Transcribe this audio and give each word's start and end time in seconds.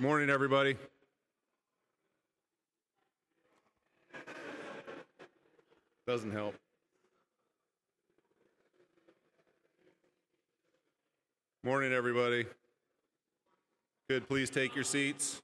Morning, 0.00 0.30
everybody. 0.30 0.76
Doesn't 6.06 6.32
help. 6.32 6.54
Morning, 11.62 11.92
everybody. 11.92 12.46
Good, 14.08 14.26
please 14.26 14.48
take 14.48 14.74
your 14.74 14.84
seats. 14.84 15.42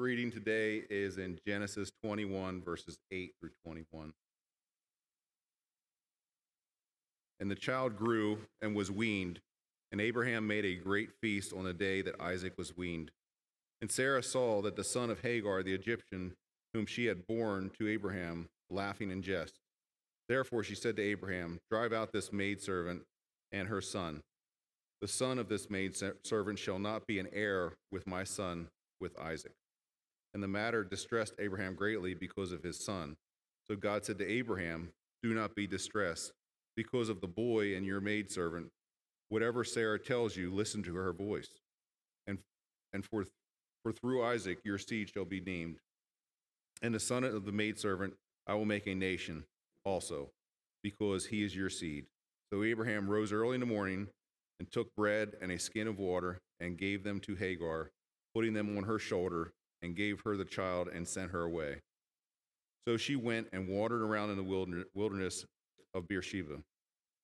Reading 0.00 0.30
today 0.30 0.84
is 0.90 1.18
in 1.18 1.40
Genesis 1.44 1.90
21, 2.04 2.62
verses 2.62 2.98
8 3.10 3.32
through 3.40 3.50
21. 3.66 4.12
And 7.40 7.50
the 7.50 7.56
child 7.56 7.96
grew 7.96 8.38
and 8.62 8.76
was 8.76 8.92
weaned, 8.92 9.40
and 9.90 10.00
Abraham 10.00 10.46
made 10.46 10.64
a 10.64 10.76
great 10.76 11.10
feast 11.20 11.52
on 11.52 11.64
the 11.64 11.72
day 11.72 12.00
that 12.02 12.20
Isaac 12.20 12.56
was 12.56 12.76
weaned. 12.76 13.10
And 13.80 13.90
Sarah 13.90 14.22
saw 14.22 14.62
that 14.62 14.76
the 14.76 14.84
son 14.84 15.10
of 15.10 15.22
Hagar 15.22 15.64
the 15.64 15.74
Egyptian, 15.74 16.34
whom 16.72 16.86
she 16.86 17.06
had 17.06 17.26
borne 17.26 17.68
to 17.80 17.88
Abraham, 17.88 18.46
laughing 18.70 19.10
in 19.10 19.20
jest. 19.20 19.58
Therefore 20.28 20.62
she 20.62 20.76
said 20.76 20.94
to 20.94 21.02
Abraham, 21.02 21.58
Drive 21.72 21.92
out 21.92 22.12
this 22.12 22.32
maidservant 22.32 23.02
and 23.50 23.66
her 23.66 23.80
son. 23.80 24.20
The 25.00 25.08
son 25.08 25.40
of 25.40 25.48
this 25.48 25.68
maidservant 25.68 26.60
shall 26.60 26.78
not 26.78 27.08
be 27.08 27.18
an 27.18 27.28
heir 27.32 27.72
with 27.90 28.06
my 28.06 28.22
son, 28.22 28.68
with 29.00 29.18
Isaac. 29.18 29.54
And 30.34 30.42
the 30.42 30.48
matter 30.48 30.84
distressed 30.84 31.34
Abraham 31.38 31.74
greatly 31.74 32.14
because 32.14 32.52
of 32.52 32.62
his 32.62 32.84
son. 32.84 33.16
So 33.66 33.76
God 33.76 34.04
said 34.04 34.18
to 34.18 34.30
Abraham, 34.30 34.90
Do 35.22 35.34
not 35.34 35.54
be 35.54 35.66
distressed 35.66 36.32
because 36.76 37.08
of 37.08 37.20
the 37.20 37.26
boy 37.26 37.74
and 37.74 37.84
your 37.84 38.00
maidservant. 38.00 38.70
Whatever 39.30 39.64
Sarah 39.64 39.98
tells 39.98 40.36
you, 40.36 40.52
listen 40.52 40.82
to 40.84 40.94
her 40.94 41.12
voice. 41.12 41.48
And, 42.26 42.38
and 42.92 43.04
for, 43.04 43.26
for 43.82 43.92
through 43.92 44.24
Isaac 44.24 44.58
your 44.64 44.78
seed 44.78 45.10
shall 45.12 45.24
be 45.24 45.40
named. 45.40 45.78
And 46.80 46.94
the 46.94 47.00
son 47.00 47.24
of 47.24 47.44
the 47.44 47.52
maidservant 47.52 48.14
I 48.46 48.54
will 48.54 48.64
make 48.64 48.86
a 48.86 48.94
nation 48.94 49.44
also, 49.84 50.30
because 50.82 51.26
he 51.26 51.42
is 51.42 51.54
your 51.54 51.68
seed. 51.68 52.06
So 52.50 52.64
Abraham 52.64 53.08
rose 53.08 53.30
early 53.30 53.54
in 53.54 53.60
the 53.60 53.66
morning 53.66 54.08
and 54.58 54.70
took 54.70 54.94
bread 54.96 55.32
and 55.42 55.52
a 55.52 55.58
skin 55.58 55.86
of 55.86 55.98
water 55.98 56.38
and 56.58 56.78
gave 56.78 57.04
them 57.04 57.20
to 57.20 57.34
Hagar, 57.34 57.90
putting 58.34 58.54
them 58.54 58.76
on 58.78 58.84
her 58.84 58.98
shoulder 58.98 59.52
and 59.82 59.96
gave 59.96 60.20
her 60.24 60.36
the 60.36 60.44
child 60.44 60.88
and 60.88 61.06
sent 61.06 61.30
her 61.30 61.42
away. 61.42 61.80
So 62.86 62.96
she 62.96 63.16
went 63.16 63.48
and 63.52 63.68
wandered 63.68 64.02
around 64.02 64.30
in 64.30 64.36
the 64.36 64.84
wilderness 64.94 65.44
of 65.94 66.08
Beersheba. 66.08 66.56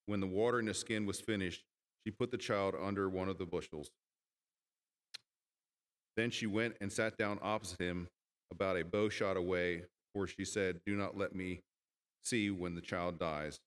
When 0.07 0.21
the 0.21 0.27
water 0.27 0.59
in 0.61 0.67
the 0.67 0.75
skin 0.75 1.07
was 1.07 1.21
finished, 1.21 1.63
she 2.05 2.11
put 2.11 2.31
the 2.31 2.37
child 2.37 2.75
under 2.81 3.09
one 3.09 3.29
of 3.29 3.39
the 3.39 3.47
bushels. 3.47 3.89
Then 6.17 6.31
she 6.31 6.47
went 6.47 6.77
and 6.81 6.93
sat 6.93 7.17
down 7.17 7.39
opposite 7.43 7.81
him, 7.81 8.09
about 8.53 8.77
a 8.77 8.85
bow 8.85 9.09
shot 9.09 9.37
away, 9.37 9.85
for 10.13 10.27
she 10.27 10.45
said, 10.45 10.81
Do 10.87 10.95
not 10.95 11.17
let 11.17 11.35
me 11.35 11.61
see 12.23 12.51
when 12.51 12.75
the 12.75 12.81
child 12.81 13.19
dies. 13.19 13.59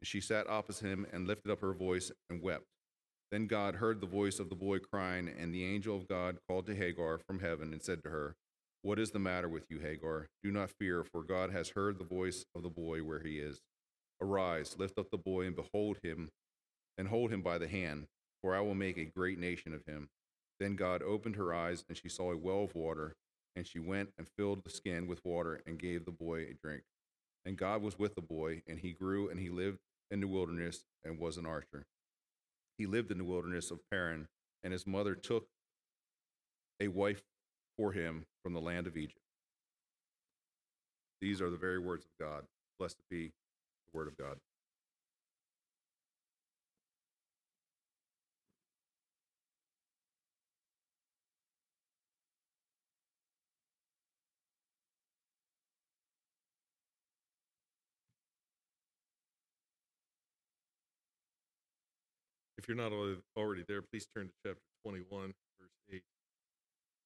And 0.00 0.06
she 0.06 0.20
sat 0.20 0.48
opposite 0.48 0.86
him 0.86 1.06
and 1.12 1.26
lifted 1.26 1.50
up 1.50 1.60
her 1.60 1.74
voice 1.74 2.10
and 2.30 2.40
wept. 2.40 2.64
Then 3.34 3.48
God 3.48 3.74
heard 3.74 4.00
the 4.00 4.06
voice 4.06 4.38
of 4.38 4.48
the 4.48 4.54
boy 4.54 4.78
crying, 4.78 5.28
and 5.28 5.52
the 5.52 5.64
angel 5.64 5.96
of 5.96 6.06
God 6.06 6.38
called 6.48 6.66
to 6.66 6.76
Hagar 6.76 7.18
from 7.18 7.40
heaven 7.40 7.72
and 7.72 7.82
said 7.82 8.00
to 8.04 8.08
her, 8.08 8.36
What 8.82 9.00
is 9.00 9.10
the 9.10 9.18
matter 9.18 9.48
with 9.48 9.64
you, 9.68 9.80
Hagar? 9.80 10.28
Do 10.44 10.52
not 10.52 10.70
fear, 10.70 11.02
for 11.02 11.24
God 11.24 11.50
has 11.50 11.70
heard 11.70 11.98
the 11.98 12.04
voice 12.04 12.44
of 12.54 12.62
the 12.62 12.68
boy 12.68 13.00
where 13.02 13.24
he 13.24 13.40
is. 13.40 13.60
Arise, 14.22 14.76
lift 14.78 15.00
up 15.00 15.10
the 15.10 15.18
boy, 15.18 15.46
and 15.46 15.56
behold 15.56 15.98
him, 16.00 16.30
and 16.96 17.08
hold 17.08 17.32
him 17.32 17.42
by 17.42 17.58
the 17.58 17.66
hand, 17.66 18.06
for 18.40 18.54
I 18.54 18.60
will 18.60 18.76
make 18.76 18.98
a 18.98 19.04
great 19.04 19.40
nation 19.40 19.74
of 19.74 19.82
him. 19.84 20.10
Then 20.60 20.76
God 20.76 21.02
opened 21.02 21.34
her 21.34 21.52
eyes, 21.52 21.84
and 21.88 21.98
she 21.98 22.08
saw 22.08 22.30
a 22.30 22.38
well 22.38 22.62
of 22.62 22.76
water, 22.76 23.16
and 23.56 23.66
she 23.66 23.80
went 23.80 24.10
and 24.16 24.28
filled 24.38 24.62
the 24.62 24.70
skin 24.70 25.08
with 25.08 25.24
water 25.24 25.60
and 25.66 25.76
gave 25.76 26.04
the 26.04 26.12
boy 26.12 26.42
a 26.42 26.54
drink. 26.62 26.84
And 27.44 27.56
God 27.56 27.82
was 27.82 27.98
with 27.98 28.14
the 28.14 28.22
boy, 28.22 28.62
and 28.68 28.78
he 28.78 28.92
grew, 28.92 29.28
and 29.28 29.40
he 29.40 29.50
lived 29.50 29.80
in 30.08 30.20
the 30.20 30.28
wilderness 30.28 30.84
and 31.02 31.18
was 31.18 31.36
an 31.36 31.46
archer. 31.46 31.84
He 32.78 32.86
lived 32.86 33.10
in 33.10 33.18
the 33.18 33.24
wilderness 33.24 33.70
of 33.70 33.78
Paran, 33.90 34.28
and 34.62 34.72
his 34.72 34.86
mother 34.86 35.14
took 35.14 35.46
a 36.80 36.88
wife 36.88 37.22
for 37.76 37.92
him 37.92 38.26
from 38.42 38.52
the 38.52 38.60
land 38.60 38.86
of 38.86 38.96
Egypt. 38.96 39.20
These 41.20 41.40
are 41.40 41.50
the 41.50 41.56
very 41.56 41.78
words 41.78 42.04
of 42.04 42.10
God. 42.18 42.44
Blessed 42.78 42.98
be 43.08 43.26
the 43.28 43.96
word 43.96 44.08
of 44.08 44.18
God. 44.18 44.38
If 62.64 62.68
you're 62.68 62.78
not 62.78 62.92
already 63.36 63.62
there, 63.68 63.82
please 63.82 64.06
turn 64.16 64.28
to 64.28 64.32
chapter 64.42 64.62
21, 64.86 65.34
verse 65.60 65.70
8 65.92 66.02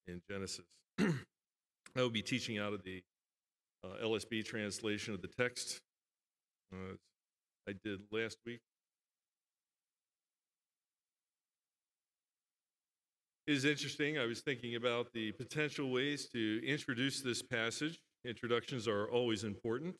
in 0.06 0.22
Genesis. 0.30 0.64
I 1.00 2.00
will 2.00 2.10
be 2.10 2.22
teaching 2.22 2.58
out 2.58 2.74
of 2.74 2.84
the 2.84 3.02
uh, 3.82 4.04
LSB 4.04 4.44
translation 4.44 5.14
of 5.14 5.20
the 5.20 5.26
text, 5.26 5.80
uh, 6.72 6.94
I 7.68 7.72
did 7.82 8.02
last 8.12 8.38
week. 8.46 8.60
It 13.48 13.54
is 13.54 13.64
interesting. 13.64 14.16
I 14.16 14.26
was 14.26 14.42
thinking 14.42 14.76
about 14.76 15.12
the 15.12 15.32
potential 15.32 15.90
ways 15.90 16.28
to 16.34 16.64
introduce 16.64 17.20
this 17.20 17.42
passage. 17.42 17.98
Introductions 18.24 18.86
are 18.86 19.10
always 19.10 19.42
important. 19.42 19.96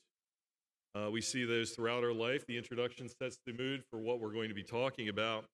Uh, 0.95 1.11
we 1.11 1.21
see 1.21 1.45
those 1.45 1.71
throughout 1.71 2.03
our 2.03 2.13
life. 2.13 2.47
The 2.47 2.57
introduction 2.57 3.09
sets 3.09 3.39
the 3.47 3.53
mood 3.53 3.83
for 3.91 3.99
what 3.99 4.21
we're 4.21 4.33
going 4.33 4.49
to 4.49 4.55
be 4.55 4.63
talking 4.63 5.09
about. 5.09 5.45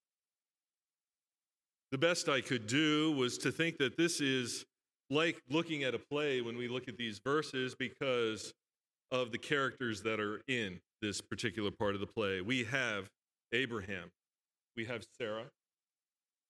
The 1.91 1.99
best 1.99 2.29
I 2.29 2.41
could 2.41 2.67
do 2.67 3.13
was 3.13 3.39
to 3.39 3.53
think 3.53 3.79
that 3.79 3.97
this 3.97 4.21
is 4.21 4.65
like 5.11 5.41
looking 5.49 5.85
at 5.85 5.95
a 5.95 5.99
play 5.99 6.41
when 6.41 6.57
we 6.57 6.69
look 6.69 6.89
at 6.89 6.97
these 6.97 7.21
verses 7.25 7.75
because 7.75 8.53
of 9.11 9.33
the 9.33 9.39
characters 9.39 10.03
that 10.03 10.19
are 10.19 10.41
in 10.49 10.81
this 11.03 11.21
particular 11.21 11.71
part 11.71 11.95
of 11.95 12.01
the 12.01 12.07
play. 12.07 12.41
We 12.41 12.65
have 12.65 13.09
Abraham, 13.53 14.11
we 14.77 14.85
have 14.87 15.05
Sarah, 15.19 15.45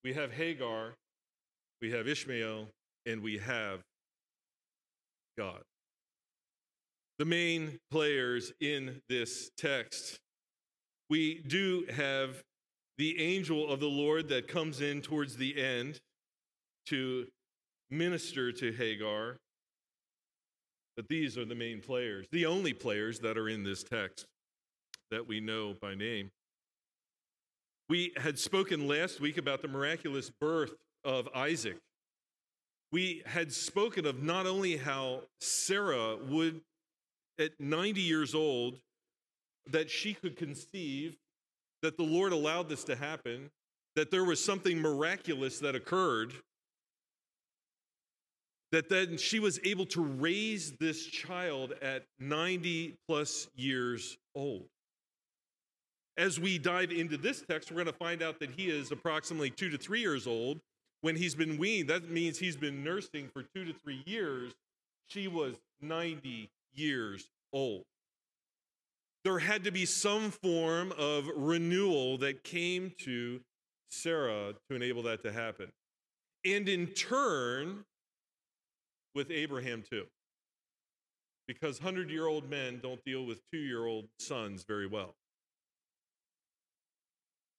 we 0.03 0.15
have 0.15 0.33
Hagar, 0.33 0.95
we 1.83 1.91
have 1.91 2.07
Ishmael, 2.07 2.69
and 3.07 3.23
we 3.23 3.39
have 3.39 3.81
God 5.37 5.63
the 7.19 7.25
main 7.25 7.79
players 7.91 8.53
in 8.61 9.01
this 9.09 9.51
text. 9.57 10.19
We 11.09 11.43
do 11.47 11.87
have 11.95 12.43
the 12.99 13.21
angel 13.21 13.71
of 13.71 13.81
the 13.81 13.87
Lord 13.87 14.29
that 14.29 14.49
comes 14.49 14.81
in 14.81 15.01
towards 15.01 15.37
the 15.37 15.61
end 15.61 16.01
to 16.87 17.27
minister 17.91 18.53
to 18.53 18.73
Hagar. 18.73 19.39
But 20.97 21.09
these 21.09 21.37
are 21.37 21.45
the 21.45 21.55
main 21.55 21.81
players, 21.81 22.27
the 22.31 22.47
only 22.47 22.73
players 22.73 23.19
that 23.21 23.37
are 23.37 23.49
in 23.49 23.65
this 23.65 23.83
text 23.83 24.27
that 25.11 25.27
we 25.27 25.41
know 25.41 25.75
by 25.81 25.95
name. 25.95 26.31
We 27.89 28.13
had 28.17 28.39
spoken 28.39 28.89
last 28.89 29.21
week 29.21 29.37
about 29.37 29.61
the 29.61 29.69
miraculous 29.69 30.31
birth 30.31 30.75
of 31.05 31.29
Isaac. 31.35 31.77
We 32.93 33.23
had 33.27 33.53
spoken 33.53 34.07
of 34.07 34.23
not 34.23 34.47
only 34.47 34.77
how 34.77 35.23
Sarah 35.41 36.17
would 36.17 36.61
at 37.39 37.53
90 37.59 38.01
years 38.01 38.35
old 38.35 38.79
that 39.71 39.91
she 39.91 40.15
could 40.15 40.37
conceive, 40.37 41.17
that 41.83 41.97
the 41.97 42.03
Lord 42.03 42.33
allowed 42.33 42.69
this 42.69 42.85
to 42.85 42.97
happen, 42.97 43.51
that 43.97 44.11
there 44.11 44.25
was 44.25 44.43
something 44.43 44.81
miraculous 44.81 45.59
that 45.61 45.75
occurred, 45.75 46.33
that 48.73 48.89
then 48.89 49.17
she 49.17 49.39
was 49.39 49.61
able 49.65 49.87
to 49.87 50.03
raise 50.03 50.73
this 50.73 51.07
child 51.07 51.75
at 51.81 52.05
90 52.19 52.97
plus 53.07 53.49
years 53.55 54.17
old. 54.35 54.67
As 56.17 56.39
we 56.39 56.59
dive 56.59 56.91
into 56.91 57.17
this 57.17 57.43
text, 57.43 57.71
we're 57.71 57.85
going 57.85 57.87
to 57.87 57.93
find 57.93 58.23
out 58.23 58.39
that 58.41 58.51
he 58.51 58.71
is 58.71 58.91
approximately 58.93 59.51
two 59.51 59.71
to 59.71 59.79
three 59.79 60.01
years 60.01 60.27
old. 60.27 60.61
When 61.03 61.17
he's 61.17 61.35
been 61.35 61.59
weaned, 61.59 61.91
that 61.91 62.09
means 62.09 62.39
he's 62.39 62.57
been 62.57 62.83
nursing 62.83 63.29
for 63.33 63.43
two 63.55 63.65
to 63.65 63.73
three 63.73 64.03
years. 64.07 64.53
She 65.07 65.29
was 65.29 65.55
90 65.81 66.51
years 66.75 67.29
old. 67.53 67.85
There 69.25 69.39
had 69.39 69.65
to 69.65 69.71
be 69.71 69.87
some 69.87 70.31
form 70.31 70.93
of 70.99 71.29
renewal 71.35 72.19
that 72.19 72.45
came 72.45 72.93
to 73.05 73.41
Sarah 73.89 74.55
to 74.69 74.77
enable 74.77 75.03
that 75.05 75.23
to 75.23 75.33
happen. 75.33 75.73
And 76.45 76.69
in 76.69 76.89
turn, 76.89 77.85
with 79.15 79.31
Abraham 79.31 79.83
too. 79.89 80.05
Because 81.47 81.81
100 81.81 82.11
year 82.11 82.27
old 82.27 82.49
men 82.49 82.81
don't 82.83 83.05
deal 83.05 83.25
with 83.25 83.41
two 83.51 83.59
year 83.59 83.87
old 83.87 84.09
sons 84.19 84.65
very 84.67 84.87
well. 84.87 85.15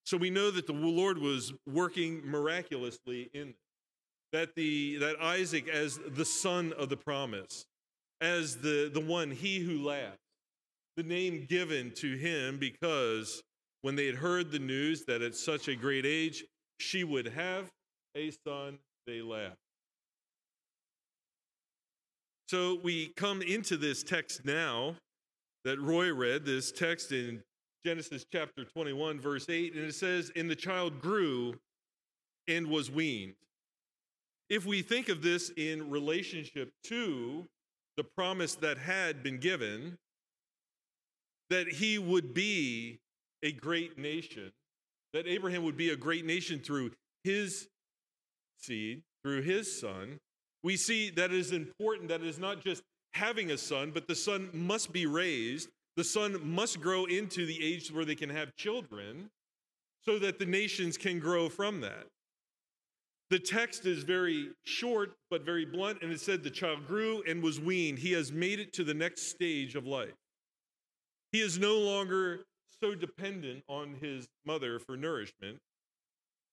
So 0.05 0.17
we 0.17 0.29
know 0.29 0.51
that 0.51 0.67
the 0.67 0.73
Lord 0.73 1.17
was 1.17 1.53
working 1.67 2.21
miraculously 2.25 3.29
in. 3.33 3.53
That, 4.31 4.53
the, 4.55 4.97
that 4.97 5.21
Isaac, 5.21 5.69
as 5.69 5.97
the 6.05 6.25
son 6.25 6.73
of 6.77 6.89
the 6.89 6.97
promise, 6.97 7.65
as 8.21 8.57
the, 8.57 8.89
the 8.93 8.99
one, 8.99 9.31
he 9.31 9.59
who 9.59 9.83
laughs, 9.83 10.17
the 10.97 11.03
name 11.03 11.45
given 11.49 11.91
to 11.95 12.15
him 12.15 12.57
because 12.57 13.41
when 13.81 13.95
they 13.95 14.05
had 14.05 14.15
heard 14.15 14.51
the 14.51 14.59
news 14.59 15.03
that 15.05 15.21
at 15.21 15.35
such 15.35 15.67
a 15.67 15.75
great 15.75 16.05
age 16.05 16.45
she 16.79 17.03
would 17.03 17.27
have 17.27 17.69
a 18.15 18.31
son, 18.45 18.79
they 19.05 19.21
laughed. 19.21 19.57
So 22.47 22.79
we 22.83 23.07
come 23.15 23.41
into 23.41 23.75
this 23.75 24.03
text 24.03 24.45
now 24.45 24.95
that 25.63 25.79
Roy 25.79 26.13
read, 26.13 26.45
this 26.45 26.71
text 26.71 27.11
in 27.11 27.41
Genesis 27.83 28.25
chapter 28.31 28.63
21, 28.63 29.19
verse 29.19 29.47
8, 29.49 29.73
and 29.73 29.85
it 29.85 29.95
says, 29.95 30.31
And 30.35 30.49
the 30.49 30.55
child 30.55 31.01
grew 31.01 31.55
and 32.47 32.67
was 32.67 32.91
weaned. 32.91 33.33
If 34.49 34.65
we 34.65 34.83
think 34.83 35.09
of 35.09 35.23
this 35.23 35.49
in 35.57 35.89
relationship 35.89 36.71
to 36.85 37.47
the 37.97 38.03
promise 38.03 38.55
that 38.55 38.77
had 38.77 39.23
been 39.23 39.39
given, 39.39 39.97
that 41.49 41.67
he 41.67 41.97
would 41.97 42.33
be 42.33 42.99
a 43.43 43.51
great 43.51 43.97
nation, 43.97 44.51
that 45.13 45.27
Abraham 45.27 45.63
would 45.63 45.77
be 45.77 45.89
a 45.89 45.95
great 45.95 46.25
nation 46.25 46.59
through 46.59 46.91
his 47.23 47.67
seed, 48.59 49.03
through 49.23 49.41
his 49.41 49.79
son, 49.79 50.19
we 50.65 50.77
see 50.77 51.11
that 51.11 51.31
it 51.31 51.37
is 51.37 51.51
important 51.51 52.09
that 52.09 52.21
it 52.21 52.27
is 52.27 52.39
not 52.39 52.59
just 52.59 52.81
having 53.13 53.51
a 53.51 53.57
son, 53.57 53.91
but 53.91 54.07
the 54.07 54.15
son 54.15 54.49
must 54.51 54.91
be 54.91 55.05
raised. 55.05 55.69
The 55.95 56.03
son 56.03 56.39
must 56.43 56.81
grow 56.81 57.05
into 57.05 57.45
the 57.45 57.63
age 57.63 57.91
where 57.91 58.03
they 58.03 58.15
can 58.15 58.31
have 58.31 58.55
children 58.55 59.29
so 60.01 60.17
that 60.17 60.39
the 60.39 60.45
nations 60.47 60.97
can 60.97 61.19
grow 61.19 61.49
from 61.49 61.81
that. 61.81 62.07
The 63.31 63.39
text 63.39 63.85
is 63.85 64.03
very 64.03 64.49
short 64.65 65.17
but 65.31 65.43
very 65.43 65.65
blunt, 65.65 66.03
and 66.03 66.11
it 66.11 66.21
said 66.21 66.43
the 66.43 66.51
child 66.51 66.85
grew 66.85 67.23
and 67.27 67.41
was 67.41 67.59
weaned. 67.59 67.99
He 67.99 68.11
has 68.11 68.31
made 68.31 68.59
it 68.59 68.71
to 68.73 68.83
the 68.83 68.93
next 68.93 69.29
stage 69.29 69.75
of 69.75 69.87
life. 69.87 70.13
He 71.31 71.41
is 71.41 71.57
no 71.57 71.79
longer 71.79 72.45
so 72.81 72.93
dependent 72.93 73.63
on 73.67 73.95
his 73.99 74.27
mother 74.45 74.79
for 74.79 74.95
nourishment 74.95 75.57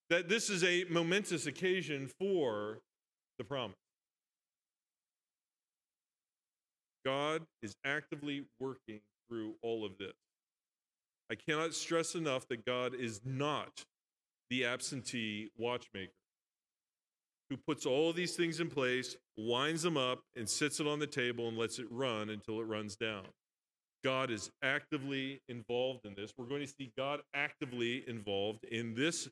that 0.08 0.28
this 0.28 0.48
is 0.48 0.64
a 0.64 0.84
momentous 0.90 1.46
occasion 1.46 2.10
for 2.18 2.80
the 3.38 3.44
promise. 3.44 3.76
God 7.04 7.42
is 7.62 7.76
actively 7.84 8.46
working 8.60 9.00
through 9.28 9.54
all 9.62 9.84
of 9.84 9.98
this. 9.98 10.14
I 11.30 11.34
cannot 11.34 11.74
stress 11.74 12.14
enough 12.14 12.46
that 12.48 12.64
God 12.64 12.94
is 12.94 13.20
not 13.24 13.84
the 14.50 14.64
absentee 14.64 15.50
watchmaker 15.56 16.12
who 17.52 17.58
puts 17.58 17.84
all 17.84 18.14
these 18.14 18.34
things 18.34 18.60
in 18.60 18.70
place, 18.70 19.14
winds 19.36 19.82
them 19.82 19.98
up, 19.98 20.20
and 20.36 20.48
sits 20.48 20.80
it 20.80 20.86
on 20.86 20.98
the 20.98 21.06
table 21.06 21.48
and 21.48 21.58
lets 21.58 21.78
it 21.78 21.86
run 21.90 22.30
until 22.30 22.60
it 22.60 22.64
runs 22.64 22.96
down. 22.96 23.26
God 24.02 24.30
is 24.30 24.50
actively 24.64 25.42
involved 25.50 26.06
in 26.06 26.14
this. 26.14 26.32
We're 26.38 26.46
going 26.46 26.62
to 26.62 26.66
see 26.66 26.90
God 26.96 27.20
actively 27.34 28.04
involved 28.08 28.64
in 28.64 28.94
this 28.94 29.28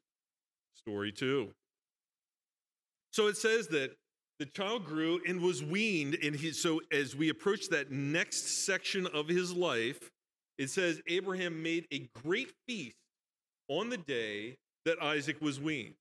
story 0.74 1.12
too. 1.12 1.48
So 3.10 3.26
it 3.26 3.38
says 3.38 3.68
that 3.68 3.92
the 4.38 4.44
child 4.44 4.84
grew 4.84 5.20
and 5.26 5.40
was 5.40 5.64
weaned 5.64 6.18
and 6.22 6.36
he 6.36 6.52
so 6.52 6.80
as 6.92 7.16
we 7.16 7.30
approach 7.30 7.68
that 7.68 7.90
next 7.90 8.64
section 8.64 9.06
of 9.08 9.28
his 9.28 9.52
life 9.52 10.10
it 10.56 10.70
says 10.70 11.02
abraham 11.08 11.62
made 11.62 11.86
a 11.92 12.08
great 12.24 12.50
feast 12.66 12.96
on 13.68 13.90
the 13.90 13.98
day 13.98 14.56
that 14.86 14.96
isaac 15.02 15.38
was 15.42 15.60
weaned 15.60 15.92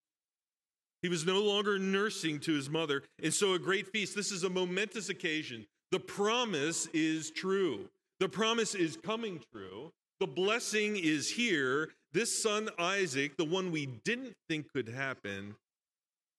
he 1.02 1.10
was 1.10 1.26
no 1.26 1.42
longer 1.42 1.80
nursing 1.80 2.40
to 2.42 2.54
his 2.54 2.70
mother. 2.70 3.04
And 3.22 3.34
so 3.34 3.54
a 3.54 3.60
great 3.60 3.88
feast 3.88 4.16
this 4.16 4.32
is 4.32 4.44
a 4.44 4.50
momentous 4.50 5.10
occasion. 5.10 5.66
The 5.92 6.00
promise 6.00 6.88
is 6.94 7.32
true. 7.32 7.90
The 8.20 8.30
promise 8.30 8.76
is 8.76 8.98
coming 8.98 9.42
true. 9.54 9.92
The 10.20 10.28
blessing 10.28 10.98
is 10.98 11.30
here. 11.30 11.90
This 12.12 12.42
son 12.44 12.70
isaac 12.78 13.38
the 13.38 13.46
one 13.46 13.72
we 13.72 13.86
didn't 14.04 14.36
think 14.50 14.72
could 14.74 14.90
happen 14.90 15.56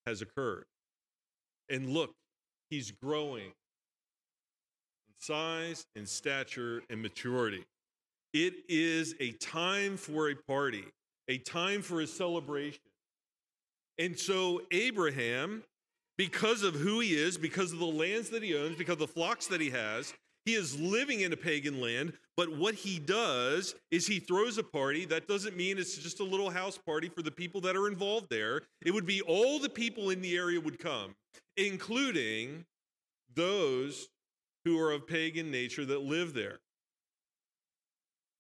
has 0.07 0.21
occurred. 0.23 0.65
And 1.69 1.91
look, 1.91 2.13
he's 2.69 2.91
growing 2.91 3.47
in 3.47 3.53
size 5.19 5.87
and 5.97 6.09
stature 6.09 6.83
and 6.91 7.01
maturity. 7.01 7.65
It 8.33 8.55
is 8.69 9.15
a 9.21 9.33
time 9.33 9.97
for 9.97 10.31
a 10.31 10.35
party, 10.35 10.85
a 11.29 11.39
time 11.39 11.83
for 11.83 12.01
a 12.01 12.07
celebration. 12.07 12.81
And 14.01 14.19
so, 14.19 14.63
Abraham, 14.73 15.63
because 16.17 16.63
of 16.63 16.75
who 16.75 17.01
he 17.01 17.15
is, 17.15 17.37
because 17.37 17.71
of 17.71 17.79
the 17.79 17.85
lands 17.85 18.31
that 18.31 18.43
he 18.43 18.57
owns, 18.57 18.77
because 18.77 18.95
of 18.95 18.99
the 19.01 19.07
flocks 19.07 19.47
that 19.49 19.61
he 19.61 19.69
has, 19.71 20.15
he 20.47 20.55
is 20.55 20.81
living 20.81 21.21
in 21.21 21.35
a 21.35 21.37
pagan 21.37 21.83
land, 21.83 22.15
but 22.35 22.57
what 22.57 22.75
he 22.75 22.99
does 22.99 23.75
is 23.91 24.07
he 24.07 24.19
throws 24.19 24.57
a 24.57 24.63
party. 24.63 25.05
That 25.05 25.29
doesn't 25.29 25.55
mean 25.55 25.77
it's 25.77 25.99
just 25.99 26.21
a 26.21 26.25
little 26.25 26.49
house 26.49 26.79
party 26.79 27.11
for 27.11 27.21
the 27.21 27.31
people 27.31 27.61
that 27.61 27.77
are 27.77 27.89
involved 27.89 28.29
there. 28.31 28.63
It 28.85 28.95
would 28.95 29.05
be 29.05 29.21
all 29.21 29.59
the 29.59 29.69
people 29.69 30.09
in 30.09 30.23
the 30.23 30.35
area 30.35 30.59
would 30.59 30.79
come, 30.79 31.15
including 31.59 32.65
those 33.35 34.09
who 34.65 34.81
are 34.81 34.93
of 34.93 35.07
pagan 35.07 35.51
nature 35.51 35.85
that 35.85 36.01
live 36.01 36.33
there. 36.33 36.61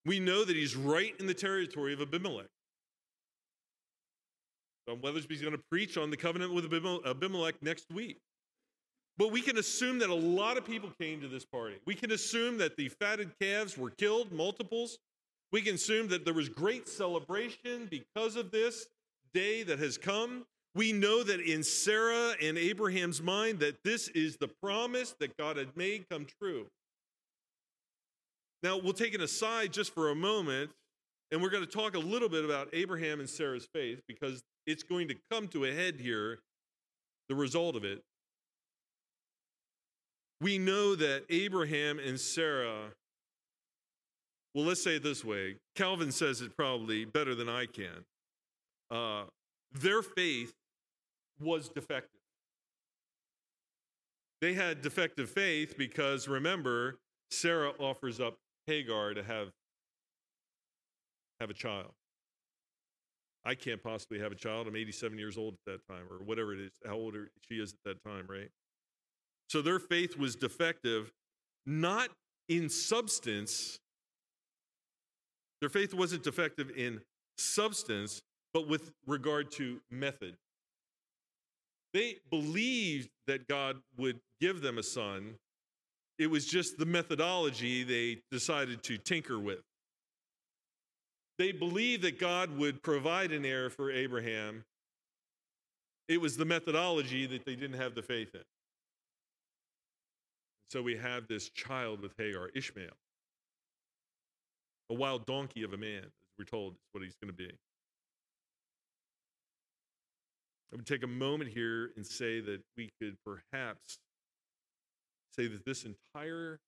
We 0.06 0.20
know 0.20 0.42
that 0.42 0.56
he's 0.56 0.74
right 0.74 1.14
in 1.20 1.26
the 1.26 1.34
territory 1.34 1.92
of 1.92 2.00
Abimelech. 2.00 2.48
John 4.90 4.98
Weathersby's 4.98 5.40
going 5.40 5.52
to 5.52 5.62
preach 5.70 5.96
on 5.96 6.10
the 6.10 6.16
covenant 6.16 6.52
with 6.52 6.64
Abimelech 7.06 7.62
next 7.62 7.86
week. 7.92 8.18
But 9.18 9.30
we 9.30 9.40
can 9.40 9.56
assume 9.58 10.00
that 10.00 10.10
a 10.10 10.14
lot 10.14 10.56
of 10.56 10.64
people 10.64 10.90
came 11.00 11.20
to 11.20 11.28
this 11.28 11.44
party. 11.44 11.76
We 11.86 11.94
can 11.94 12.10
assume 12.10 12.58
that 12.58 12.76
the 12.76 12.88
fatted 12.88 13.30
calves 13.40 13.78
were 13.78 13.90
killed, 13.90 14.32
multiples. 14.32 14.98
We 15.52 15.62
can 15.62 15.76
assume 15.76 16.08
that 16.08 16.24
there 16.24 16.34
was 16.34 16.48
great 16.48 16.88
celebration 16.88 17.86
because 17.88 18.34
of 18.34 18.50
this 18.50 18.86
day 19.32 19.62
that 19.62 19.78
has 19.78 19.96
come. 19.96 20.44
We 20.74 20.92
know 20.92 21.22
that 21.22 21.40
in 21.40 21.62
Sarah 21.62 22.34
and 22.42 22.58
Abraham's 22.58 23.22
mind 23.22 23.60
that 23.60 23.76
this 23.84 24.08
is 24.08 24.38
the 24.38 24.48
promise 24.60 25.14
that 25.20 25.36
God 25.36 25.56
had 25.56 25.76
made 25.76 26.08
come 26.10 26.26
true. 26.42 26.66
Now, 28.64 28.76
we'll 28.76 28.92
take 28.92 29.14
an 29.14 29.20
aside 29.20 29.72
just 29.72 29.94
for 29.94 30.10
a 30.10 30.14
moment, 30.16 30.70
and 31.30 31.40
we're 31.40 31.50
going 31.50 31.64
to 31.64 31.70
talk 31.70 31.94
a 31.94 32.00
little 32.00 32.28
bit 32.28 32.44
about 32.44 32.68
Abraham 32.72 33.20
and 33.20 33.28
Sarah's 33.28 33.68
faith 33.72 34.00
because 34.08 34.42
it's 34.66 34.82
going 34.82 35.08
to 35.08 35.16
come 35.30 35.48
to 35.48 35.64
a 35.64 35.72
head 35.72 36.00
here, 36.00 36.40
the 37.28 37.34
result 37.34 37.76
of 37.76 37.84
it. 37.84 38.02
We 40.40 40.58
know 40.58 40.94
that 40.94 41.24
Abraham 41.28 41.98
and 41.98 42.18
Sarah, 42.18 42.92
well, 44.54 44.64
let's 44.64 44.82
say 44.82 44.96
it 44.96 45.02
this 45.02 45.24
way 45.24 45.56
Calvin 45.76 46.12
says 46.12 46.40
it 46.40 46.56
probably 46.56 47.04
better 47.04 47.34
than 47.34 47.48
I 47.48 47.66
can. 47.66 48.04
Uh, 48.90 49.24
their 49.72 50.02
faith 50.02 50.52
was 51.40 51.68
defective. 51.68 52.20
They 54.40 54.54
had 54.54 54.80
defective 54.80 55.30
faith 55.30 55.76
because 55.76 56.26
remember, 56.26 56.98
Sarah 57.30 57.72
offers 57.78 58.20
up 58.20 58.36
Hagar 58.66 59.14
to 59.14 59.22
have, 59.22 59.48
have 61.40 61.50
a 61.50 61.54
child. 61.54 61.92
I 63.44 63.54
can't 63.54 63.82
possibly 63.82 64.18
have 64.18 64.32
a 64.32 64.34
child. 64.34 64.66
I'm 64.66 64.76
87 64.76 65.18
years 65.18 65.38
old 65.38 65.54
at 65.54 65.72
that 65.72 65.92
time, 65.92 66.04
or 66.10 66.18
whatever 66.24 66.52
it 66.52 66.60
is, 66.60 66.72
how 66.86 66.94
old 66.94 67.14
she 67.48 67.54
is 67.54 67.72
at 67.72 67.78
that 67.84 68.04
time, 68.08 68.26
right? 68.28 68.50
So 69.48 69.62
their 69.62 69.78
faith 69.78 70.16
was 70.16 70.36
defective, 70.36 71.10
not 71.66 72.10
in 72.48 72.68
substance. 72.68 73.78
Their 75.60 75.70
faith 75.70 75.94
wasn't 75.94 76.22
defective 76.22 76.70
in 76.76 77.00
substance, 77.38 78.22
but 78.52 78.68
with 78.68 78.92
regard 79.06 79.50
to 79.52 79.80
method. 79.90 80.36
They 81.92 82.16
believed 82.30 83.08
that 83.26 83.48
God 83.48 83.78
would 83.96 84.20
give 84.40 84.60
them 84.60 84.78
a 84.78 84.82
son. 84.82 85.36
It 86.18 86.28
was 86.28 86.46
just 86.46 86.78
the 86.78 86.86
methodology 86.86 87.82
they 87.82 88.20
decided 88.30 88.82
to 88.84 88.98
tinker 88.98 89.38
with. 89.38 89.62
They 91.40 91.52
believed 91.52 92.02
that 92.02 92.18
God 92.18 92.58
would 92.58 92.82
provide 92.82 93.32
an 93.32 93.46
heir 93.46 93.70
for 93.70 93.90
Abraham. 93.90 94.62
It 96.06 96.20
was 96.20 96.36
the 96.36 96.44
methodology 96.44 97.24
that 97.24 97.46
they 97.46 97.56
didn't 97.56 97.80
have 97.80 97.94
the 97.94 98.02
faith 98.02 98.34
in. 98.34 98.42
So 100.68 100.82
we 100.82 100.98
have 100.98 101.28
this 101.28 101.48
child 101.48 102.02
with 102.02 102.12
Hagar, 102.18 102.50
Ishmael. 102.54 102.92
A 104.90 104.94
wild 104.94 105.24
donkey 105.24 105.62
of 105.62 105.72
a 105.72 105.78
man, 105.78 106.02
as 106.04 106.34
we're 106.38 106.44
told, 106.44 106.74
is 106.74 106.80
what 106.92 107.02
he's 107.04 107.16
going 107.16 107.32
to 107.32 107.36
be. 107.36 107.50
I 110.74 110.76
would 110.76 110.86
take 110.86 111.04
a 111.04 111.06
moment 111.06 111.52
here 111.52 111.92
and 111.96 112.06
say 112.06 112.42
that 112.42 112.60
we 112.76 112.90
could 113.00 113.16
perhaps 113.24 113.98
say 115.34 115.46
that 115.46 115.64
this 115.64 115.86
entire 115.86 116.60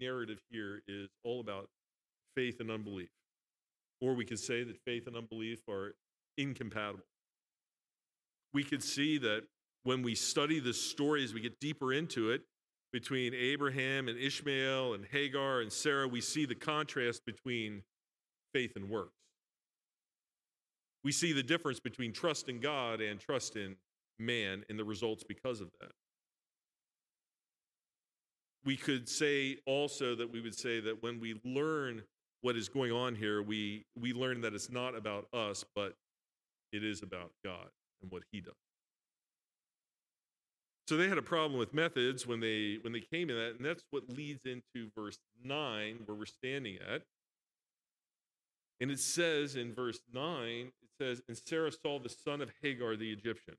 narrative 0.00 0.38
here 0.48 0.80
is 0.88 1.10
all 1.22 1.40
about 1.40 1.68
faith 2.34 2.60
and 2.60 2.70
unbelief. 2.70 3.10
Or 4.00 4.14
we 4.14 4.24
could 4.24 4.38
say 4.38 4.62
that 4.62 4.76
faith 4.84 5.06
and 5.06 5.16
unbelief 5.16 5.60
are 5.68 5.94
incompatible. 6.36 7.04
We 8.52 8.62
could 8.62 8.82
see 8.82 9.18
that 9.18 9.44
when 9.84 10.02
we 10.02 10.14
study 10.14 10.60
the 10.60 10.74
story, 10.74 11.24
as 11.24 11.32
we 11.32 11.40
get 11.40 11.60
deeper 11.60 11.92
into 11.92 12.30
it, 12.30 12.42
between 12.92 13.34
Abraham 13.34 14.08
and 14.08 14.18
Ishmael 14.18 14.94
and 14.94 15.04
Hagar 15.04 15.60
and 15.60 15.72
Sarah, 15.72 16.08
we 16.08 16.20
see 16.20 16.46
the 16.46 16.54
contrast 16.54 17.24
between 17.26 17.82
faith 18.54 18.72
and 18.76 18.88
works. 18.88 19.12
We 21.04 21.12
see 21.12 21.32
the 21.32 21.42
difference 21.42 21.78
between 21.78 22.12
trust 22.12 22.48
in 22.48 22.60
God 22.60 23.00
and 23.00 23.20
trust 23.20 23.56
in 23.56 23.76
man 24.18 24.64
and 24.68 24.78
the 24.78 24.84
results 24.84 25.22
because 25.22 25.60
of 25.60 25.68
that. 25.80 25.92
We 28.64 28.76
could 28.76 29.08
say 29.08 29.58
also 29.66 30.16
that 30.16 30.32
we 30.32 30.40
would 30.40 30.58
say 30.58 30.80
that 30.80 31.02
when 31.02 31.20
we 31.20 31.40
learn 31.44 32.02
what 32.42 32.56
is 32.56 32.68
going 32.68 32.92
on 32.92 33.14
here, 33.14 33.42
we, 33.42 33.84
we 33.98 34.12
learn 34.12 34.40
that 34.42 34.54
it's 34.54 34.70
not 34.70 34.96
about 34.96 35.26
us, 35.32 35.64
but 35.74 35.94
it 36.72 36.84
is 36.84 37.02
about 37.02 37.32
God 37.44 37.68
and 38.02 38.10
what 38.10 38.22
He 38.30 38.40
does. 38.40 38.54
So 40.88 40.96
they 40.96 41.08
had 41.08 41.18
a 41.18 41.22
problem 41.22 41.58
with 41.58 41.74
methods 41.74 42.26
when 42.28 42.38
they 42.38 42.78
when 42.80 42.92
they 42.92 43.00
came 43.00 43.28
in 43.28 43.36
that, 43.36 43.56
and 43.56 43.64
that's 43.64 43.82
what 43.90 44.08
leads 44.08 44.44
into 44.46 44.88
verse 44.94 45.18
9, 45.42 45.98
where 46.04 46.16
we're 46.16 46.26
standing 46.26 46.76
at. 46.76 47.02
And 48.80 48.90
it 48.90 49.00
says 49.00 49.56
in 49.56 49.74
verse 49.74 49.98
9, 50.12 50.22
it 50.38 50.72
says, 51.00 51.22
And 51.28 51.36
Sarah 51.36 51.72
saw 51.72 51.98
the 51.98 52.08
son 52.08 52.40
of 52.40 52.50
Hagar 52.62 52.94
the 52.94 53.10
Egyptian. 53.10 53.56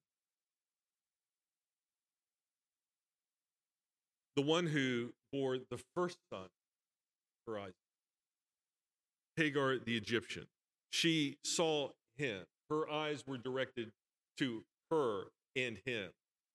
The 4.36 4.43
one 4.43 4.67
who 4.67 5.13
bore 5.34 5.57
the 5.57 5.79
first 5.96 6.19
son 6.31 6.48
for 7.46 7.60
Isaac. 7.60 7.74
Hagar 9.38 9.77
the 9.77 9.96
Egyptian. 9.96 10.48
She 10.89 11.38
saw 11.44 11.89
him. 12.17 12.44
Her 12.70 12.89
eyes 12.89 13.24
were 13.25 13.38
directed 13.38 13.91
to 14.39 14.63
her 14.91 15.25
and 15.56 15.77
him, 15.86 16.10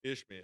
Ishmael, 0.05 0.43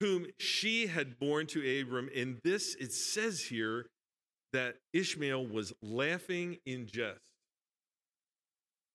whom 0.00 0.26
she 0.38 0.86
had 0.86 1.18
borne 1.18 1.46
to 1.48 1.80
Abram. 1.80 2.08
In 2.12 2.40
this, 2.42 2.74
it 2.74 2.92
says 2.92 3.40
here 3.40 3.86
that 4.52 4.76
Ishmael 4.92 5.46
was 5.46 5.72
laughing 5.82 6.58
in 6.66 6.86
jest. 6.86 7.20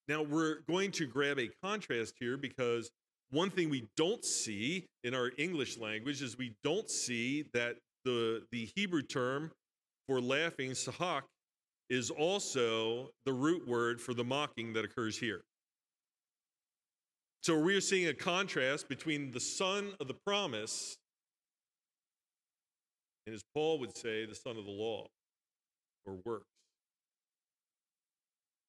Now, 0.08 0.24
we're 0.24 0.62
going 0.68 0.92
to 0.94 1.06
grab 1.06 1.38
a 1.38 1.50
contrast 1.64 2.16
here 2.20 2.36
because 2.36 2.90
one 3.30 3.52
thing 3.52 3.70
we 3.70 3.88
don't 3.96 4.26
see 4.26 4.88
in 5.04 5.14
our 5.14 5.32
English 5.38 5.78
language 5.78 6.22
is 6.22 6.38
we 6.38 6.56
don't 6.64 6.90
see 6.90 7.46
that 7.54 7.78
the, 8.06 8.44
the 8.52 8.70
Hebrew 8.76 9.04
term 9.04 9.52
for 10.08 10.20
laughing, 10.20 10.72
sahak, 10.72 11.24
is 11.90 12.10
also 12.10 13.10
the 13.26 13.34
root 13.34 13.68
word 13.68 14.00
for 14.00 14.14
the 14.14 14.24
mocking 14.24 14.74
that 14.74 14.86
occurs 14.86 15.18
here. 15.18 15.42
So 17.42 17.58
we 17.58 17.76
are 17.76 17.82
seeing 17.82 18.08
a 18.08 18.14
contrast 18.14 18.90
between 18.90 19.32
the 19.32 19.40
son 19.40 19.94
of 20.00 20.08
the 20.08 20.16
promise 20.26 20.98
and, 23.26 23.36
as 23.36 23.44
Paul 23.54 23.80
would 23.80 23.96
say, 23.96 24.26
the 24.26 24.36
son 24.36 24.58
of 24.58 24.66
the 24.66 24.72
law 24.72 25.06
or 26.06 26.18
works. 26.26 26.46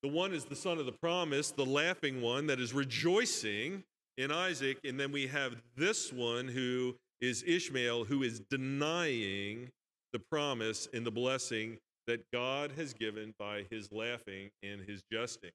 The 0.02 0.08
one 0.08 0.32
is 0.32 0.44
the 0.44 0.56
son 0.56 0.78
of 0.78 0.86
the 0.86 0.92
promise, 0.92 1.50
the 1.50 1.64
laughing 1.66 2.20
one 2.20 2.46
that 2.46 2.60
is 2.60 2.72
rejoicing 2.72 3.84
in 4.16 4.30
Isaac. 4.30 4.78
And 4.84 4.98
then 4.98 5.12
we 5.12 5.26
have 5.26 5.56
this 5.76 6.12
one 6.12 6.48
who 6.48 6.96
is 7.20 7.42
Ishmael, 7.46 8.04
who 8.04 8.22
is 8.22 8.40
denying 8.50 9.70
the 10.12 10.20
promise 10.30 10.88
and 10.92 11.06
the 11.06 11.10
blessing 11.10 11.78
that 12.10 12.28
God 12.32 12.72
has 12.76 12.92
given 12.92 13.32
by 13.38 13.66
his 13.70 13.92
laughing 13.92 14.50
and 14.64 14.80
his 14.80 15.04
jesting. 15.12 15.52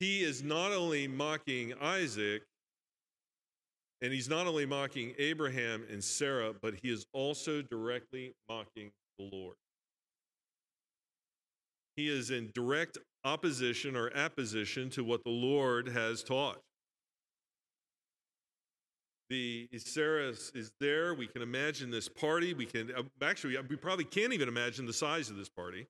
He 0.00 0.22
is 0.22 0.42
not 0.42 0.72
only 0.72 1.06
mocking 1.06 1.74
Isaac, 1.78 2.42
and 4.00 4.14
he's 4.14 4.30
not 4.30 4.46
only 4.46 4.64
mocking 4.64 5.12
Abraham 5.18 5.84
and 5.90 6.02
Sarah, 6.02 6.54
but 6.62 6.72
he 6.82 6.90
is 6.90 7.04
also 7.12 7.60
directly 7.60 8.32
mocking 8.48 8.92
the 9.18 9.28
Lord. 9.30 9.56
He 11.96 12.08
is 12.08 12.30
in 12.30 12.50
direct 12.54 12.96
opposition 13.22 13.94
or 13.94 14.10
apposition 14.16 14.88
to 14.90 15.04
what 15.04 15.22
the 15.22 15.30
Lord 15.30 15.88
has 15.88 16.22
taught. 16.22 16.62
The 19.28 19.68
Sarah 19.78 20.28
is 20.28 20.70
there. 20.80 21.14
We 21.14 21.26
can 21.26 21.42
imagine 21.42 21.90
this 21.90 22.08
party. 22.08 22.54
We 22.54 22.66
can 22.66 22.92
uh, 22.96 23.02
actually 23.22 23.56
we 23.68 23.76
probably 23.76 24.04
can't 24.04 24.32
even 24.32 24.48
imagine 24.48 24.86
the 24.86 24.92
size 24.92 25.30
of 25.30 25.36
this 25.36 25.48
party. 25.48 25.86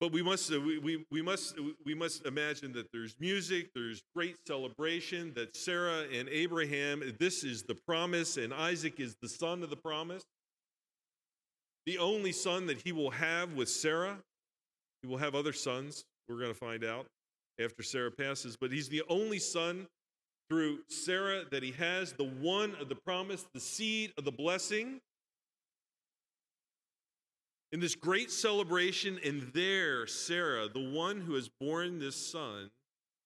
But 0.00 0.10
we 0.10 0.22
must 0.22 0.52
uh, 0.52 0.60
we, 0.60 0.78
we, 0.78 1.04
we 1.10 1.22
must 1.22 1.56
we 1.84 1.94
must 1.94 2.26
imagine 2.26 2.72
that 2.72 2.90
there's 2.92 3.14
music, 3.20 3.70
there's 3.74 4.02
great 4.14 4.36
celebration, 4.46 5.32
that 5.34 5.56
Sarah 5.56 6.04
and 6.12 6.28
Abraham, 6.28 7.14
this 7.20 7.44
is 7.44 7.62
the 7.62 7.76
promise, 7.86 8.36
and 8.36 8.52
Isaac 8.52 8.98
is 8.98 9.14
the 9.22 9.28
son 9.28 9.62
of 9.62 9.70
the 9.70 9.76
promise. 9.76 10.24
The 11.86 11.98
only 11.98 12.32
son 12.32 12.66
that 12.66 12.82
he 12.82 12.92
will 12.92 13.10
have 13.10 13.52
with 13.52 13.68
Sarah. 13.68 14.18
He 15.02 15.08
will 15.08 15.18
have 15.18 15.34
other 15.34 15.52
sons, 15.52 16.06
we're 16.28 16.38
going 16.38 16.52
to 16.52 16.58
find 16.58 16.82
out 16.82 17.06
after 17.60 17.82
Sarah 17.82 18.10
passes, 18.10 18.56
but 18.56 18.72
he's 18.72 18.88
the 18.88 19.02
only 19.08 19.38
son 19.38 19.86
through 20.48 20.80
Sarah 20.88 21.44
that 21.50 21.62
he 21.62 21.72
has, 21.72 22.12
the 22.12 22.24
one 22.24 22.74
of 22.80 22.88
the 22.88 22.94
promise, 22.94 23.44
the 23.54 23.60
seed 23.60 24.12
of 24.18 24.24
the 24.24 24.32
blessing. 24.32 25.00
In 27.72 27.80
this 27.80 27.94
great 27.94 28.30
celebration, 28.30 29.18
and 29.24 29.50
there, 29.52 30.06
Sarah, 30.06 30.68
the 30.68 30.90
one 30.90 31.20
who 31.20 31.34
has 31.34 31.48
borne 31.60 31.98
this 31.98 32.14
son, 32.14 32.70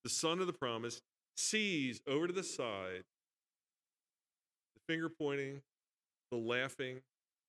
the 0.05 0.11
son 0.11 0.41
of 0.41 0.47
the 0.47 0.53
promise, 0.53 1.03
sees 1.37 2.01
over 2.09 2.27
to 2.27 2.33
the 2.33 2.43
side 2.43 3.05
the 4.75 4.93
finger 4.93 5.09
pointing, 5.09 5.61
the 6.31 6.39
laughing, 6.39 7.01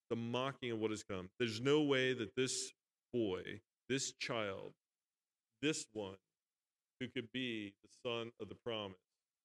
the 0.10 0.16
mocking 0.16 0.72
of 0.72 0.80
what 0.80 0.92
has 0.92 1.04
come. 1.04 1.30
There's 1.40 1.62
no 1.62 1.82
way 1.84 2.14
that 2.14 2.36
this 2.36 2.74
boy, 3.14 3.62
this 3.88 4.12
child, 4.20 4.74
this 5.62 5.86
one 5.94 6.18
who 7.00 7.08
could 7.08 7.32
be 7.32 7.74
the 7.84 8.10
son 8.10 8.32
of 8.42 8.50
the 8.50 8.56
promise, 8.56 8.98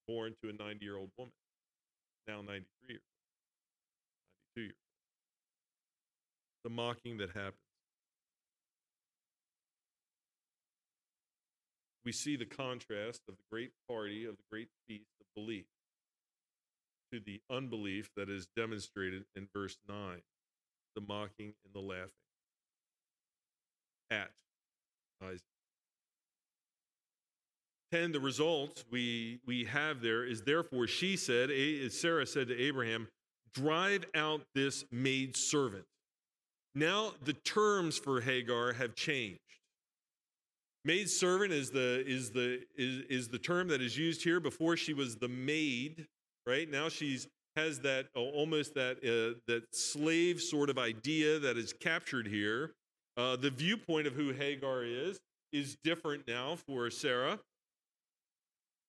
born 0.07 0.35
to 0.43 0.51
a 0.51 0.53
90 0.53 0.85
year 0.85 0.97
old 0.97 1.11
woman, 1.19 1.33
now 2.27 2.41
93 2.43 2.59
years 2.89 3.03
old, 3.03 4.57
92 4.57 4.61
years 4.63 4.75
old. 4.77 4.81
The 6.65 6.71
mocking 6.71 7.19
that 7.19 7.31
happens. 7.31 7.59
We 12.05 12.13
see 12.13 12.37
the 12.37 12.45
contrast 12.45 13.23
of 13.29 13.37
the 13.37 13.45
great 13.51 13.73
party, 13.89 14.27
of 14.27 14.37
the 14.37 14.43
great 14.51 14.69
feast 14.87 15.11
of 15.21 15.27
belief, 15.35 15.65
to 17.13 17.21
the 17.21 17.41
unbelief 17.51 18.11
that 18.17 18.29
is 18.29 18.47
demonstrated 18.57 19.25
in 19.35 19.49
verse 19.55 19.79
9 19.89 20.21
the 20.95 21.01
mocking 21.01 21.55
and 21.65 21.75
the 21.75 21.81
laughing 21.81 22.11
at 24.11 24.31
Isaac. 25.23 25.54
10, 27.95 28.11
the 28.11 28.19
result 28.19 28.83
we, 28.91 29.39
we 29.47 29.65
have 29.67 30.01
there 30.01 30.25
is 30.25 30.43
therefore 30.43 30.89
she 30.89 31.17
said, 31.17 31.49
Sarah 31.93 32.27
said 32.27 32.49
to 32.49 32.61
Abraham, 32.61 33.07
drive 33.55 34.05
out 34.17 34.41
this 34.53 34.85
maid 34.91 35.37
servant. 35.37 35.85
Now 36.75 37.13
the 37.25 37.35
terms 37.35 37.97
for 37.97 38.21
Hagar 38.21 38.73
have 38.73 38.97
changed. 38.97 39.39
Maid 40.85 41.09
servant 41.09 41.53
is 41.53 41.71
the, 41.71 42.03
is, 42.05 42.31
the, 42.31 42.63
is, 42.77 43.05
is 43.09 43.29
the 43.29 43.39
term 43.39 43.69
that 43.69 43.81
is 43.81 43.97
used 43.97 44.25
here. 44.25 44.41
Before 44.41 44.77
she 44.77 44.93
was 44.93 45.15
the 45.15 45.29
maid, 45.29 46.05
right? 46.49 46.69
Now 46.69 46.89
she's 46.89 47.29
has 47.55 47.79
that 47.79 48.07
almost 48.17 48.75
that 48.75 48.97
uh, 48.97 49.39
that 49.47 49.63
slave 49.73 50.41
sort 50.41 50.69
of 50.69 50.77
idea 50.77 51.39
that 51.39 51.57
is 51.57 51.73
captured 51.73 52.27
here. 52.27 52.73
Uh, 53.17 53.37
the 53.37 53.51
viewpoint 53.51 54.09
of 54.09 54.15
who 54.15 54.33
Hagar 54.33 54.83
is 54.83 55.21
is 55.53 55.77
different 55.85 56.27
now 56.27 56.57
for 56.57 56.91
Sarah. 56.91 57.39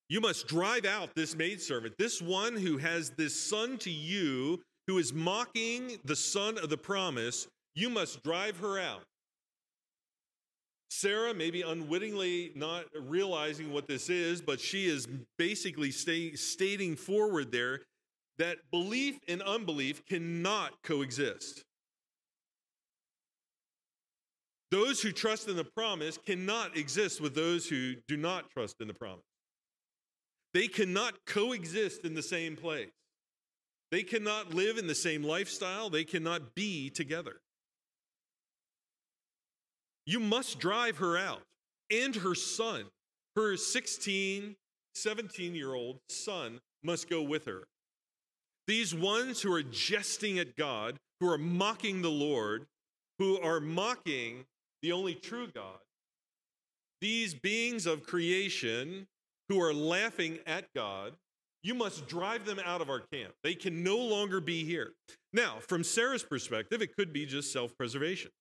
You 0.08 0.22
must 0.22 0.48
drive 0.48 0.86
out 0.86 1.10
this 1.16 1.36
maidservant, 1.36 1.96
this 1.98 2.22
one 2.22 2.56
who 2.56 2.78
has 2.78 3.12
this 3.12 3.40
son 3.40 3.78
to 3.80 3.90
you, 3.90 4.62
who 4.88 5.00
is 5.00 5.14
mocking 5.14 5.98
the 6.06 6.16
son 6.16 6.58
of 6.60 6.70
the 6.70 6.78
promise. 6.78 7.48
You 7.74 7.90
must 7.90 8.24
drive 8.24 8.58
her 8.58 8.80
out. 8.80 9.02
Sarah, 10.90 11.34
maybe 11.34 11.62
unwittingly 11.64 12.52
not 12.56 12.86
realizing 12.98 13.74
what 13.74 13.88
this 13.88 14.10
is, 14.10 14.42
but 14.42 14.60
she 14.62 14.86
is 14.86 15.08
basically 15.38 15.92
stay, 15.92 16.34
stating 16.36 16.96
forward 16.96 17.52
there 17.52 17.82
that 18.38 18.58
belief 18.72 19.18
and 19.28 19.42
unbelief 19.42 20.06
cannot 20.06 20.72
coexist. 20.84 21.64
Those 24.72 25.02
who 25.02 25.12
trust 25.12 25.48
in 25.48 25.56
the 25.56 25.64
promise 25.64 26.18
cannot 26.18 26.78
exist 26.78 27.22
with 27.22 27.34
those 27.34 27.68
who 27.68 27.96
do 28.08 28.18
not 28.18 28.50
trust 28.50 28.76
in 28.82 28.88
the 28.88 28.94
promise. 28.94 29.24
They 30.56 30.70
cannot 30.70 31.26
coexist 31.26 32.06
in 32.06 32.14
the 32.14 32.24
same 32.24 32.56
place. 32.56 32.88
They 33.92 34.04
cannot 34.04 34.54
live 34.54 34.78
in 34.78 34.88
the 34.88 34.96
same 34.96 35.22
lifestyle. 35.22 35.90
They 35.90 36.06
cannot 36.06 36.56
be 36.56 36.90
together. 36.90 37.42
You 40.06 40.22
must 40.22 40.58
drive 40.58 40.96
her 41.00 41.18
out 41.18 41.42
and 41.92 42.16
her 42.16 42.36
son, 42.36 42.86
her 43.36 43.58
16, 43.58 44.56
17 44.94 45.56
year 45.56 45.74
old 45.74 46.00
son, 46.08 46.62
must 46.82 47.10
go 47.10 47.22
with 47.22 47.44
her. 47.48 47.68
These 48.66 48.96
ones 48.96 49.42
who 49.42 49.54
are 49.54 49.62
jesting 49.62 50.40
at 50.40 50.56
God, 50.56 50.96
who 51.20 51.30
are 51.30 51.38
mocking 51.38 52.02
the 52.02 52.10
Lord, 52.10 52.66
who 53.20 53.42
are 53.42 53.60
mocking 53.60 54.46
the 54.82 54.94
only 54.94 55.16
true 55.16 55.48
God, 55.54 55.80
these 57.02 57.34
beings 57.34 57.86
of 57.86 58.06
creation 58.06 59.08
who 59.50 59.62
are 59.62 59.74
laughing 59.74 60.40
at 60.46 60.66
God, 60.76 61.14
you 61.64 61.74
must 61.74 62.08
drive 62.08 62.46
them 62.46 62.60
out 62.64 62.82
of 62.82 62.90
our 62.90 63.00
camp. 63.00 63.34
They 63.44 63.56
can 63.56 63.84
no 63.84 63.98
longer 63.98 64.40
be 64.40 64.64
here. 64.64 64.94
Now, 65.34 65.58
from 65.60 65.84
Sarah's 65.84 66.24
perspective, 66.24 66.82
it 66.82 66.96
could 66.96 67.12
be 67.12 67.26
just 67.26 67.52
self 67.52 67.76
preservation. 67.76 68.32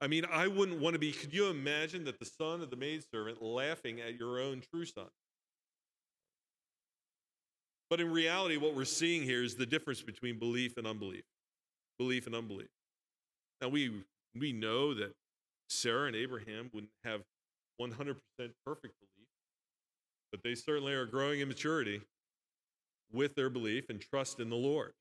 I 0.00 0.06
mean, 0.06 0.24
I 0.30 0.48
wouldn't 0.48 0.80
want 0.80 0.94
to 0.94 0.98
be. 0.98 1.12
Could 1.12 1.32
you 1.32 1.46
imagine 1.46 2.04
that 2.04 2.18
the 2.18 2.26
son 2.26 2.60
of 2.60 2.70
the 2.70 2.76
maidservant 2.76 3.40
laughing 3.42 4.00
at 4.00 4.18
your 4.18 4.40
own 4.40 4.62
true 4.72 4.84
son? 4.84 5.06
But 7.88 8.00
in 8.00 8.10
reality, 8.10 8.56
what 8.56 8.74
we're 8.74 8.84
seeing 8.84 9.22
here 9.22 9.42
is 9.42 9.54
the 9.54 9.66
difference 9.66 10.02
between 10.02 10.38
belief 10.38 10.76
and 10.76 10.86
unbelief. 10.86 11.22
Belief 11.98 12.26
and 12.26 12.34
unbelief. 12.34 12.68
Now, 13.60 13.68
we, 13.68 13.92
we 14.38 14.52
know 14.52 14.94
that 14.94 15.12
Sarah 15.68 16.08
and 16.08 16.16
Abraham 16.16 16.70
wouldn't 16.72 16.92
have 17.04 17.22
100% 17.80 18.16
perfect 18.64 18.94
belief, 19.00 19.28
but 20.30 20.42
they 20.42 20.54
certainly 20.54 20.92
are 20.92 21.06
growing 21.06 21.40
in 21.40 21.48
maturity 21.48 22.00
with 23.12 23.34
their 23.34 23.50
belief 23.50 23.90
and 23.90 24.00
trust 24.00 24.40
in 24.40 24.50
the 24.50 24.56
Lord. 24.56 24.92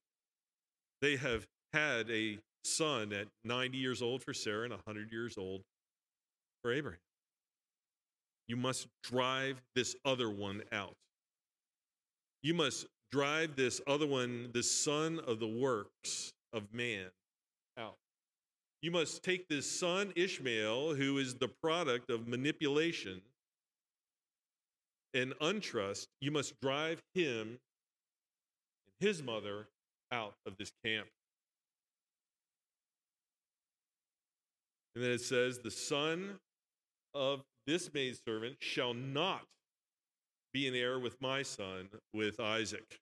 They 1.02 1.16
have 1.18 1.46
had 1.74 2.10
a 2.10 2.40
son 2.64 3.12
at 3.12 3.28
90 3.44 3.78
years 3.78 4.02
old 4.02 4.24
for 4.24 4.34
Sarah 4.34 4.64
and 4.64 4.74
100 4.74 5.12
years 5.12 5.38
old 5.38 5.62
for 6.62 6.72
Abraham. 6.72 7.00
You 8.48 8.56
must 8.56 8.88
drive 9.04 9.62
this 9.76 9.96
other 10.06 10.30
one 10.30 10.64
out. 10.72 10.96
You 12.42 12.54
must 12.54 12.88
drive 13.12 13.56
this 13.56 13.80
other 13.88 14.06
one, 14.08 14.50
the 14.54 14.64
son 14.64 15.20
of 15.26 15.40
the 15.40 15.48
works 15.48 16.34
of 16.52 16.74
man, 16.74 17.08
out. 17.78 17.96
You 18.84 18.92
must 18.92 19.24
take 19.24 19.48
this 19.48 19.66
son, 19.66 20.12
Ishmael, 20.14 20.96
who 20.96 21.18
is 21.18 21.36
the 21.36 21.48
product 21.48 22.10
of 22.12 22.28
manipulation 22.28 23.22
and 25.14 25.34
untrust, 25.40 26.08
you 26.20 26.32
must 26.32 26.60
drive 26.60 27.02
him 27.14 27.60
and 28.86 29.08
his 29.08 29.24
mother 29.24 29.68
out 30.12 30.34
of 30.46 30.58
this 30.58 30.74
camp. 30.84 31.08
And 34.96 35.04
then 35.04 35.12
it 35.12 35.22
says, 35.22 35.60
The 35.60 35.72
son 35.72 36.40
of 37.14 37.42
this 37.66 37.94
maidservant 37.94 38.58
shall 38.60 38.94
not 38.94 39.44
be 40.54 40.68
an 40.68 40.76
heir 40.76 41.00
with 41.00 41.16
my 41.22 41.42
son, 41.42 41.88
with 42.14 42.42
Isaac. 42.42 43.00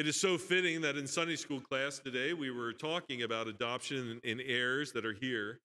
It 0.00 0.08
is 0.08 0.18
so 0.18 0.38
fitting 0.38 0.80
that 0.80 0.96
in 0.96 1.06
Sunday 1.06 1.36
school 1.36 1.60
class 1.60 1.98
today 1.98 2.32
we 2.32 2.50
were 2.50 2.72
talking 2.72 3.22
about 3.22 3.48
adoption 3.48 4.18
and 4.24 4.40
heirs 4.40 4.92
that 4.92 5.04
are 5.04 5.12
here. 5.12 5.58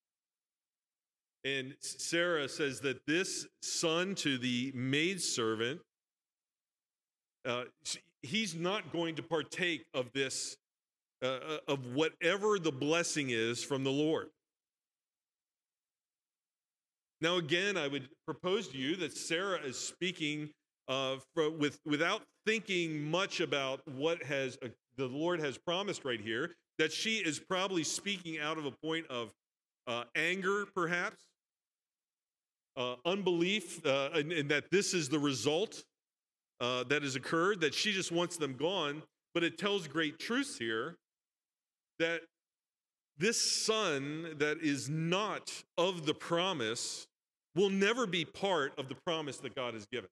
And 1.45 1.73
Sarah 1.79 2.49
says 2.49 2.81
that 2.81 2.99
this 3.07 3.47
son 3.61 4.13
to 4.15 4.37
the 4.37 4.73
maidservant, 4.75 5.79
uh, 7.47 7.63
he's 8.23 8.55
not 8.55 8.91
going 8.91 9.15
to 9.15 9.23
partake 9.23 9.85
of 9.93 10.11
this, 10.11 10.57
uh, 11.23 11.27
uh, 11.27 11.57
of 11.69 11.93
whatever 11.93 12.59
the 12.59 12.73
blessing 12.73 13.29
is 13.29 13.63
from 13.63 13.85
the 13.85 13.91
Lord. 13.91 14.27
Now, 17.21 17.37
again, 17.37 17.77
I 17.77 17.87
would 17.87 18.09
propose 18.25 18.67
to 18.67 18.77
you 18.77 18.97
that 18.97 19.15
Sarah 19.15 19.61
is 19.61 19.77
speaking 19.77 20.49
uh, 20.87 21.17
with, 21.35 21.79
without 21.85 22.21
thinking 22.45 23.01
much 23.09 23.39
about 23.39 23.81
what 23.87 24.23
has 24.23 24.57
uh, 24.63 24.67
the 24.97 25.07
Lord 25.07 25.39
has 25.39 25.57
promised 25.57 26.05
right 26.05 26.21
here, 26.21 26.55
that 26.77 26.91
she 26.91 27.17
is 27.17 27.39
probably 27.39 27.83
speaking 27.83 28.39
out 28.39 28.57
of 28.57 28.65
a 28.65 28.71
point 28.71 29.05
of 29.09 29.31
uh, 29.87 30.03
anger, 30.15 30.65
perhaps, 30.73 31.23
uh, 32.77 32.95
unbelief, 33.05 33.85
uh, 33.85 34.09
and, 34.13 34.31
and, 34.31 34.49
that 34.49 34.65
this 34.71 34.93
is 34.93 35.09
the 35.09 35.19
result 35.19 35.83
uh, 36.59 36.83
that 36.85 37.03
has 37.03 37.15
occurred, 37.15 37.61
that 37.61 37.73
she 37.73 37.91
just 37.91 38.11
wants 38.11 38.37
them 38.37 38.55
gone. 38.57 39.01
But 39.33 39.43
it 39.43 39.57
tells 39.57 39.87
great 39.87 40.17
truths 40.17 40.57
here 40.57 40.97
that 41.99 42.21
this 43.17 43.65
son 43.65 44.35
that 44.39 44.59
is 44.61 44.89
not 44.89 45.63
of 45.77 46.05
the 46.05 46.13
promise 46.13 47.07
will 47.55 47.69
never 47.69 48.05
be 48.05 48.25
part 48.25 48.77
of 48.77 48.89
the 48.89 48.95
promise 48.95 49.37
that 49.37 49.55
God 49.55 49.73
has 49.73 49.85
given. 49.85 50.09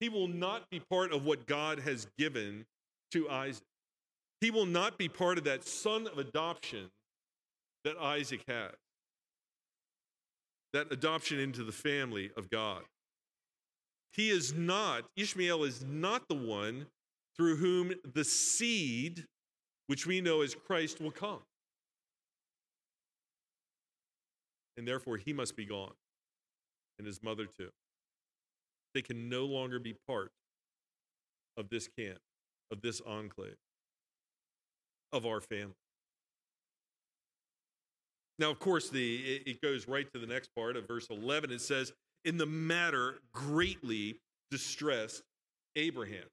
He 0.00 0.08
will 0.08 0.28
not 0.28 0.70
be 0.70 0.80
part 0.80 1.12
of 1.12 1.24
what 1.24 1.46
God 1.46 1.80
has 1.80 2.06
given 2.18 2.66
to 3.12 3.28
Isaac. 3.28 3.64
He 4.40 4.50
will 4.50 4.66
not 4.66 4.98
be 4.98 5.08
part 5.08 5.38
of 5.38 5.44
that 5.44 5.64
son 5.64 6.06
of 6.06 6.18
adoption 6.18 6.90
that 7.84 7.96
Isaac 7.96 8.42
has. 8.46 8.72
That 10.72 10.92
adoption 10.92 11.40
into 11.40 11.64
the 11.64 11.72
family 11.72 12.30
of 12.36 12.50
God. 12.50 12.82
He 14.12 14.30
is 14.30 14.54
not, 14.54 15.04
Ishmael 15.16 15.64
is 15.64 15.84
not 15.84 16.28
the 16.28 16.34
one 16.34 16.86
through 17.36 17.56
whom 17.56 17.94
the 18.14 18.24
seed, 18.24 19.24
which 19.86 20.06
we 20.06 20.20
know 20.20 20.42
as 20.42 20.54
Christ, 20.54 21.00
will 21.00 21.10
come. 21.10 21.40
And 24.76 24.86
therefore, 24.86 25.16
he 25.16 25.32
must 25.32 25.56
be 25.56 25.64
gone 25.64 25.94
and 26.98 27.06
his 27.06 27.22
mother 27.22 27.46
too. 27.46 27.70
They 28.94 29.02
can 29.02 29.28
no 29.28 29.44
longer 29.44 29.78
be 29.78 29.94
part 30.08 30.30
of 31.56 31.68
this 31.68 31.88
camp, 31.88 32.18
of 32.70 32.80
this 32.80 33.00
enclave, 33.00 33.56
of 35.12 35.26
our 35.26 35.40
family. 35.40 35.74
Now, 38.38 38.50
of 38.50 38.60
course, 38.60 38.88
the 38.88 39.42
it 39.46 39.60
goes 39.60 39.88
right 39.88 40.10
to 40.12 40.18
the 40.18 40.26
next 40.26 40.50
part 40.54 40.76
of 40.76 40.86
verse 40.86 41.08
11. 41.10 41.50
It 41.50 41.60
says, 41.60 41.92
In 42.24 42.38
the 42.38 42.46
matter 42.46 43.18
greatly 43.32 44.20
distressed 44.50 45.22
Abraham 45.76 46.28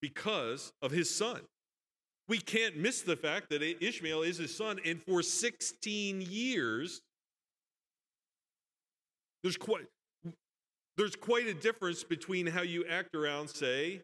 because 0.00 0.72
of 0.82 0.90
his 0.90 1.14
son. 1.14 1.40
We 2.28 2.38
can't 2.38 2.76
miss 2.76 3.02
the 3.02 3.16
fact 3.16 3.50
that 3.50 3.62
Ishmael 3.62 4.22
is 4.22 4.38
his 4.38 4.56
son, 4.56 4.80
and 4.84 5.00
for 5.02 5.22
16 5.22 6.22
years, 6.22 7.00
there's 9.42 9.56
quite, 9.56 9.86
there's 10.96 11.16
quite 11.16 11.46
a 11.46 11.54
difference 11.54 12.02
between 12.04 12.46
how 12.46 12.62
you 12.62 12.84
act 12.88 13.14
around, 13.14 13.48
say, 13.48 14.00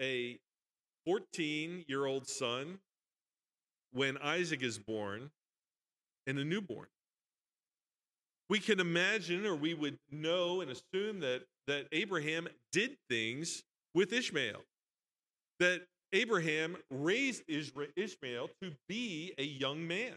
a 0.00 0.38
14 1.06 1.84
year 1.88 2.06
old 2.06 2.28
son 2.28 2.78
when 3.92 4.18
Isaac 4.18 4.62
is 4.62 4.78
born 4.78 5.30
and 6.26 6.38
a 6.38 6.44
newborn. 6.44 6.88
We 8.48 8.58
can 8.58 8.80
imagine, 8.80 9.46
or 9.46 9.54
we 9.54 9.72
would 9.72 9.98
know 10.10 10.60
and 10.60 10.70
assume 10.70 11.20
that, 11.20 11.44
that 11.66 11.86
Abraham 11.92 12.48
did 12.70 12.96
things 13.08 13.62
with 13.94 14.12
Ishmael, 14.12 14.62
that 15.58 15.82
Abraham 16.12 16.76
raised 16.90 17.44
Ishmael 17.48 18.50
to 18.60 18.72
be 18.88 19.32
a 19.38 19.44
young 19.44 19.86
man, 19.86 20.12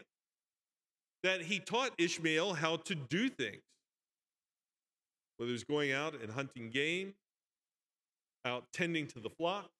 that 1.22 1.40
he 1.42 1.60
taught 1.60 1.92
Ishmael 1.96 2.54
how 2.54 2.76
to 2.76 2.94
do 2.94 3.30
things 3.30 3.62
whether 5.36 5.50
he's 5.52 5.64
going 5.64 5.92
out 5.92 6.14
and 6.20 6.30
hunting 6.30 6.70
game, 6.70 7.14
out 8.44 8.64
tending 8.72 9.06
to 9.08 9.20
the 9.20 9.30
flock, 9.30 9.70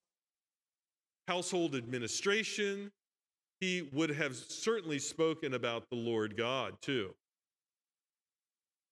household 1.28 1.74
administration, 1.74 2.92
he 3.60 3.88
would 3.92 4.10
have 4.10 4.36
certainly 4.36 4.98
spoken 4.98 5.54
about 5.54 5.88
the 5.90 5.96
Lord 5.96 6.36
God 6.36 6.74
too. 6.82 7.14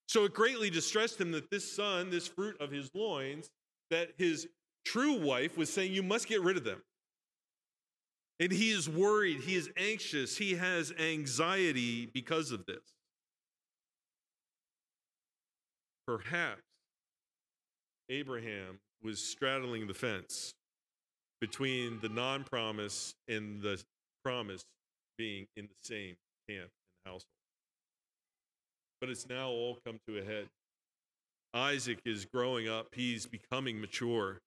So 0.09 0.25
it 0.25 0.35
greatly 0.35 0.71
distressed 0.71 1.21
him 1.21 1.33
that 1.33 1.51
this 1.51 1.71
son, 1.71 2.11
this 2.11 2.29
fruit 2.29 2.61
of 2.61 2.71
his 2.71 2.91
loins, 2.95 3.51
that 3.91 4.11
his 4.17 4.49
true 4.85 5.19
wife 5.19 5.57
was 5.57 5.73
saying, 5.73 5.93
You 5.93 6.03
must 6.03 6.29
get 6.29 6.43
rid 6.43 6.57
of 6.57 6.65
them. 6.65 6.83
And 8.41 8.51
he 8.51 8.71
is 8.71 8.89
worried, 8.89 9.41
he 9.41 9.55
is 9.55 9.71
anxious, 9.77 10.37
he 10.37 10.55
has 10.55 10.93
anxiety 10.99 12.07
because 12.07 12.51
of 12.51 12.67
this. 12.67 12.94
Perhaps 16.07 16.63
Abraham 18.11 18.79
was 19.03 19.21
straddling 19.21 19.87
the 19.87 19.95
fence 19.95 20.53
between 21.41 22.01
the 22.01 22.09
non 22.09 22.45
promise 22.45 23.15
and 23.29 23.63
the 23.63 23.81
promise 24.25 24.63
being 25.19 25.47
in 25.57 25.67
the 25.67 25.75
same 25.83 26.17
camp 26.49 26.69
and 26.71 27.13
household. 27.13 27.23
but 29.01 29.11
it's 29.11 29.29
now 29.29 29.49
all 29.49 29.79
come 29.87 29.99
to 30.09 30.19
a 30.19 30.25
head. 30.25 30.49
Isaac 31.53 31.99
is 32.05 32.25
growing 32.25 32.69
up, 32.69 32.89
he's 32.93 33.27
becoming 33.27 33.81
mature. 33.81 34.39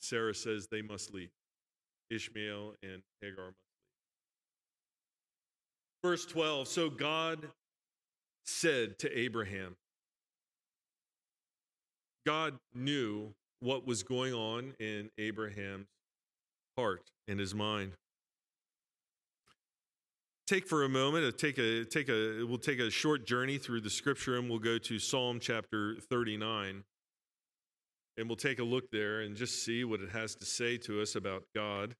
Sarah 0.00 0.34
says 0.34 0.66
they 0.70 0.82
must 0.82 1.12
leave. 1.12 1.30
Ishmael 2.10 2.74
and 2.82 3.02
Hagar 3.20 3.46
must 3.46 3.56
leave. 6.02 6.12
Verse 6.12 6.26
12 6.26 6.68
So 6.68 6.88
God 6.88 7.48
said 8.50 8.98
to 8.98 9.18
Abraham, 9.18 9.76
God 12.26 12.58
knew 12.74 13.34
what 13.60 13.86
was 13.86 14.02
going 14.02 14.34
on 14.34 14.74
in 14.78 15.10
Abraham's 15.18 15.86
heart 16.76 17.10
and 17.28 17.38
his 17.38 17.54
mind. 17.54 17.92
Take 20.46 20.66
for 20.66 20.82
a 20.82 20.88
moment, 20.88 21.24
uh, 21.24 21.36
take 21.36 21.58
a 21.58 21.84
take 21.84 22.08
a 22.08 22.44
we'll 22.44 22.58
take 22.58 22.80
a 22.80 22.90
short 22.90 23.24
journey 23.24 23.56
through 23.56 23.82
the 23.82 23.90
scripture 23.90 24.36
and 24.36 24.50
we'll 24.50 24.58
go 24.58 24.78
to 24.78 24.98
Psalm 24.98 25.38
chapter 25.40 25.96
39. 26.10 26.82
And 28.16 28.28
we'll 28.28 28.36
take 28.36 28.58
a 28.58 28.64
look 28.64 28.90
there 28.90 29.20
and 29.20 29.36
just 29.36 29.64
see 29.64 29.84
what 29.84 30.00
it 30.00 30.10
has 30.10 30.34
to 30.34 30.44
say 30.44 30.76
to 30.78 31.00
us 31.00 31.14
about 31.14 31.44
God, 31.54 31.94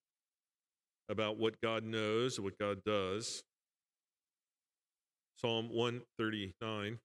about 1.09 1.39
what 1.39 1.61
God 1.61 1.85
knows, 1.85 2.39
what 2.41 2.59
God 2.59 2.83
does. 2.85 3.43
Psalm 5.40 5.70
139. 5.70 6.98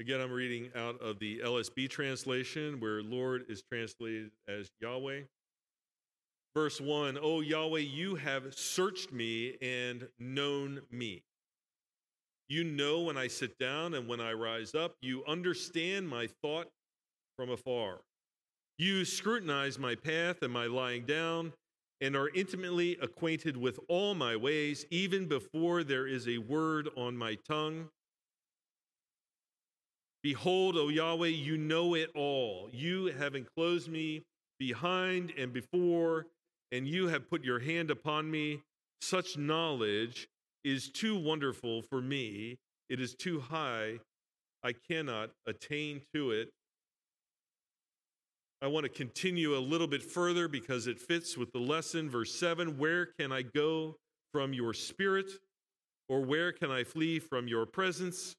Again, 0.00 0.20
I'm 0.20 0.32
reading 0.32 0.70
out 0.74 1.00
of 1.00 1.20
the 1.20 1.38
LSB 1.44 1.88
translation 1.88 2.80
where 2.80 3.02
Lord 3.02 3.44
is 3.48 3.62
translated 3.62 4.32
as 4.48 4.68
Yahweh. 4.80 5.20
Verse 6.56 6.80
1 6.80 7.18
O 7.22 7.40
Yahweh, 7.40 7.78
you 7.78 8.16
have 8.16 8.52
searched 8.54 9.12
me 9.12 9.56
and 9.62 10.08
known 10.18 10.80
me. 10.90 11.22
You 12.48 12.64
know 12.64 13.02
when 13.02 13.16
I 13.16 13.28
sit 13.28 13.58
down 13.58 13.94
and 13.94 14.08
when 14.08 14.20
I 14.20 14.32
rise 14.32 14.74
up. 14.74 14.96
You 15.00 15.24
understand 15.26 16.08
my 16.08 16.28
thought 16.42 16.68
from 17.36 17.50
afar. 17.50 18.00
You 18.78 19.04
scrutinize 19.04 19.78
my 19.78 19.94
path 19.94 20.42
and 20.42 20.52
my 20.52 20.66
lying 20.66 21.04
down 21.04 21.52
and 22.00 22.16
are 22.16 22.28
intimately 22.34 22.98
acquainted 23.00 23.56
with 23.56 23.78
all 23.88 24.14
my 24.14 24.34
ways, 24.34 24.84
even 24.90 25.26
before 25.26 25.84
there 25.84 26.06
is 26.06 26.28
a 26.28 26.38
word 26.38 26.88
on 26.96 27.16
my 27.16 27.36
tongue. 27.48 27.88
Behold, 30.22 30.76
O 30.76 30.88
Yahweh, 30.88 31.28
you 31.28 31.56
know 31.56 31.94
it 31.94 32.10
all. 32.14 32.68
You 32.72 33.06
have 33.06 33.34
enclosed 33.34 33.88
me 33.88 34.22
behind 34.58 35.32
and 35.38 35.52
before, 35.52 36.26
and 36.72 36.88
you 36.88 37.08
have 37.08 37.28
put 37.30 37.44
your 37.44 37.60
hand 37.60 37.90
upon 37.90 38.30
me. 38.30 38.62
Such 39.00 39.36
knowledge 39.36 40.28
is 40.64 40.88
too 40.88 41.16
wonderful 41.16 41.82
for 41.82 42.00
me. 42.00 42.56
It 42.88 43.00
is 43.00 43.14
too 43.14 43.38
high. 43.38 44.00
I 44.62 44.72
cannot 44.72 45.30
attain 45.46 46.00
to 46.14 46.32
it. 46.32 46.48
I 48.64 48.66
want 48.66 48.84
to 48.84 48.88
continue 48.88 49.58
a 49.58 49.60
little 49.60 49.86
bit 49.86 50.02
further 50.02 50.48
because 50.48 50.86
it 50.86 50.98
fits 50.98 51.36
with 51.36 51.52
the 51.52 51.58
lesson. 51.58 52.08
Verse 52.08 52.34
7 52.34 52.78
Where 52.78 53.04
can 53.20 53.30
I 53.30 53.42
go 53.42 53.96
from 54.32 54.54
your 54.54 54.72
spirit? 54.72 55.30
Or 56.08 56.22
where 56.22 56.50
can 56.50 56.70
I 56.70 56.82
flee 56.82 57.18
from 57.18 57.46
your 57.46 57.66
presence? 57.66 58.32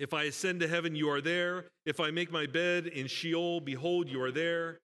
If 0.00 0.12
I 0.12 0.24
ascend 0.24 0.58
to 0.60 0.66
heaven, 0.66 0.96
you 0.96 1.08
are 1.08 1.20
there. 1.20 1.66
If 1.86 2.00
I 2.00 2.10
make 2.10 2.32
my 2.32 2.46
bed 2.46 2.88
in 2.88 3.06
Sheol, 3.06 3.60
behold, 3.60 4.08
you 4.08 4.20
are 4.22 4.32
there. 4.32 4.80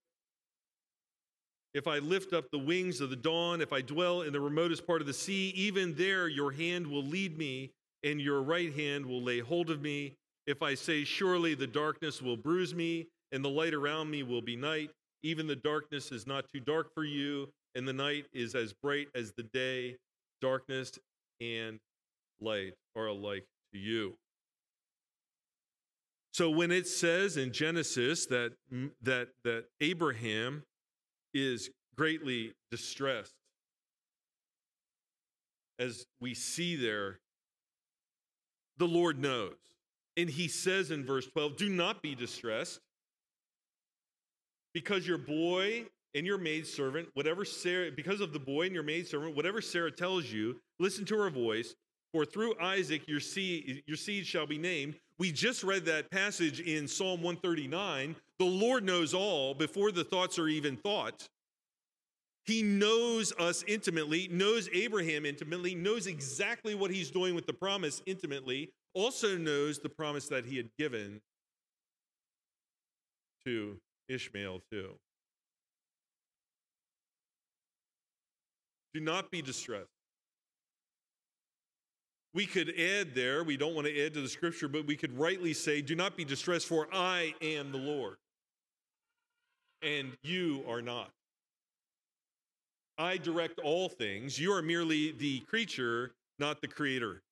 If 1.75 1.89
I 1.89 1.99
lift 1.99 2.33
up 2.33 2.45
the 2.53 2.61
wings 2.61 3.01
of 3.01 3.11
the 3.11 3.17
dawn, 3.17 3.61
if 3.61 3.73
I 3.73 3.81
dwell 3.81 4.23
in 4.23 4.33
the 4.33 4.41
remotest 4.41 4.87
part 4.87 5.01
of 5.01 5.09
the 5.09 5.13
sea, 5.13 5.53
even 5.57 5.97
there 5.97 6.29
your 6.29 6.53
hand 6.53 6.87
will 6.87 7.05
lead 7.05 7.37
me, 7.37 7.73
and 8.05 8.21
your 8.21 8.41
right 8.41 8.73
hand 8.73 9.05
will 9.05 9.23
lay 9.23 9.41
hold 9.41 9.69
of 9.69 9.83
me. 9.83 10.15
If 10.47 10.63
I 10.63 10.77
say, 10.77 11.03
Surely 11.03 11.55
the 11.55 11.67
darkness 11.67 12.23
will 12.23 12.37
bruise 12.37 12.73
me, 12.73 13.09
and 13.37 13.45
the 13.45 13.51
light 13.51 13.75
around 13.75 14.11
me 14.11 14.23
will 14.23 14.41
be 14.41 14.57
night, 14.57 14.89
even 15.23 15.47
the 15.47 15.57
darkness 15.57 16.11
is 16.11 16.27
not 16.27 16.47
too 16.51 16.59
dark 16.59 16.95
for 16.95 17.05
you, 17.05 17.47
and 17.75 17.87
the 17.87 17.93
night 17.93 18.25
is 18.33 18.55
as 18.55 18.73
bright 18.73 19.09
as 19.15 19.35
the 19.37 19.43
day. 19.43 19.97
Darkness 20.41 20.93
and 21.43 21.79
light 22.41 22.73
are 22.97 23.09
alike 23.09 23.45
to 23.75 23.79
you. 23.79 24.15
So 26.33 26.49
when 26.49 26.71
it 26.71 26.87
says 26.87 27.37
in 27.37 27.53
Genesis 27.53 28.25
that, 28.29 28.53
mm, 28.73 28.91
that, 29.03 29.29
that 29.45 29.67
Abraham 29.83 30.63
is 31.35 31.69
greatly 31.95 32.55
distressed, 32.71 33.35
as 35.79 36.07
we 36.23 36.33
see 36.33 36.75
there, 36.75 37.19
the 38.79 38.89
Lord 38.89 39.19
knows. 39.19 39.57
And 40.17 40.31
he 40.31 40.49
says 40.49 40.91
in 40.91 41.05
verse 41.05 41.27
12, 41.27 41.59
Do 41.59 41.69
not 41.69 42.01
be 42.01 42.15
distressed, 42.15 42.81
because 44.77 45.09
your 45.09 45.17
boy 45.17 45.87
and 46.15 46.27
your 46.27 46.37
maidservant, 46.37 47.09
whatever 47.15 47.47
Sarah, 47.47 47.91
because 47.91 48.21
of 48.21 48.35
the 48.35 48.39
boy 48.39 48.67
and 48.67 48.75
your 48.75 48.83
maidservant, 48.83 49.35
whatever 49.35 49.63
Sarah 49.63 49.91
tells 49.91 50.27
you, 50.27 50.61
listen 50.79 51.07
to 51.07 51.17
her 51.17 51.31
voice, 51.31 51.75
for 52.13 52.27
through 52.27 52.61
Isaac 52.61 53.09
your 53.09 53.21
seed, 53.21 53.83
your 53.87 53.97
seed 53.97 54.27
shall 54.27 54.47
be 54.47 54.59
named. 54.59 54.97
We 55.19 55.33
just 55.33 55.65
read 55.65 55.87
that 55.87 56.11
passage 56.11 56.61
in 56.61 56.87
Psalm 56.87 57.23
139. 57.23 58.17
The 58.39 58.45
Lord 58.45 58.85
knows 58.85 59.15
all 59.15 59.55
before 59.55 59.93
the 59.93 60.05
thoughts 60.05 60.39
are 60.39 60.47
even 60.47 60.77
thought. 60.77 61.27
He 62.45 62.63
knows 62.63 63.33
us 63.39 63.65
intimately, 63.67 64.29
knows 64.29 64.69
Abraham 64.75 65.25
intimately, 65.25 65.75
knows 65.75 66.07
exactly 66.07 66.75
what 66.75 66.91
he's 66.91 67.11
doing 67.11 67.35
with 67.35 67.47
the 67.47 67.55
promise 67.55 68.03
intimately, 68.05 68.69
also 68.93 69.39
knows 69.39 69.79
the 69.79 69.89
promise 69.89 70.29
that 70.29 70.45
he 70.45 70.59
had 70.59 70.69
given 70.79 71.23
to 73.47 73.79
Ishmael, 74.09 74.61
too. 74.71 74.95
Do 78.95 79.01
not 79.01 79.31
be 79.31 79.43
distressed. 79.43 79.91
We 82.33 82.47
could 82.47 82.79
add 82.79 83.15
there, 83.15 83.45
we 83.45 83.57
don't 83.57 83.75
want 83.75 83.87
to 83.87 84.07
add 84.07 84.13
to 84.15 84.21
the 84.21 84.29
scripture, 84.29 84.69
but 84.69 84.87
we 84.87 84.95
could 84.95 85.19
rightly 85.19 85.55
say, 85.55 85.81
Do 85.81 85.95
not 85.95 86.17
be 86.17 86.25
distressed, 86.25 86.67
for 86.67 86.87
I 86.93 87.35
am 87.41 87.73
the 87.73 87.79
Lord, 87.79 88.17
and 89.83 90.13
you 90.23 90.63
are 90.69 90.83
not. 90.83 91.11
I 92.99 93.17
direct 93.17 93.59
all 93.61 93.89
things. 93.89 94.39
You 94.39 94.53
are 94.53 94.63
merely 94.63 95.13
the 95.13 95.41
creature, 95.41 96.13
not 96.39 96.61
the 96.61 96.69
creator. 96.69 97.23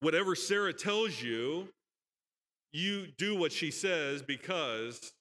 Whatever 0.00 0.34
Sarah 0.34 0.72
tells 0.72 1.20
you, 1.20 1.68
you 2.72 3.06
do 3.18 3.36
what 3.36 3.52
she 3.52 3.70
says 3.70 4.22
because 4.22 5.12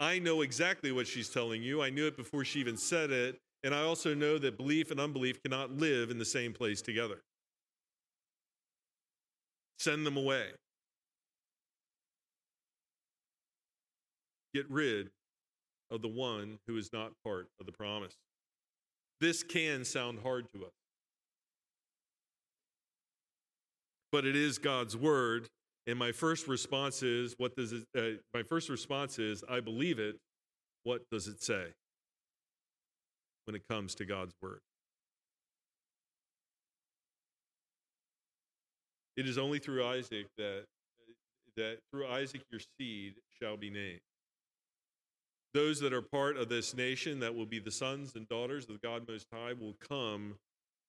I 0.00 0.18
know 0.18 0.40
exactly 0.42 0.92
what 0.92 1.06
she's 1.06 1.28
telling 1.28 1.62
you. 1.62 1.82
I 1.82 1.90
knew 1.90 2.06
it 2.06 2.16
before 2.16 2.44
she 2.44 2.60
even 2.60 2.76
said 2.76 3.10
it. 3.10 3.38
And 3.62 3.74
I 3.74 3.82
also 3.82 4.14
know 4.14 4.38
that 4.38 4.58
belief 4.58 4.90
and 4.90 5.00
unbelief 5.00 5.42
cannot 5.42 5.72
live 5.72 6.10
in 6.10 6.18
the 6.18 6.24
same 6.24 6.52
place 6.52 6.82
together. 6.82 7.22
Send 9.78 10.04
them 10.04 10.16
away. 10.16 10.48
Get 14.54 14.70
rid 14.70 15.10
of 15.90 16.02
the 16.02 16.08
one 16.08 16.58
who 16.66 16.76
is 16.76 16.92
not 16.92 17.12
part 17.24 17.48
of 17.58 17.66
the 17.66 17.72
promise. 17.72 18.14
This 19.20 19.42
can 19.42 19.84
sound 19.84 20.18
hard 20.22 20.46
to 20.54 20.64
us. 20.66 20.72
But 24.12 24.26
it 24.26 24.36
is 24.36 24.58
God's 24.58 24.96
word, 24.96 25.48
and 25.86 25.98
my 25.98 26.12
first 26.12 26.48
response 26.48 27.02
is, 27.02 27.34
what 27.38 27.54
does 27.56 27.72
it, 27.72 27.84
uh, 27.96 28.20
my 28.32 28.42
first 28.42 28.68
response 28.68 29.18
is, 29.18 29.44
I 29.48 29.60
believe 29.60 29.98
it. 29.98 30.16
What 30.84 31.02
does 31.10 31.28
it 31.28 31.42
say? 31.42 31.72
when 33.44 33.54
it 33.54 33.66
comes 33.68 33.94
to 33.96 34.04
God's 34.04 34.34
word. 34.42 34.60
It 39.16 39.28
is 39.28 39.38
only 39.38 39.58
through 39.58 39.84
Isaac 39.84 40.26
that, 40.38 40.64
that 41.56 41.78
through 41.90 42.08
Isaac 42.08 42.42
your 42.50 42.60
seed 42.78 43.14
shall 43.40 43.56
be 43.56 43.70
named. 43.70 44.00
Those 45.52 45.78
that 45.80 45.92
are 45.92 46.02
part 46.02 46.36
of 46.36 46.48
this 46.48 46.74
nation, 46.74 47.20
that 47.20 47.34
will 47.34 47.46
be 47.46 47.60
the 47.60 47.70
sons 47.70 48.16
and 48.16 48.28
daughters 48.28 48.68
of 48.68 48.82
God 48.82 49.06
Most 49.08 49.26
High, 49.32 49.52
will 49.52 49.76
come 49.88 50.34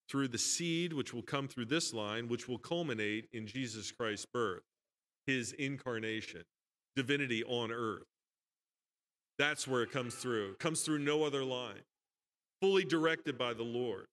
through 0.10 0.30
the 0.30 0.40
seed, 0.40 0.92
which 0.92 1.14
will 1.14 1.22
come 1.22 1.48
through 1.48 1.66
this 1.66 1.94
line, 1.94 2.28
which 2.28 2.48
will 2.48 2.58
culminate 2.58 3.28
in 3.32 3.46
Jesus 3.46 3.92
Christ's 3.92 4.26
birth, 4.26 4.64
his 5.28 5.52
incarnation, 5.54 6.44
divinity 6.96 7.44
on 7.44 7.72
earth. 7.72 8.06
That's 9.38 9.68
where 9.68 9.84
it 9.84 9.92
comes 9.92 10.16
through. 10.16 10.52
It 10.52 10.60
comes 10.60 10.82
through 10.82 11.00
no 11.00 11.24
other 11.24 11.44
line 11.44 11.82
fully 12.62 12.86
directed 12.86 13.38
by 13.38 13.54
the 13.54 13.64
Lord. 13.64 14.06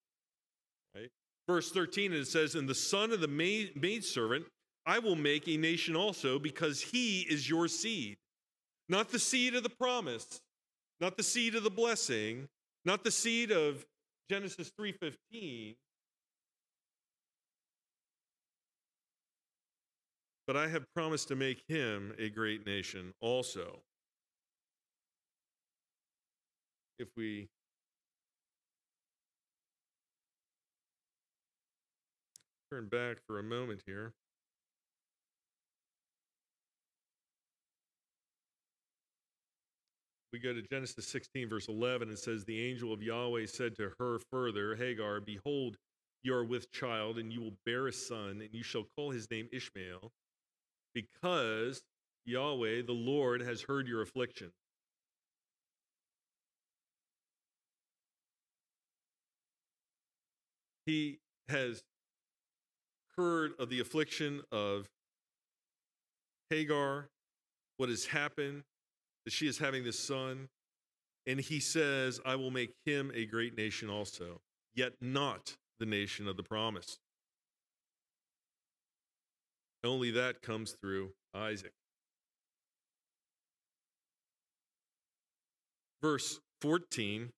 Right? 0.95 1.11
Verse 1.49 1.71
13, 1.71 2.13
and 2.13 2.21
it 2.23 2.27
says, 2.27 2.55
And 2.55 2.69
the 2.69 2.75
son 2.75 3.13
of 3.13 3.21
the 3.21 3.29
maid, 3.29 3.81
maidservant 3.81 4.47
I 4.85 4.99
will 4.99 5.17
make 5.17 5.49
a 5.49 5.57
nation 5.57 5.95
also 5.95 6.39
because 6.39 6.81
he 6.81 7.21
is 7.21 7.49
your 7.49 7.69
seed. 7.69 8.17
Not 8.89 9.11
the 9.11 9.19
seed 9.19 9.55
of 9.55 9.63
the 9.63 9.71
promise, 9.71 10.41
not 11.01 11.17
the 11.17 11.23
seed 11.23 11.55
of 11.55 11.63
the 11.63 11.71
blessing, 11.71 12.49
not 12.85 13.05
the 13.05 13.11
seed 13.11 13.53
of 13.53 13.87
Genesis 14.29 14.71
3:15. 14.79 15.77
But 20.53 20.61
I 20.61 20.69
have 20.69 20.85
promised 20.93 21.29
to 21.29 21.35
make 21.35 21.63
him 21.67 22.13
a 22.19 22.29
great 22.29 22.67
nation 22.67 23.15
also. 23.23 23.81
If 26.99 27.09
we 27.17 27.49
turn 32.71 32.89
back 32.89 33.17
for 33.27 33.39
a 33.39 33.43
moment 33.43 33.81
here. 33.87 34.13
We 40.35 40.39
go 40.39 40.53
to 40.53 40.61
Genesis 40.61 41.09
16, 41.09 41.49
verse 41.49 41.69
11. 41.69 42.11
It 42.11 42.19
says, 42.19 42.45
The 42.45 42.63
angel 42.63 42.93
of 42.93 43.03
Yahweh 43.03 43.47
said 43.47 43.75
to 43.77 43.93
her 43.99 44.19
further, 44.31 44.77
Hagar, 44.77 45.23
behold, 45.23 45.79
you 46.23 46.35
are 46.35 46.45
with 46.45 46.71
child, 46.73 47.17
and 47.17 47.33
you 47.33 47.41
will 47.41 47.57
bear 47.65 47.87
a 47.87 47.93
son, 47.93 48.43
and 48.43 48.51
you 48.53 48.63
shall 48.63 48.85
call 48.99 49.13
his 49.13 49.31
name 49.31 49.49
Ishmael, 49.51 50.13
because 50.95 51.83
Yahweh, 52.25 52.83
the 52.83 52.93
Lord, 52.93 53.41
has 53.41 53.63
heard 53.63 53.89
your 53.89 54.03
affliction. 54.03 54.53
He 60.87 61.19
has 61.49 61.83
heard 63.17 63.53
of 63.59 63.69
the 63.69 63.81
affliction 63.81 64.43
of 64.51 64.89
Hagar, 66.51 67.09
what 67.77 67.89
has 67.89 68.07
happened, 68.07 68.65
that 69.25 69.33
she 69.33 69.47
is 69.47 69.59
having 69.59 69.85
this 69.85 69.99
son. 69.99 70.49
And 71.27 71.41
he 71.41 71.61
says, 71.61 72.21
I 72.27 72.35
will 72.35 72.51
make 72.51 72.75
him 72.85 73.13
a 73.15 73.27
great 73.27 73.57
nation 73.57 73.89
also, 73.89 74.41
yet 74.75 74.95
not 75.01 75.57
the 75.79 75.87
nation 75.87 76.27
of 76.27 76.37
the 76.37 76.43
promise. 76.43 76.99
Only 79.85 80.11
that 80.13 80.43
comes 80.43 80.73
through 80.73 81.13
Isaac. 81.35 81.73
Verse 86.01 86.41
14 86.61 87.31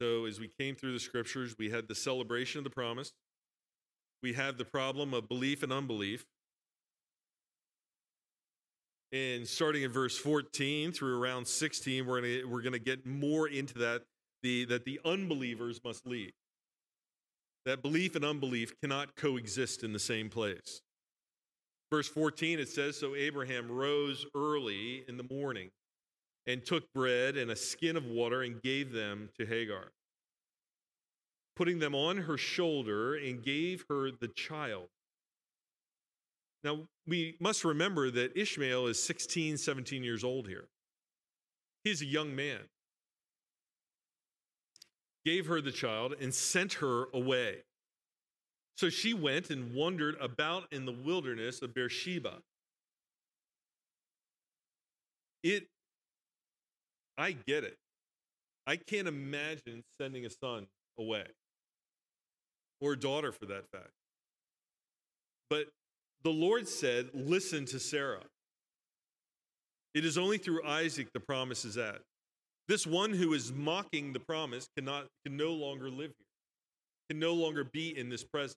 So, 0.00 0.26
as 0.26 0.40
we 0.40 0.48
came 0.48 0.74
through 0.74 0.92
the 0.92 1.00
scriptures, 1.00 1.54
we 1.58 1.70
had 1.70 1.88
the 1.88 1.94
celebration 1.94 2.58
of 2.58 2.64
the 2.64 2.70
promise. 2.70 3.12
We 4.22 4.32
have 4.32 4.58
the 4.58 4.64
problem 4.64 5.14
of 5.14 5.28
belief 5.28 5.62
and 5.62 5.72
unbelief. 5.72 6.26
And 9.12 9.46
starting 9.46 9.82
in 9.82 9.92
verse 9.92 10.18
14 10.18 10.92
through 10.92 11.22
around 11.22 11.46
16, 11.46 12.04
we're 12.04 12.20
going 12.20 12.50
we're 12.50 12.62
gonna 12.62 12.78
get 12.78 13.06
more 13.06 13.46
into 13.46 13.78
that, 13.78 14.02
the, 14.42 14.64
that 14.64 14.84
the 14.84 15.00
unbelievers 15.04 15.80
must 15.84 16.06
leave. 16.06 16.32
That 17.64 17.82
belief 17.82 18.14
and 18.14 18.24
unbelief 18.24 18.72
cannot 18.80 19.16
coexist 19.16 19.82
in 19.82 19.92
the 19.92 19.98
same 19.98 20.28
place. 20.28 20.82
Verse 21.90 22.08
14, 22.08 22.58
it 22.58 22.68
says 22.68 22.98
So 22.98 23.14
Abraham 23.14 23.70
rose 23.70 24.26
early 24.34 25.04
in 25.08 25.16
the 25.16 25.26
morning 25.30 25.70
and 26.46 26.64
took 26.64 26.92
bread 26.92 27.36
and 27.36 27.50
a 27.50 27.56
skin 27.56 27.96
of 27.96 28.04
water 28.04 28.42
and 28.42 28.60
gave 28.60 28.92
them 28.92 29.30
to 29.38 29.46
Hagar, 29.46 29.92
putting 31.56 31.78
them 31.78 31.94
on 31.94 32.18
her 32.18 32.36
shoulder 32.36 33.14
and 33.14 33.42
gave 33.42 33.84
her 33.88 34.10
the 34.10 34.28
child. 34.28 34.88
Now, 36.62 36.80
we 37.06 37.36
must 37.40 37.64
remember 37.64 38.10
that 38.10 38.36
Ishmael 38.38 38.86
is 38.86 39.02
16, 39.02 39.58
17 39.58 40.02
years 40.02 40.24
old 40.24 40.48
here. 40.48 40.68
He's 41.84 42.00
a 42.00 42.06
young 42.06 42.34
man. 42.34 42.60
Gave 45.24 45.46
her 45.46 45.60
the 45.60 45.72
child 45.72 46.14
and 46.20 46.34
sent 46.34 46.74
her 46.74 47.06
away. 47.14 47.62
So 48.76 48.90
she 48.90 49.14
went 49.14 49.50
and 49.50 49.74
wandered 49.74 50.16
about 50.20 50.64
in 50.72 50.84
the 50.84 50.92
wilderness 50.92 51.62
of 51.62 51.74
Beersheba. 51.74 52.38
It 55.42 55.68
I 57.16 57.32
get 57.32 57.64
it. 57.64 57.78
I 58.66 58.76
can't 58.76 59.06
imagine 59.06 59.84
sending 59.98 60.26
a 60.26 60.30
son 60.30 60.66
away 60.98 61.26
or 62.80 62.92
a 62.92 62.98
daughter 62.98 63.30
for 63.32 63.46
that 63.46 63.70
fact. 63.70 63.90
But 65.50 65.68
the 66.22 66.30
Lord 66.30 66.66
said, 66.66 67.10
Listen 67.14 67.64
to 67.66 67.78
Sarah. 67.78 68.24
It 69.94 70.04
is 70.04 70.18
only 70.18 70.38
through 70.38 70.64
Isaac 70.66 71.12
the 71.12 71.20
promise 71.20 71.64
is 71.64 71.76
at. 71.76 72.00
This 72.66 72.86
one 72.86 73.12
who 73.12 73.34
is 73.34 73.52
mocking 73.52 74.12
the 74.12 74.20
promise 74.20 74.68
cannot 74.76 75.06
can 75.24 75.36
no 75.36 75.52
longer 75.52 75.90
live 75.90 76.12
here, 76.16 77.10
can 77.10 77.18
no 77.18 77.34
longer 77.34 77.64
be 77.64 77.96
in 77.96 78.08
this 78.08 78.24
present. 78.24 78.56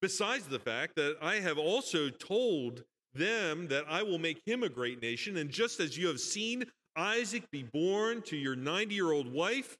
Besides 0.00 0.46
the 0.46 0.58
fact 0.58 0.96
that 0.96 1.16
I 1.20 1.36
have 1.36 1.58
also 1.58 2.08
told 2.10 2.84
them 3.14 3.68
that 3.68 3.84
I 3.88 4.02
will 4.02 4.18
make 4.18 4.40
him 4.46 4.62
a 4.62 4.68
great 4.68 5.02
nation, 5.02 5.36
and 5.36 5.50
just 5.50 5.80
as 5.80 5.96
you 5.96 6.06
have 6.08 6.20
seen 6.20 6.64
Isaac 6.96 7.44
be 7.50 7.62
born 7.62 8.22
to 8.22 8.36
your 8.36 8.56
90 8.56 8.94
year 8.94 9.12
old 9.12 9.32
wife, 9.32 9.76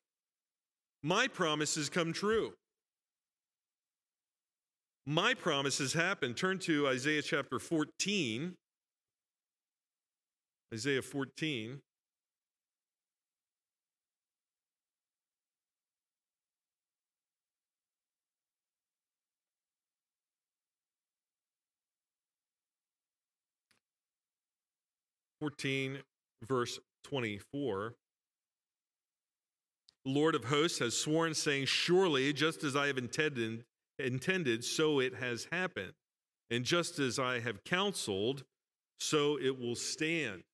my 1.02 1.28
promises 1.28 1.88
come 1.88 2.12
true. 2.12 2.52
My 5.06 5.34
promises 5.34 5.92
happen. 5.92 6.34
Turn 6.34 6.58
to 6.60 6.86
Isaiah 6.86 7.22
chapter 7.22 7.58
14. 7.58 8.54
Isaiah 10.72 11.02
14. 11.02 11.80
Fourteen, 25.42 25.98
verse 26.46 26.78
24. 27.02 27.94
The 30.04 30.12
Lord 30.12 30.36
of 30.36 30.44
hosts 30.44 30.78
has 30.78 30.96
sworn, 30.96 31.34
saying, 31.34 31.64
Surely, 31.64 32.32
just 32.32 32.62
as 32.62 32.76
I 32.76 32.86
have 32.86 32.96
intended, 32.96 33.64
intended, 33.98 34.64
so 34.64 35.00
it 35.00 35.16
has 35.16 35.48
happened. 35.50 35.94
And 36.52 36.64
just 36.64 37.00
as 37.00 37.18
I 37.18 37.40
have 37.40 37.64
counseled, 37.64 38.44
so 39.00 39.36
it 39.36 39.58
will 39.58 39.74
stand. 39.74 40.44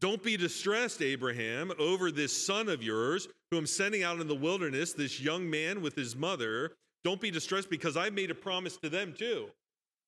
Don't 0.00 0.22
be 0.22 0.38
distressed, 0.38 1.02
Abraham, 1.02 1.70
over 1.78 2.10
this 2.10 2.46
son 2.46 2.70
of 2.70 2.82
yours, 2.82 3.28
who 3.50 3.58
I'm 3.58 3.66
sending 3.66 4.02
out 4.02 4.18
in 4.18 4.28
the 4.28 4.34
wilderness, 4.34 4.94
this 4.94 5.20
young 5.20 5.50
man 5.50 5.82
with 5.82 5.94
his 5.94 6.16
mother. 6.16 6.72
Don't 7.04 7.20
be 7.20 7.30
distressed 7.30 7.68
because 7.68 7.98
I 7.98 8.08
made 8.08 8.30
a 8.30 8.34
promise 8.34 8.78
to 8.78 8.88
them 8.88 9.12
too, 9.12 9.50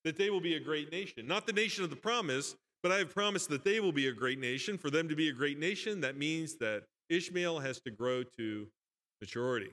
that 0.03 0.17
they 0.17 0.31
will 0.31 0.41
be 0.41 0.55
a 0.55 0.59
great 0.59 0.91
nation. 0.91 1.27
Not 1.27 1.45
the 1.45 1.53
nation 1.53 1.83
of 1.83 1.91
the 1.91 1.95
promise, 1.95 2.55
but 2.83 2.91
I 2.91 2.97
have 2.97 3.13
promised 3.13 3.49
that 3.49 3.63
they 3.63 3.79
will 3.79 3.91
be 3.91 4.07
a 4.07 4.13
great 4.13 4.39
nation. 4.39 4.77
For 4.77 4.89
them 4.89 5.07
to 5.09 5.15
be 5.15 5.29
a 5.29 5.33
great 5.33 5.59
nation, 5.59 6.01
that 6.01 6.17
means 6.17 6.55
that 6.55 6.83
Ishmael 7.09 7.59
has 7.59 7.79
to 7.81 7.91
grow 7.91 8.23
to 8.37 8.67
maturity 9.19 9.71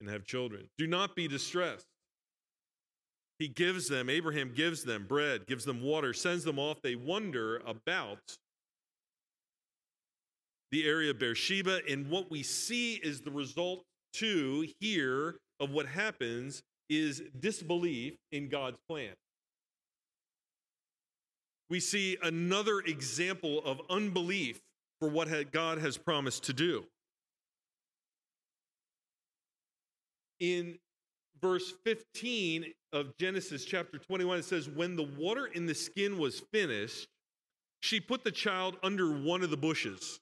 and 0.00 0.08
have 0.08 0.24
children. 0.24 0.68
Do 0.78 0.86
not 0.86 1.16
be 1.16 1.26
distressed. 1.26 1.86
He 3.38 3.48
gives 3.48 3.88
them, 3.88 4.10
Abraham 4.10 4.52
gives 4.54 4.84
them 4.84 5.06
bread, 5.06 5.46
gives 5.46 5.64
them 5.64 5.80
water, 5.80 6.12
sends 6.12 6.44
them 6.44 6.58
off. 6.58 6.82
They 6.82 6.96
wonder 6.96 7.58
about 7.66 8.18
the 10.70 10.86
area 10.86 11.10
of 11.10 11.18
Beersheba. 11.18 11.80
And 11.88 12.10
what 12.10 12.30
we 12.30 12.42
see 12.42 12.94
is 12.96 13.20
the 13.20 13.30
result, 13.30 13.84
too, 14.12 14.66
here 14.80 15.36
of 15.60 15.70
what 15.70 15.86
happens 15.86 16.62
is 16.88 17.22
disbelief 17.38 18.14
in 18.32 18.48
God's 18.48 18.78
plan 18.88 19.14
we 21.70 21.80
see 21.80 22.16
another 22.22 22.80
example 22.80 23.62
of 23.64 23.80
unbelief 23.90 24.60
for 25.00 25.08
what 25.08 25.28
God 25.52 25.78
has 25.78 25.96
promised 25.96 26.44
to 26.44 26.52
do. 26.52 26.84
In 30.40 30.78
verse 31.40 31.72
15 31.84 32.72
of 32.92 33.16
Genesis 33.18 33.64
chapter 33.64 33.98
21, 33.98 34.38
it 34.38 34.44
says, 34.44 34.68
When 34.68 34.96
the 34.96 35.08
water 35.18 35.46
in 35.46 35.66
the 35.66 35.74
skin 35.74 36.18
was 36.18 36.40
finished, 36.52 37.08
she 37.80 38.00
put 38.00 38.24
the 38.24 38.30
child 38.30 38.76
under 38.82 39.10
one 39.10 39.42
of 39.42 39.50
the 39.50 39.56
bushes. 39.56 40.20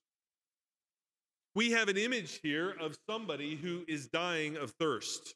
We 1.54 1.70
have 1.70 1.88
an 1.88 1.96
image 1.96 2.40
here 2.42 2.74
of 2.80 2.98
somebody 3.08 3.56
who 3.56 3.84
is 3.88 4.08
dying 4.08 4.56
of 4.56 4.72
thirst. 4.72 5.34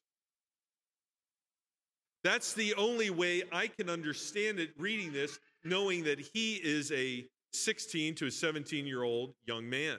That's 2.23 2.53
the 2.53 2.75
only 2.75 3.09
way 3.09 3.45
I 3.51 3.69
can 3.69 3.89
understand 3.89 4.59
it 4.59 4.71
reading 4.77 5.13
this 5.13 5.39
knowing 5.65 6.05
that 6.05 6.21
he 6.21 6.55
is 6.55 6.91
a 6.93 7.27
16 7.53 8.15
to 8.17 8.27
a 8.27 8.31
17 8.31 8.87
year 8.87 9.03
old 9.03 9.35
young 9.47 9.69
man, 9.69 9.99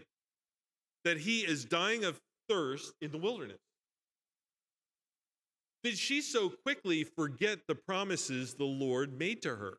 that 1.03 1.17
he 1.17 1.41
is 1.41 1.65
dying 1.65 2.03
of 2.03 2.19
thirst 2.49 2.93
in 3.01 3.11
the 3.11 3.17
wilderness. 3.17 3.59
did 5.83 5.97
she 5.97 6.21
so 6.21 6.49
quickly 6.49 7.03
forget 7.03 7.59
the 7.67 7.75
promises 7.75 8.53
the 8.53 8.63
Lord 8.63 9.17
made 9.17 9.41
to 9.43 9.55
her? 9.55 9.77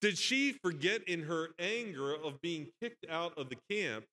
Did 0.00 0.18
she 0.18 0.52
forget 0.52 1.06
in 1.06 1.22
her 1.22 1.50
anger 1.60 2.12
of 2.12 2.40
being 2.42 2.66
kicked 2.82 3.06
out 3.08 3.38
of 3.38 3.48
the 3.48 3.56
camp 3.70 4.04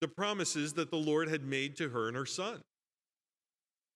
the 0.00 0.08
promises 0.08 0.72
that 0.72 0.90
the 0.90 0.96
Lord 0.96 1.28
had 1.28 1.44
made 1.44 1.76
to 1.76 1.90
her 1.90 2.08
and 2.08 2.16
her 2.16 2.24
son? 2.24 2.62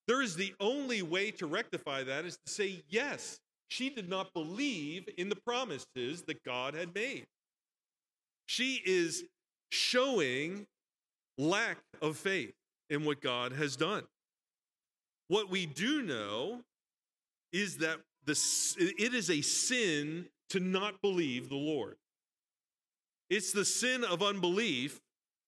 There 0.06 0.20
is 0.20 0.36
the 0.36 0.54
only 0.60 1.00
way 1.00 1.30
to 1.32 1.46
rectify 1.46 2.02
that 2.04 2.26
is 2.26 2.36
to 2.44 2.52
say, 2.52 2.82
yes, 2.90 3.38
she 3.68 3.90
did 3.90 4.08
not 4.08 4.32
believe 4.32 5.08
in 5.16 5.28
the 5.28 5.36
promises 5.36 6.22
that 6.22 6.44
God 6.44 6.74
had 6.74 6.94
made. 6.94 7.26
She 8.46 8.80
is 8.84 9.24
showing 9.70 10.66
lack 11.38 11.78
of 12.00 12.16
faith 12.16 12.54
in 12.90 13.04
what 13.04 13.20
God 13.20 13.52
has 13.52 13.76
done. 13.76 14.04
What 15.28 15.50
we 15.50 15.66
do 15.66 16.02
know 16.02 16.60
is 17.52 17.78
that 17.78 17.98
the, 18.26 18.38
it 18.78 19.14
is 19.14 19.30
a 19.30 19.40
sin 19.40 20.26
to 20.50 20.60
not 20.60 21.00
believe 21.00 21.48
the 21.48 21.56
Lord. 21.56 21.96
It's 23.30 23.52
the 23.52 23.64
sin 23.64 24.04
of 24.04 24.22
unbelief 24.22 25.00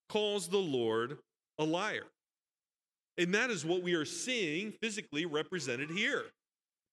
calls 0.09 0.49
the 0.49 0.57
Lord 0.57 1.19
a 1.59 1.65
liar. 1.65 2.07
And 3.19 3.35
that 3.35 3.51
is 3.51 3.65
what 3.65 3.83
we 3.83 3.95
are 3.95 4.05
seeing 4.05 4.73
physically 4.73 5.27
represented 5.27 5.91
here 5.91 6.25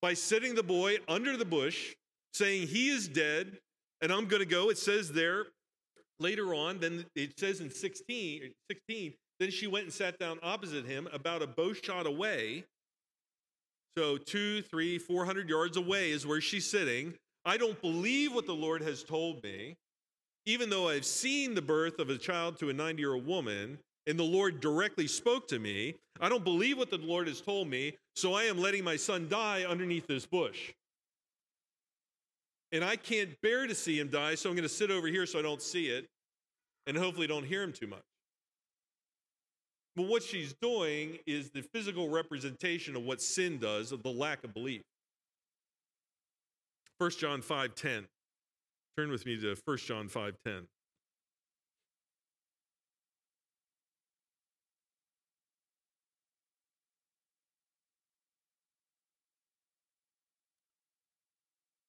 by 0.04 0.12
setting 0.12 0.54
the 0.54 0.62
boy 0.62 0.98
under 1.08 1.34
the 1.34 1.46
bush, 1.46 1.94
saying, 2.34 2.68
He 2.68 2.90
is 2.90 3.08
dead, 3.08 3.56
and 4.02 4.12
I'm 4.12 4.26
going 4.26 4.42
to 4.42 4.46
go. 4.46 4.68
It 4.68 4.76
says 4.76 5.10
there 5.10 5.46
later 6.20 6.54
on, 6.54 6.78
then 6.78 7.06
it 7.16 7.40
says 7.40 7.60
in 7.60 7.70
16, 7.70 8.52
16, 8.70 9.14
then 9.40 9.50
she 9.50 9.66
went 9.66 9.84
and 9.84 9.92
sat 9.94 10.18
down 10.18 10.38
opposite 10.42 10.84
him 10.84 11.08
about 11.10 11.40
a 11.40 11.46
bow 11.46 11.72
shot 11.72 12.06
away. 12.06 12.64
So 13.96 14.18
two, 14.18 14.60
three, 14.60 14.98
four 14.98 15.24
hundred 15.24 15.48
yards 15.48 15.78
away 15.78 16.10
is 16.10 16.26
where 16.26 16.42
she's 16.42 16.70
sitting. 16.70 17.14
I 17.46 17.56
don't 17.56 17.80
believe 17.80 18.34
what 18.34 18.44
the 18.44 18.52
Lord 18.52 18.82
has 18.82 19.04
told 19.04 19.42
me, 19.42 19.74
even 20.44 20.68
though 20.68 20.90
I've 20.90 21.06
seen 21.06 21.54
the 21.54 21.62
birth 21.62 21.98
of 21.98 22.10
a 22.10 22.18
child 22.18 22.58
to 22.58 22.68
a 22.68 22.74
90 22.74 23.00
year 23.00 23.14
old 23.14 23.26
woman, 23.26 23.78
and 24.06 24.18
the 24.18 24.24
Lord 24.24 24.60
directly 24.60 25.06
spoke 25.06 25.48
to 25.48 25.58
me. 25.58 25.96
I 26.20 26.28
don't 26.28 26.44
believe 26.44 26.78
what 26.78 26.90
the 26.90 26.98
Lord 26.98 27.26
has 27.28 27.40
told 27.40 27.68
me, 27.68 27.96
so 28.14 28.34
I 28.34 28.44
am 28.44 28.58
letting 28.58 28.84
my 28.84 28.96
son 28.96 29.28
die 29.28 29.64
underneath 29.64 30.06
this 30.06 30.26
bush. 30.26 30.72
And 32.72 32.84
I 32.84 32.96
can't 32.96 33.40
bear 33.40 33.66
to 33.66 33.74
see 33.74 33.98
him 33.98 34.08
die, 34.08 34.34
so 34.34 34.48
I'm 34.48 34.56
going 34.56 34.68
to 34.68 34.74
sit 34.74 34.90
over 34.90 35.06
here 35.06 35.26
so 35.26 35.38
I 35.38 35.42
don't 35.42 35.62
see 35.62 35.88
it 35.88 36.08
and 36.86 36.96
hopefully 36.96 37.26
don't 37.26 37.44
hear 37.46 37.62
him 37.62 37.72
too 37.72 37.86
much. 37.86 38.02
But 39.96 40.06
what 40.06 40.22
she's 40.22 40.54
doing 40.60 41.18
is 41.26 41.50
the 41.50 41.62
physical 41.62 42.08
representation 42.08 42.96
of 42.96 43.04
what 43.04 43.22
sin 43.22 43.58
does, 43.58 43.92
of 43.92 44.02
the 44.02 44.10
lack 44.10 44.42
of 44.42 44.52
belief. 44.52 44.82
1 46.98 47.10
John 47.12 47.42
5:10. 47.42 48.08
Turn 48.96 49.10
with 49.10 49.24
me 49.24 49.40
to 49.40 49.54
1 49.64 49.86
John 49.86 50.08
5:10. 50.08 50.66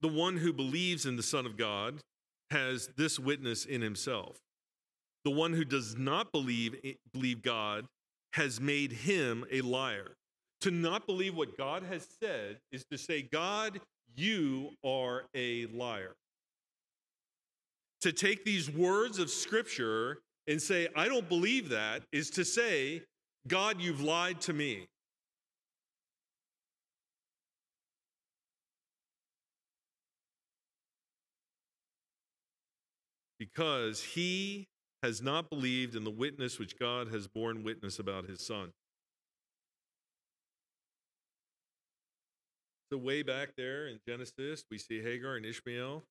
The 0.06 0.12
one 0.12 0.38
who 0.38 0.54
believes 0.54 1.08
in 1.08 1.16
the 1.16 1.24
Son 1.24 1.48
of 1.48 1.58
God 1.58 2.00
has 2.52 2.92
this 2.96 3.18
witness 3.18 3.66
in 3.66 3.82
himself. 3.82 4.38
The 5.24 5.32
one 5.32 5.52
who 5.52 5.66
does 5.66 5.98
not 5.98 6.32
believe, 6.32 6.76
eh, 6.84 6.94
believe 7.12 7.42
God 7.42 7.88
has 8.34 8.62
made 8.62 8.92
him 8.92 9.46
a 9.52 9.62
liar. 9.62 10.12
To 10.62 10.70
not 10.70 11.08
believe 11.08 11.36
what 11.36 11.58
God 11.58 11.82
has 11.82 12.08
said 12.20 12.60
is 12.72 12.86
to 12.92 13.00
say, 13.00 13.24
God, 13.24 13.82
you 14.16 14.74
are 14.86 15.24
a 15.34 15.66
liar. 15.74 16.14
To 18.02 18.12
take 18.12 18.46
these 18.46 18.70
words 18.70 19.18
of 19.18 19.32
Scripture 19.32 20.20
and 20.46 20.62
say, 20.62 20.88
I 20.96 21.08
don't 21.08 21.28
believe 21.28 21.70
that, 21.70 22.04
is 22.12 22.30
to 22.30 22.46
say, 22.46 23.02
God, 23.48 23.82
you've 23.82 24.02
lied 24.02 24.40
to 24.42 24.54
me. 24.54 24.86
Because 33.56 34.04
he 34.04 34.68
has 35.02 35.22
not 35.22 35.50
believed 35.50 35.96
in 35.96 36.04
the 36.04 36.12
witness 36.12 36.60
which 36.60 36.78
God 36.78 37.08
has 37.14 37.28
borne 37.28 37.64
witness 37.64 38.00
about 38.00 38.28
his 38.28 38.46
son. 38.46 38.74
So, 42.92 42.98
way 42.98 43.24
back 43.24 43.50
there 43.56 43.88
in 43.88 44.00
Genesis, 44.08 44.66
we 44.70 44.78
see 44.78 45.02
Hagar 45.02 45.36
and 45.36 45.46
Ishmael. 45.46 46.04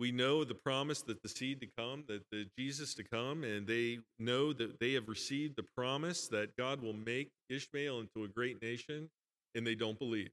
We 0.00 0.10
know 0.10 0.42
the 0.42 0.54
promise 0.54 1.02
that 1.02 1.22
the 1.22 1.28
seed 1.28 1.60
to 1.60 1.68
come, 1.78 2.04
that 2.08 2.22
the 2.32 2.46
Jesus 2.58 2.94
to 2.94 3.04
come, 3.04 3.44
and 3.44 3.66
they 3.66 4.00
know 4.18 4.52
that 4.52 4.80
they 4.80 4.94
have 4.94 5.08
received 5.08 5.56
the 5.56 5.64
promise 5.76 6.26
that 6.28 6.56
God 6.56 6.82
will 6.82 6.94
make 6.94 7.30
Ishmael 7.48 8.00
into 8.00 8.24
a 8.24 8.28
great 8.28 8.60
nation, 8.60 9.08
and 9.54 9.64
they 9.64 9.76
don't 9.76 9.98
believe. 9.98 10.30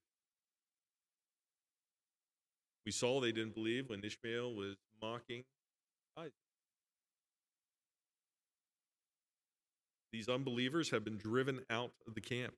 We 2.87 2.91
saw 2.91 3.21
they 3.21 3.31
didn't 3.31 3.53
believe 3.53 3.89
when 3.89 4.03
Ishmael 4.03 4.55
was 4.55 4.75
mocking 4.99 5.43
These 10.12 10.27
unbelievers 10.27 10.89
have 10.89 11.03
been 11.05 11.17
driven 11.17 11.62
out 11.69 11.91
of 12.05 12.15
the 12.15 12.21
camp. 12.21 12.53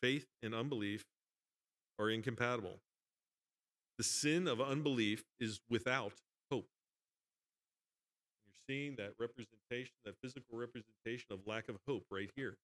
Faith 0.00 0.26
and 0.42 0.54
unbelief 0.54 1.04
are 1.98 2.10
incompatible. 2.10 2.78
The 3.98 4.04
sin 4.04 4.46
of 4.46 4.60
unbelief 4.60 5.24
is 5.40 5.60
without 5.68 6.12
hope. 6.50 6.68
You're 8.46 8.54
seeing 8.68 8.96
that 8.96 9.12
representation, 9.18 9.94
that 10.04 10.14
physical 10.22 10.56
representation 10.56 11.32
of 11.32 11.40
lack 11.46 11.68
of 11.68 11.76
hope 11.88 12.04
right 12.10 12.30
here. 12.36 12.56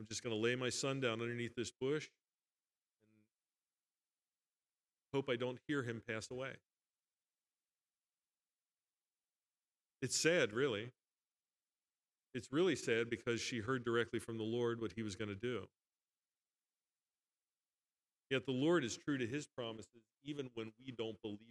I'm 0.00 0.06
just 0.06 0.22
going 0.22 0.34
to 0.34 0.40
lay 0.40 0.56
my 0.56 0.70
son 0.70 1.00
down 1.00 1.22
underneath 1.22 1.54
this 1.56 1.70
bush 1.70 2.08
and 3.12 3.22
hope 5.14 5.30
I 5.30 5.36
don't 5.36 5.58
hear 5.66 5.82
him 5.82 6.02
pass 6.06 6.30
away. 6.30 6.52
It's 10.02 10.20
sad, 10.20 10.52
really. 10.52 10.90
It's 12.34 12.52
really 12.52 12.76
sad 12.76 13.08
because 13.08 13.40
she 13.40 13.60
heard 13.60 13.84
directly 13.84 14.18
from 14.18 14.36
the 14.36 14.44
Lord 14.44 14.80
what 14.80 14.92
he 14.92 15.02
was 15.02 15.16
going 15.16 15.30
to 15.30 15.34
do. 15.34 15.66
Yet 18.30 18.44
the 18.44 18.52
Lord 18.52 18.84
is 18.84 18.96
true 18.96 19.16
to 19.18 19.26
his 19.26 19.46
promises 19.46 20.02
even 20.24 20.50
when 20.54 20.72
we 20.84 20.92
don't 20.92 21.20
believe 21.22 21.38
them. 21.38 21.46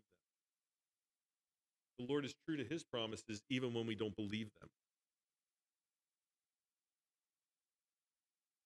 The 1.98 2.06
Lord 2.06 2.26
is 2.26 2.36
true 2.46 2.58
to 2.58 2.64
his 2.64 2.84
promises 2.84 3.42
even 3.50 3.74
when 3.74 3.88
we 3.88 3.96
don't 3.96 4.16
believe 4.16 4.50
them. 4.60 4.70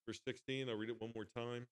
Verse 0.07 0.19
16, 0.27 0.67
I'll 0.67 0.75
read 0.75 0.89
it 0.89 0.99
one 0.99 1.11
more 1.15 1.25
time. 1.25 1.67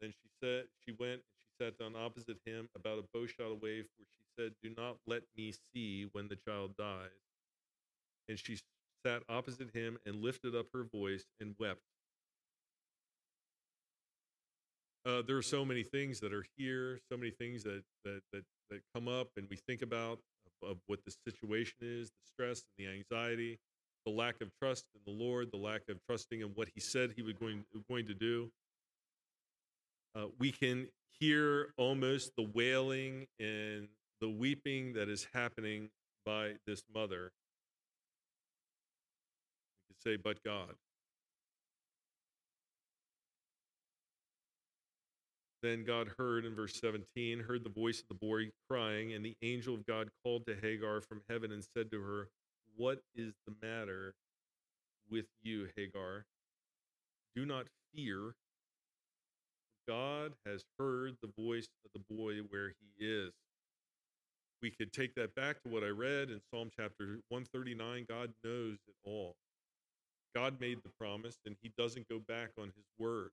Then 0.00 0.10
she 0.10 0.30
said, 0.42 0.64
she 0.84 0.92
went 0.98 1.12
and 1.12 1.36
she 1.38 1.64
sat 1.64 1.78
down 1.78 1.94
opposite 1.94 2.38
him 2.44 2.68
about 2.74 2.98
a 2.98 3.04
bowshot 3.12 3.52
away, 3.52 3.82
for 3.82 4.02
she 4.02 4.24
said, 4.36 4.52
Do 4.62 4.72
not 4.76 4.96
let 5.06 5.22
me 5.36 5.52
see 5.72 6.08
when 6.12 6.26
the 6.26 6.36
child 6.36 6.74
dies. 6.76 7.31
And 8.28 8.38
she 8.38 8.58
sat 9.04 9.22
opposite 9.28 9.70
him 9.74 9.98
and 10.06 10.22
lifted 10.22 10.54
up 10.54 10.66
her 10.72 10.84
voice 10.84 11.24
and 11.40 11.54
wept. 11.58 11.80
Uh, 15.04 15.22
there 15.26 15.36
are 15.36 15.42
so 15.42 15.64
many 15.64 15.82
things 15.82 16.20
that 16.20 16.32
are 16.32 16.44
here, 16.56 17.00
so 17.10 17.16
many 17.16 17.32
things 17.32 17.64
that 17.64 17.82
that 18.04 18.20
that, 18.32 18.44
that 18.70 18.80
come 18.94 19.08
up, 19.08 19.28
and 19.36 19.48
we 19.50 19.56
think 19.56 19.82
about 19.82 20.20
of, 20.62 20.70
of 20.70 20.76
what 20.86 21.00
the 21.04 21.12
situation 21.26 21.76
is, 21.80 22.08
the 22.08 22.26
stress 22.32 22.62
and 22.78 22.86
the 22.86 22.92
anxiety, 22.92 23.58
the 24.06 24.12
lack 24.12 24.40
of 24.40 24.48
trust 24.60 24.84
in 24.94 25.00
the 25.04 25.24
Lord, 25.24 25.50
the 25.50 25.58
lack 25.58 25.82
of 25.88 25.98
trusting 26.08 26.40
in 26.40 26.48
what 26.54 26.68
He 26.72 26.80
said 26.80 27.14
He 27.16 27.22
was 27.22 27.34
going 27.34 27.64
going 27.88 28.06
to 28.06 28.14
do. 28.14 28.50
Uh, 30.14 30.26
we 30.38 30.52
can 30.52 30.86
hear 31.18 31.72
almost 31.76 32.32
the 32.36 32.48
wailing 32.54 33.26
and 33.40 33.88
the 34.20 34.28
weeping 34.28 34.92
that 34.92 35.08
is 35.08 35.26
happening 35.34 35.88
by 36.24 36.52
this 36.64 36.84
mother 36.94 37.32
say, 40.02 40.16
but 40.16 40.42
God. 40.44 40.74
Then 45.62 45.84
God 45.84 46.10
heard 46.18 46.44
in 46.44 46.56
verse 46.56 46.74
17, 46.80 47.38
heard 47.38 47.62
the 47.62 47.70
voice 47.70 48.00
of 48.00 48.08
the 48.08 48.14
boy 48.14 48.50
crying, 48.68 49.12
and 49.12 49.24
the 49.24 49.36
angel 49.42 49.74
of 49.74 49.86
God 49.86 50.08
called 50.24 50.44
to 50.46 50.56
Hagar 50.60 51.00
from 51.00 51.22
heaven 51.30 51.52
and 51.52 51.64
said 51.76 51.90
to 51.92 52.00
her, 52.00 52.28
What 52.76 53.00
is 53.14 53.32
the 53.46 53.54
matter 53.64 54.14
with 55.08 55.26
you, 55.42 55.68
Hagar? 55.76 56.24
Do 57.36 57.46
not 57.46 57.66
fear. 57.94 58.34
God 59.88 60.32
has 60.44 60.64
heard 60.78 61.16
the 61.22 61.30
voice 61.40 61.68
of 61.84 61.92
the 61.94 62.14
boy 62.14 62.38
where 62.50 62.72
he 62.80 63.04
is. 63.04 63.32
We 64.62 64.70
could 64.70 64.92
take 64.92 65.14
that 65.14 65.34
back 65.34 65.62
to 65.62 65.68
what 65.68 65.82
I 65.84 65.88
read 65.88 66.30
in 66.30 66.40
Psalm 66.50 66.70
chapter 66.76 67.18
139. 67.28 68.06
God 68.08 68.32
knows 68.44 68.78
it 68.86 68.94
all. 69.04 69.36
God 70.34 70.60
made 70.60 70.78
the 70.82 70.90
promise 70.98 71.38
and 71.46 71.56
he 71.62 71.70
doesn't 71.76 72.08
go 72.08 72.18
back 72.18 72.50
on 72.58 72.66
his 72.66 72.86
word. 72.98 73.30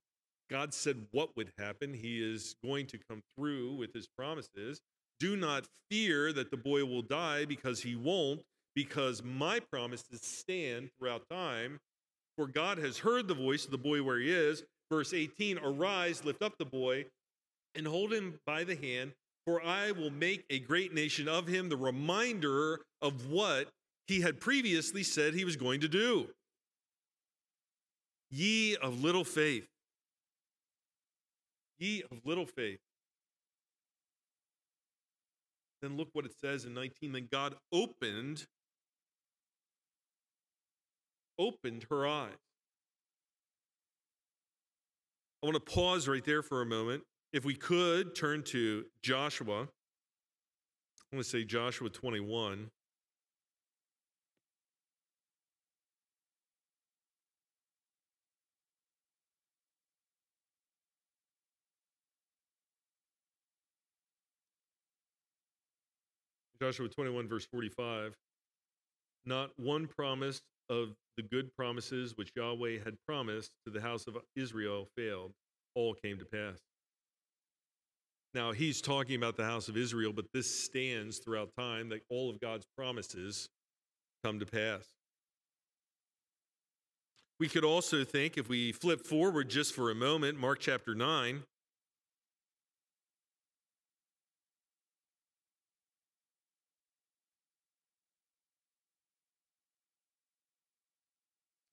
God 0.49 0.73
said 0.73 0.97
what 1.11 1.35
would 1.35 1.51
happen. 1.57 1.93
He 1.93 2.21
is 2.21 2.55
going 2.63 2.87
to 2.87 2.97
come 3.09 3.21
through 3.35 3.75
with 3.75 3.93
his 3.93 4.07
promises. 4.07 4.81
Do 5.19 5.35
not 5.35 5.65
fear 5.91 6.33
that 6.33 6.49
the 6.49 6.57
boy 6.57 6.85
will 6.85 7.01
die 7.01 7.45
because 7.45 7.81
he 7.81 7.95
won't, 7.95 8.41
because 8.75 9.23
my 9.23 9.59
promises 9.59 10.21
stand 10.21 10.89
throughout 10.97 11.29
time. 11.29 11.79
For 12.37 12.47
God 12.47 12.77
has 12.77 12.97
heard 12.97 13.27
the 13.27 13.33
voice 13.33 13.65
of 13.65 13.71
the 13.71 13.77
boy 13.77 14.01
where 14.01 14.19
he 14.19 14.31
is. 14.31 14.63
Verse 14.91 15.13
18 15.13 15.59
Arise, 15.59 16.23
lift 16.25 16.41
up 16.41 16.57
the 16.57 16.65
boy, 16.65 17.05
and 17.75 17.85
hold 17.85 18.11
him 18.11 18.39
by 18.47 18.63
the 18.63 18.75
hand, 18.75 19.11
for 19.45 19.63
I 19.63 19.91
will 19.91 20.09
make 20.09 20.45
a 20.49 20.59
great 20.59 20.93
nation 20.93 21.27
of 21.27 21.47
him, 21.47 21.69
the 21.69 21.77
reminder 21.77 22.81
of 23.01 23.29
what 23.29 23.69
he 24.07 24.21
had 24.21 24.39
previously 24.39 25.03
said 25.03 25.33
he 25.33 25.45
was 25.45 25.55
going 25.55 25.81
to 25.81 25.87
do. 25.87 26.29
Ye 28.29 28.75
of 28.77 29.01
little 29.03 29.23
faith. 29.23 29.67
Ye 31.77 32.03
of 32.11 32.25
little 32.25 32.45
faith. 32.45 32.79
Then 35.81 35.97
look 35.97 36.09
what 36.13 36.25
it 36.25 36.33
says 36.39 36.65
in 36.65 36.73
19. 36.73 37.13
Then 37.13 37.27
God 37.31 37.55
opened, 37.71 38.45
opened 41.37 41.85
her 41.89 42.05
eyes. 42.05 42.33
I 45.41 45.45
want 45.45 45.55
to 45.55 45.73
pause 45.73 46.07
right 46.07 46.23
there 46.23 46.43
for 46.43 46.61
a 46.61 46.65
moment. 46.65 47.03
If 47.31 47.45
we 47.45 47.55
could 47.55 48.13
turn 48.13 48.43
to 48.45 48.85
Joshua, 49.01 49.61
I 51.11 51.15
want 51.15 51.23
to 51.23 51.29
say 51.29 51.45
Joshua 51.45 51.89
21. 51.89 52.69
Joshua 66.61 66.89
21, 66.89 67.27
verse 67.27 67.45
45. 67.45 68.15
Not 69.25 69.51
one 69.57 69.87
promise 69.87 70.41
of 70.69 70.95
the 71.17 71.23
good 71.23 71.55
promises 71.55 72.13
which 72.15 72.31
Yahweh 72.35 72.79
had 72.83 72.95
promised 73.07 73.51
to 73.65 73.71
the 73.71 73.81
house 73.81 74.07
of 74.07 74.17
Israel 74.35 74.87
failed. 74.97 75.33
All 75.75 75.93
came 75.93 76.17
to 76.19 76.25
pass. 76.25 76.59
Now, 78.33 78.51
he's 78.51 78.81
talking 78.81 79.15
about 79.15 79.37
the 79.37 79.45
house 79.45 79.69
of 79.69 79.77
Israel, 79.77 80.13
but 80.13 80.25
this 80.33 80.63
stands 80.63 81.17
throughout 81.17 81.49
time 81.57 81.89
that 81.89 82.01
all 82.09 82.29
of 82.29 82.39
God's 82.39 82.65
promises 82.77 83.49
come 84.23 84.39
to 84.39 84.45
pass. 84.45 84.85
We 87.39 87.47
could 87.47 87.63
also 87.63 88.03
think, 88.03 88.37
if 88.37 88.49
we 88.49 88.73
flip 88.73 89.05
forward 89.07 89.49
just 89.49 89.73
for 89.73 89.89
a 89.89 89.95
moment, 89.95 90.37
Mark 90.39 90.59
chapter 90.59 90.93
9, 90.93 91.43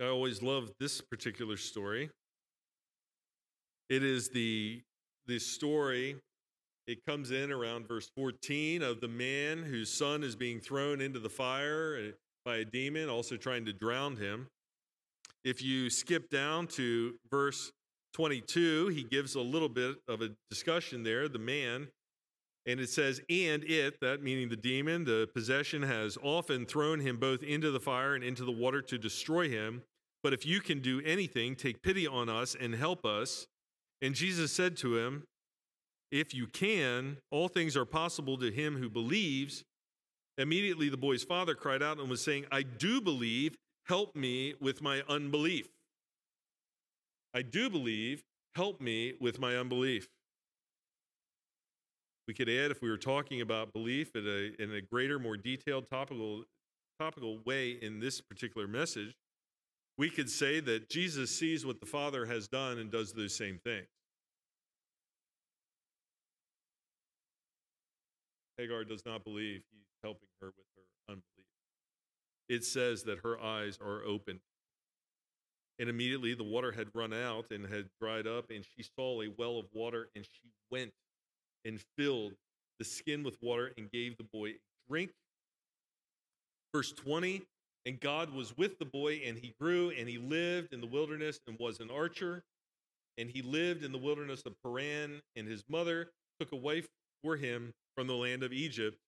I 0.00 0.08
always 0.08 0.42
love 0.42 0.72
this 0.78 1.00
particular 1.00 1.56
story. 1.56 2.10
It 3.88 4.02
is 4.02 4.28
the 4.28 4.82
the 5.26 5.38
story. 5.38 6.16
It 6.86 7.04
comes 7.06 7.30
in 7.30 7.50
around 7.50 7.88
verse 7.88 8.08
14 8.14 8.82
of 8.82 9.00
the 9.00 9.08
man 9.08 9.62
whose 9.62 9.92
son 9.92 10.22
is 10.22 10.36
being 10.36 10.60
thrown 10.60 11.00
into 11.00 11.18
the 11.18 11.30
fire 11.30 11.98
uh, 11.98 12.10
by 12.44 12.58
a 12.58 12.64
demon, 12.64 13.08
also 13.08 13.36
trying 13.36 13.64
to 13.64 13.72
drown 13.72 14.16
him. 14.16 14.46
If 15.44 15.62
you 15.62 15.90
skip 15.90 16.30
down 16.30 16.68
to 16.68 17.14
verse 17.30 17.72
22, 18.14 18.88
he 18.88 19.02
gives 19.02 19.34
a 19.34 19.40
little 19.40 19.68
bit 19.68 19.96
of 20.06 20.20
a 20.20 20.30
discussion 20.50 21.02
there. 21.02 21.28
The 21.28 21.38
man 21.38 21.88
and 22.66 22.80
it 22.80 22.90
says, 22.90 23.20
and 23.30 23.62
it, 23.64 24.00
that 24.00 24.22
meaning 24.22 24.48
the 24.48 24.56
demon, 24.56 25.04
the 25.04 25.28
possession 25.32 25.82
has 25.82 26.18
often 26.20 26.66
thrown 26.66 26.98
him 26.98 27.16
both 27.16 27.44
into 27.44 27.70
the 27.70 27.78
fire 27.78 28.16
and 28.16 28.24
into 28.24 28.44
the 28.44 28.52
water 28.52 28.82
to 28.82 28.98
destroy 28.98 29.48
him. 29.48 29.82
But 30.22 30.32
if 30.32 30.44
you 30.44 30.60
can 30.60 30.80
do 30.80 31.00
anything, 31.04 31.54
take 31.54 31.80
pity 31.82 32.08
on 32.08 32.28
us 32.28 32.56
and 32.60 32.74
help 32.74 33.06
us. 33.06 33.46
And 34.02 34.16
Jesus 34.16 34.50
said 34.50 34.76
to 34.78 34.98
him, 34.98 35.22
If 36.10 36.34
you 36.34 36.48
can, 36.48 37.18
all 37.30 37.46
things 37.46 37.76
are 37.76 37.84
possible 37.84 38.36
to 38.38 38.50
him 38.50 38.76
who 38.76 38.90
believes. 38.90 39.62
Immediately 40.36 40.88
the 40.88 40.96
boy's 40.96 41.22
father 41.22 41.54
cried 41.54 41.84
out 41.84 41.98
and 41.98 42.10
was 42.10 42.22
saying, 42.22 42.46
I 42.50 42.62
do 42.62 43.00
believe, 43.00 43.54
help 43.86 44.16
me 44.16 44.54
with 44.60 44.82
my 44.82 45.02
unbelief. 45.08 45.68
I 47.32 47.42
do 47.42 47.70
believe, 47.70 48.24
help 48.56 48.80
me 48.80 49.14
with 49.20 49.38
my 49.38 49.54
unbelief. 49.56 50.08
We 52.26 52.34
could 52.34 52.48
add, 52.48 52.70
if 52.70 52.82
we 52.82 52.90
were 52.90 52.96
talking 52.96 53.40
about 53.40 53.72
belief 53.72 54.16
in 54.16 54.26
a, 54.26 54.62
in 54.62 54.74
a 54.74 54.80
greater, 54.80 55.18
more 55.18 55.36
detailed, 55.36 55.88
topical, 55.88 56.44
topical 56.98 57.38
way 57.44 57.70
in 57.70 58.00
this 58.00 58.20
particular 58.20 58.66
message, 58.66 59.14
we 59.96 60.10
could 60.10 60.28
say 60.28 60.60
that 60.60 60.90
Jesus 60.90 61.30
sees 61.30 61.64
what 61.64 61.80
the 61.80 61.86
Father 61.86 62.26
has 62.26 62.48
done 62.48 62.78
and 62.78 62.90
does 62.90 63.12
those 63.12 63.34
same 63.34 63.58
things. 63.64 63.86
Hagar 68.58 68.84
does 68.84 69.04
not 69.06 69.22
believe 69.22 69.62
he's 69.70 69.86
helping 70.02 70.28
her 70.40 70.48
with 70.48 70.66
her 70.76 71.12
unbelief. 71.12 71.46
It 72.48 72.64
says 72.64 73.04
that 73.04 73.20
her 73.22 73.40
eyes 73.40 73.78
are 73.80 74.02
opened. 74.02 74.40
And 75.78 75.90
immediately 75.90 76.34
the 76.34 76.44
water 76.44 76.72
had 76.72 76.88
run 76.94 77.12
out 77.12 77.50
and 77.50 77.66
had 77.66 77.88
dried 78.00 78.26
up, 78.26 78.50
and 78.50 78.64
she 78.64 78.82
saw 78.82 79.22
a 79.22 79.28
well 79.36 79.58
of 79.58 79.66
water, 79.74 80.08
and 80.16 80.24
she 80.24 80.50
went 80.70 80.92
and 81.66 81.80
filled 81.98 82.32
the 82.78 82.84
skin 82.84 83.22
with 83.22 83.36
water 83.42 83.72
and 83.76 83.90
gave 83.90 84.16
the 84.16 84.24
boy 84.24 84.54
drink. 84.88 85.10
Verse 86.74 86.92
20 86.92 87.42
And 87.84 88.00
God 88.00 88.32
was 88.32 88.56
with 88.56 88.78
the 88.78 88.84
boy, 88.84 89.22
and 89.26 89.36
he 89.36 89.54
grew, 89.60 89.90
and 89.90 90.08
he 90.08 90.18
lived 90.18 90.72
in 90.72 90.80
the 90.80 90.86
wilderness 90.86 91.40
and 91.46 91.58
was 91.58 91.80
an 91.80 91.90
archer. 91.90 92.42
And 93.18 93.30
he 93.30 93.40
lived 93.40 93.82
in 93.82 93.92
the 93.92 93.98
wilderness 93.98 94.42
of 94.44 94.54
Paran, 94.62 95.22
and 95.36 95.48
his 95.48 95.64
mother 95.68 96.10
took 96.38 96.52
a 96.52 96.56
wife 96.56 96.86
for 97.22 97.36
him 97.36 97.72
from 97.96 98.06
the 98.06 98.14
land 98.14 98.42
of 98.42 98.52
Egypt. 98.52 98.98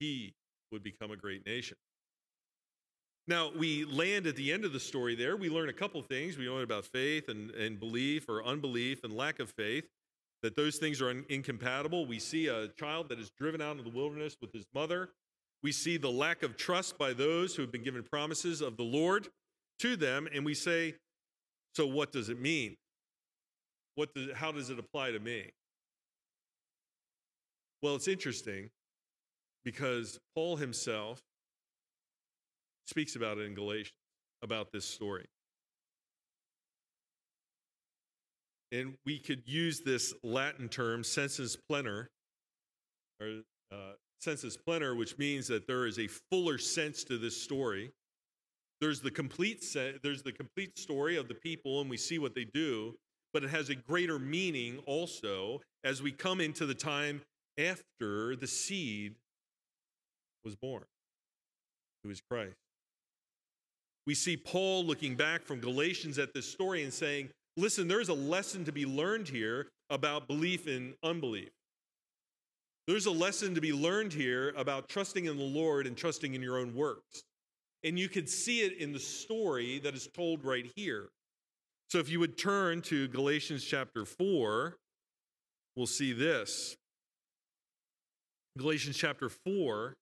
He 0.00 0.34
would 0.70 0.82
become 0.82 1.10
a 1.10 1.16
great 1.16 1.46
nation. 1.46 1.78
Now, 3.26 3.50
we 3.56 3.86
land 3.86 4.26
at 4.26 4.36
the 4.36 4.52
end 4.52 4.66
of 4.66 4.74
the 4.74 4.80
story 4.80 5.14
there. 5.14 5.34
We 5.34 5.48
learn 5.48 5.70
a 5.70 5.72
couple 5.72 6.02
things. 6.02 6.36
We 6.36 6.46
learn 6.46 6.62
about 6.62 6.84
faith 6.84 7.30
and, 7.30 7.52
and 7.52 7.80
belief 7.80 8.28
or 8.28 8.44
unbelief 8.44 9.02
and 9.02 9.16
lack 9.16 9.40
of 9.40 9.48
faith 9.48 9.86
that 10.44 10.56
those 10.56 10.76
things 10.76 11.00
are 11.00 11.10
incompatible. 11.30 12.04
We 12.04 12.18
see 12.18 12.48
a 12.48 12.68
child 12.68 13.08
that 13.08 13.18
is 13.18 13.30
driven 13.30 13.62
out 13.62 13.78
of 13.78 13.84
the 13.84 13.90
wilderness 13.90 14.36
with 14.42 14.52
his 14.52 14.66
mother. 14.74 15.08
We 15.62 15.72
see 15.72 15.96
the 15.96 16.10
lack 16.10 16.42
of 16.42 16.58
trust 16.58 16.98
by 16.98 17.14
those 17.14 17.56
who 17.56 17.62
have 17.62 17.72
been 17.72 17.82
given 17.82 18.02
promises 18.02 18.60
of 18.60 18.76
the 18.76 18.82
Lord 18.82 19.28
to 19.78 19.96
them, 19.96 20.28
and 20.34 20.44
we 20.44 20.52
say, 20.52 20.96
so 21.74 21.86
what 21.86 22.12
does 22.12 22.28
it 22.28 22.38
mean? 22.38 22.76
What 23.94 24.12
does, 24.12 24.34
how 24.34 24.52
does 24.52 24.68
it 24.68 24.78
apply 24.78 25.12
to 25.12 25.18
me? 25.18 25.50
Well, 27.82 27.94
it's 27.94 28.06
interesting 28.06 28.68
because 29.64 30.18
Paul 30.34 30.56
himself 30.56 31.22
speaks 32.86 33.16
about 33.16 33.38
it 33.38 33.46
in 33.46 33.54
Galatians, 33.54 33.96
about 34.42 34.72
this 34.72 34.84
story. 34.84 35.24
And 38.74 38.96
we 39.06 39.18
could 39.18 39.42
use 39.46 39.80
this 39.80 40.12
Latin 40.24 40.68
term, 40.68 41.04
sensus 41.04 41.56
plenior, 41.56 42.10
or 43.20 43.42
uh, 43.72 43.92
sensus 44.20 44.56
plenior, 44.56 44.96
which 44.96 45.16
means 45.16 45.46
that 45.46 45.68
there 45.68 45.86
is 45.86 45.98
a 45.98 46.08
fuller 46.30 46.58
sense 46.58 47.04
to 47.04 47.16
this 47.16 47.40
story. 47.40 47.92
There's 48.80 49.00
the 49.00 49.12
complete 49.12 49.62
se- 49.62 50.00
there's 50.02 50.22
the 50.22 50.32
complete 50.32 50.76
story 50.76 51.16
of 51.16 51.28
the 51.28 51.34
people, 51.34 51.80
and 51.80 51.88
we 51.88 51.96
see 51.96 52.18
what 52.18 52.34
they 52.34 52.44
do, 52.52 52.96
but 53.32 53.44
it 53.44 53.50
has 53.50 53.70
a 53.70 53.76
greater 53.76 54.18
meaning 54.18 54.80
also 54.86 55.60
as 55.84 56.02
we 56.02 56.10
come 56.10 56.40
into 56.40 56.66
the 56.66 56.74
time 56.74 57.22
after 57.56 58.34
the 58.34 58.48
seed 58.48 59.14
was 60.44 60.56
born, 60.56 60.84
who 62.02 62.10
is 62.10 62.20
Christ. 62.28 62.56
We 64.04 64.14
see 64.14 64.36
Paul 64.36 64.84
looking 64.84 65.14
back 65.14 65.44
from 65.44 65.60
Galatians 65.60 66.18
at 66.18 66.34
this 66.34 66.50
story 66.50 66.82
and 66.82 66.92
saying, 66.92 67.30
Listen, 67.56 67.86
there's 67.86 68.08
a 68.08 68.14
lesson 68.14 68.64
to 68.64 68.72
be 68.72 68.84
learned 68.84 69.28
here 69.28 69.68
about 69.90 70.26
belief 70.26 70.66
and 70.66 70.94
unbelief. 71.02 71.50
There's 72.86 73.06
a 73.06 73.12
lesson 73.12 73.54
to 73.54 73.60
be 73.60 73.72
learned 73.72 74.12
here 74.12 74.52
about 74.56 74.88
trusting 74.88 75.24
in 75.24 75.36
the 75.36 75.42
Lord 75.42 75.86
and 75.86 75.96
trusting 75.96 76.34
in 76.34 76.42
your 76.42 76.58
own 76.58 76.74
works. 76.74 77.22
And 77.82 77.98
you 77.98 78.08
can 78.08 78.26
see 78.26 78.60
it 78.60 78.78
in 78.78 78.92
the 78.92 78.98
story 78.98 79.78
that 79.80 79.94
is 79.94 80.08
told 80.08 80.44
right 80.44 80.70
here. 80.74 81.08
So 81.90 81.98
if 81.98 82.08
you 82.08 82.18
would 82.20 82.36
turn 82.36 82.82
to 82.82 83.08
Galatians 83.08 83.64
chapter 83.64 84.04
4, 84.04 84.76
we'll 85.76 85.86
see 85.86 86.12
this. 86.12 86.76
Galatians 88.58 88.96
chapter 88.96 89.28
4, 89.28 89.94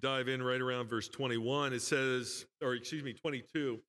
dive 0.00 0.28
in 0.28 0.42
right 0.42 0.60
around 0.60 0.88
verse 0.88 1.08
21. 1.08 1.72
It 1.72 1.82
says, 1.82 2.46
or 2.62 2.74
excuse 2.74 3.02
me, 3.02 3.12
22. 3.12 3.80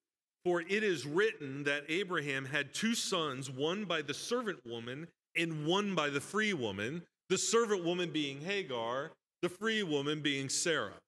For 0.44 0.62
it 0.62 0.84
is 0.84 1.06
written 1.06 1.64
that 1.66 1.84
Abraham 1.88 2.46
had 2.46 2.74
two 2.74 2.96
sons, 2.96 3.50
one 3.50 3.86
by 3.86 4.02
the 4.02 4.14
servant 4.14 4.60
woman 4.66 5.08
and 5.38 5.66
one 5.66 5.96
by 5.96 6.10
the 6.10 6.22
free 6.22 6.54
woman, 6.54 7.04
the 7.30 7.38
servant 7.38 7.84
woman 7.84 8.12
being 8.12 8.42
Hagar, 8.42 9.12
the 9.42 9.50
free 9.50 9.84
woman 9.84 10.22
being 10.22 10.50
Sarah. 10.50 11.00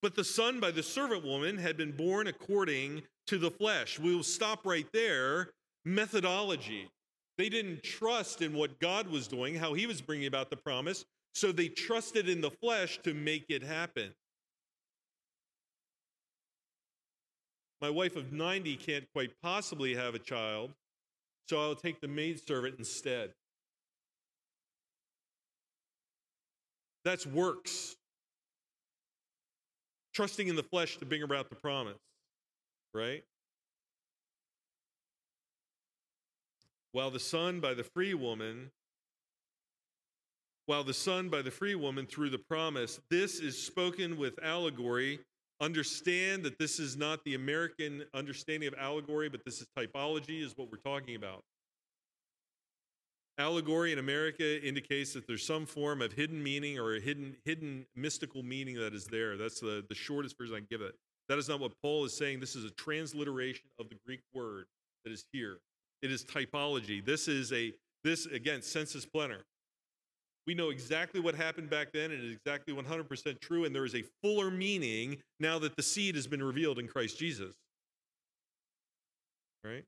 But 0.00 0.16
the 0.16 0.24
son 0.24 0.58
by 0.58 0.72
the 0.72 0.82
servant 0.82 1.24
woman 1.24 1.58
had 1.58 1.76
been 1.76 1.92
born 1.92 2.26
according 2.26 3.02
to 3.28 3.38
the 3.38 3.50
flesh. 3.50 3.98
We 3.98 4.14
will 4.14 4.24
stop 4.24 4.66
right 4.66 4.86
there. 4.92 5.50
Methodology. 5.84 6.88
They 7.38 7.48
didn't 7.48 7.82
trust 7.82 8.42
in 8.42 8.52
what 8.52 8.78
God 8.80 9.06
was 9.08 9.28
doing, 9.28 9.54
how 9.54 9.74
he 9.74 9.86
was 9.86 10.00
bringing 10.00 10.26
about 10.26 10.50
the 10.50 10.56
promise, 10.56 11.04
so 11.32 11.52
they 11.52 11.68
trusted 11.68 12.28
in 12.28 12.40
the 12.40 12.50
flesh 12.50 12.98
to 13.04 13.14
make 13.14 13.46
it 13.48 13.62
happen. 13.62 14.12
My 17.80 17.90
wife 17.90 18.16
of 18.16 18.32
90 18.32 18.76
can't 18.76 19.04
quite 19.12 19.32
possibly 19.42 19.94
have 19.94 20.14
a 20.14 20.18
child, 20.18 20.72
so 21.48 21.60
I'll 21.60 21.74
take 21.74 22.00
the 22.00 22.08
maidservant 22.08 22.76
instead. 22.78 23.32
That's 27.04 27.26
works. 27.26 27.96
Trusting 30.14 30.46
in 30.46 30.56
the 30.56 30.62
flesh 30.62 30.98
to 30.98 31.06
bring 31.06 31.22
about 31.22 31.48
the 31.48 31.56
promise, 31.56 31.98
right? 32.94 33.24
While 36.92 37.10
the 37.10 37.18
son 37.18 37.60
by 37.60 37.74
the 37.74 37.82
free 37.82 38.14
woman, 38.14 38.70
while 40.66 40.84
the 40.84 40.94
son 40.94 41.28
by 41.28 41.42
the 41.42 41.50
free 41.50 41.74
woman 41.74 42.06
through 42.06 42.30
the 42.30 42.38
promise, 42.38 43.00
this 43.10 43.40
is 43.40 43.60
spoken 43.60 44.16
with 44.16 44.34
allegory. 44.42 45.18
Understand 45.60 46.42
that 46.44 46.58
this 46.58 46.78
is 46.78 46.96
not 46.96 47.24
the 47.24 47.34
American 47.34 48.04
understanding 48.14 48.68
of 48.68 48.74
allegory, 48.78 49.28
but 49.28 49.44
this 49.44 49.60
is 49.60 49.66
typology, 49.76 50.42
is 50.42 50.56
what 50.56 50.70
we're 50.70 50.78
talking 50.78 51.14
about. 51.14 51.42
Allegory 53.38 53.92
in 53.92 53.98
America 53.98 54.62
indicates 54.66 55.14
that 55.14 55.26
there's 55.26 55.46
some 55.46 55.64
form 55.66 56.02
of 56.02 56.12
hidden 56.12 56.42
meaning 56.42 56.78
or 56.78 56.96
a 56.96 57.00
hidden, 57.00 57.34
hidden 57.44 57.86
mystical 57.96 58.42
meaning 58.42 58.76
that 58.76 58.92
is 58.92 59.06
there. 59.06 59.36
That's 59.36 59.60
the, 59.60 59.84
the 59.88 59.94
shortest 59.94 60.36
version 60.36 60.54
I 60.54 60.58
can 60.58 60.66
give 60.70 60.82
it. 60.82 60.94
That 61.28 61.38
is 61.38 61.48
not 61.48 61.60
what 61.60 61.72
Paul 61.82 62.04
is 62.04 62.16
saying. 62.16 62.40
This 62.40 62.54
is 62.54 62.64
a 62.64 62.70
transliteration 62.70 63.64
of 63.78 63.88
the 63.88 63.96
Greek 64.04 64.20
word 64.34 64.66
that 65.04 65.12
is 65.12 65.24
here. 65.32 65.58
It 66.02 66.10
is 66.10 66.24
typology. 66.24 67.04
This 67.04 67.26
is 67.26 67.52
a, 67.52 67.72
this 68.04 68.26
again, 68.26 68.62
sensus 68.62 69.06
plenior. 69.06 69.44
We 70.46 70.54
know 70.54 70.70
exactly 70.70 71.20
what 71.20 71.34
happened 71.34 71.70
back 71.70 71.92
then, 71.92 72.10
and 72.10 72.22
it 72.22 72.26
is 72.26 72.36
exactly 72.36 72.74
100% 72.74 73.40
true, 73.40 73.64
and 73.64 73.74
there 73.74 73.84
is 73.84 73.94
a 73.94 74.02
fuller 74.22 74.50
meaning 74.50 75.18
now 75.38 75.58
that 75.60 75.76
the 75.76 75.82
seed 75.82 76.16
has 76.16 76.26
been 76.26 76.42
revealed 76.42 76.78
in 76.78 76.88
Christ 76.88 77.18
Jesus. 77.18 77.54
Right? 79.64 79.84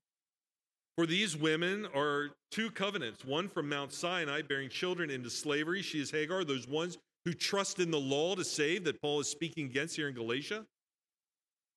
For 0.96 1.07
these 1.07 1.36
women 1.36 1.88
are 1.94 2.30
two 2.52 2.70
covenants 2.70 3.24
one 3.24 3.48
from 3.48 3.68
Mount 3.68 3.92
Sinai, 3.92 4.42
bearing 4.42 4.68
children 4.68 5.11
into 5.11 5.28
slavery. 5.28 5.82
She 5.82 6.00
is 6.00 6.11
Hagar, 6.11 6.44
those 6.44 6.68
ones 6.68 6.98
who 7.24 7.32
trust 7.32 7.80
in 7.80 7.90
the 7.90 7.98
law 7.98 8.36
to 8.36 8.44
save 8.44 8.84
that 8.84 9.00
Paul 9.02 9.20
is 9.20 9.28
speaking 9.28 9.66
against 9.66 9.96
here 9.96 10.09
in 10.09 10.14
Galatia. 10.14 10.64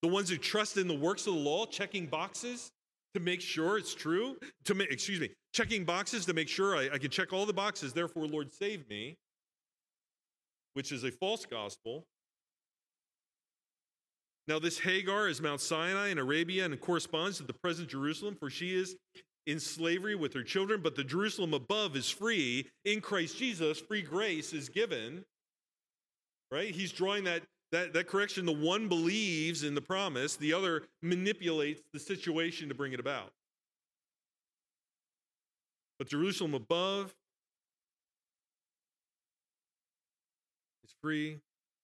The 0.02 0.08
ones 0.08 0.30
who 0.30 0.36
trust 0.36 0.76
in 0.76 0.86
the 0.86 0.94
works 0.94 1.26
of 1.26 1.34
the 1.34 1.40
law, 1.40 1.66
checking 1.66 2.06
boxes 2.06 2.70
to 3.14 3.20
make 3.20 3.40
sure 3.40 3.78
it's 3.78 3.94
true, 3.94 4.36
to 4.64 4.74
make, 4.74 4.90
excuse 4.92 5.20
me, 5.20 5.30
checking 5.52 5.84
boxes 5.84 6.26
to 6.26 6.34
make 6.34 6.48
sure 6.48 6.76
I, 6.76 6.90
I 6.94 6.98
can 6.98 7.10
check 7.10 7.32
all 7.32 7.46
the 7.46 7.52
boxes, 7.52 7.92
therefore, 7.92 8.26
Lord, 8.26 8.52
save 8.52 8.88
me, 8.88 9.16
which 10.74 10.92
is 10.92 11.04
a 11.04 11.10
false 11.10 11.46
gospel. 11.46 12.06
Now, 14.46 14.58
this 14.58 14.78
Hagar 14.78 15.28
is 15.28 15.42
Mount 15.42 15.60
Sinai 15.60 16.08
in 16.08 16.18
Arabia 16.18 16.64
and 16.64 16.80
corresponds 16.80 17.36
to 17.36 17.42
the 17.42 17.52
present 17.52 17.88
Jerusalem, 17.88 18.36
for 18.38 18.48
she 18.48 18.74
is 18.74 18.96
in 19.46 19.60
slavery 19.60 20.14
with 20.14 20.32
her 20.34 20.42
children, 20.42 20.80
but 20.82 20.94
the 20.94 21.04
Jerusalem 21.04 21.54
above 21.54 21.96
is 21.96 22.10
free. 22.10 22.66
In 22.84 23.00
Christ 23.00 23.38
Jesus, 23.38 23.78
free 23.78 24.02
grace 24.02 24.52
is 24.52 24.68
given. 24.68 25.24
Right? 26.50 26.74
He's 26.74 26.92
drawing 26.92 27.24
that, 27.24 27.42
that, 27.72 27.92
that 27.92 28.06
correction. 28.06 28.46
The 28.46 28.52
one 28.52 28.88
believes 28.88 29.62
in 29.62 29.74
the 29.74 29.80
promise, 29.80 30.36
the 30.36 30.52
other 30.52 30.84
manipulates 31.02 31.82
the 31.92 31.98
situation 32.00 32.68
to 32.68 32.74
bring 32.74 32.92
it 32.92 33.00
about. 33.00 33.32
But 35.98 36.08
Jerusalem 36.08 36.54
above 36.54 37.14
is 40.84 40.94
free. 41.02 41.38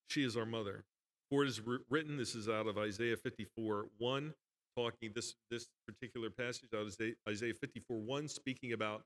She 0.08 0.24
is 0.24 0.36
our 0.36 0.46
mother. 0.46 0.84
For 1.30 1.42
it 1.42 1.48
is 1.48 1.60
written, 1.90 2.16
this 2.16 2.34
is 2.34 2.48
out 2.48 2.66
of 2.66 2.78
Isaiah 2.78 3.16
54 3.16 3.86
1, 3.98 4.34
talking 4.76 5.10
this, 5.14 5.34
this 5.50 5.66
particular 5.86 6.30
passage 6.30 6.68
out 6.74 6.86
of 6.86 6.96
Isaiah 7.28 7.54
54 7.54 7.98
1, 7.98 8.28
speaking 8.28 8.72
about 8.72 9.02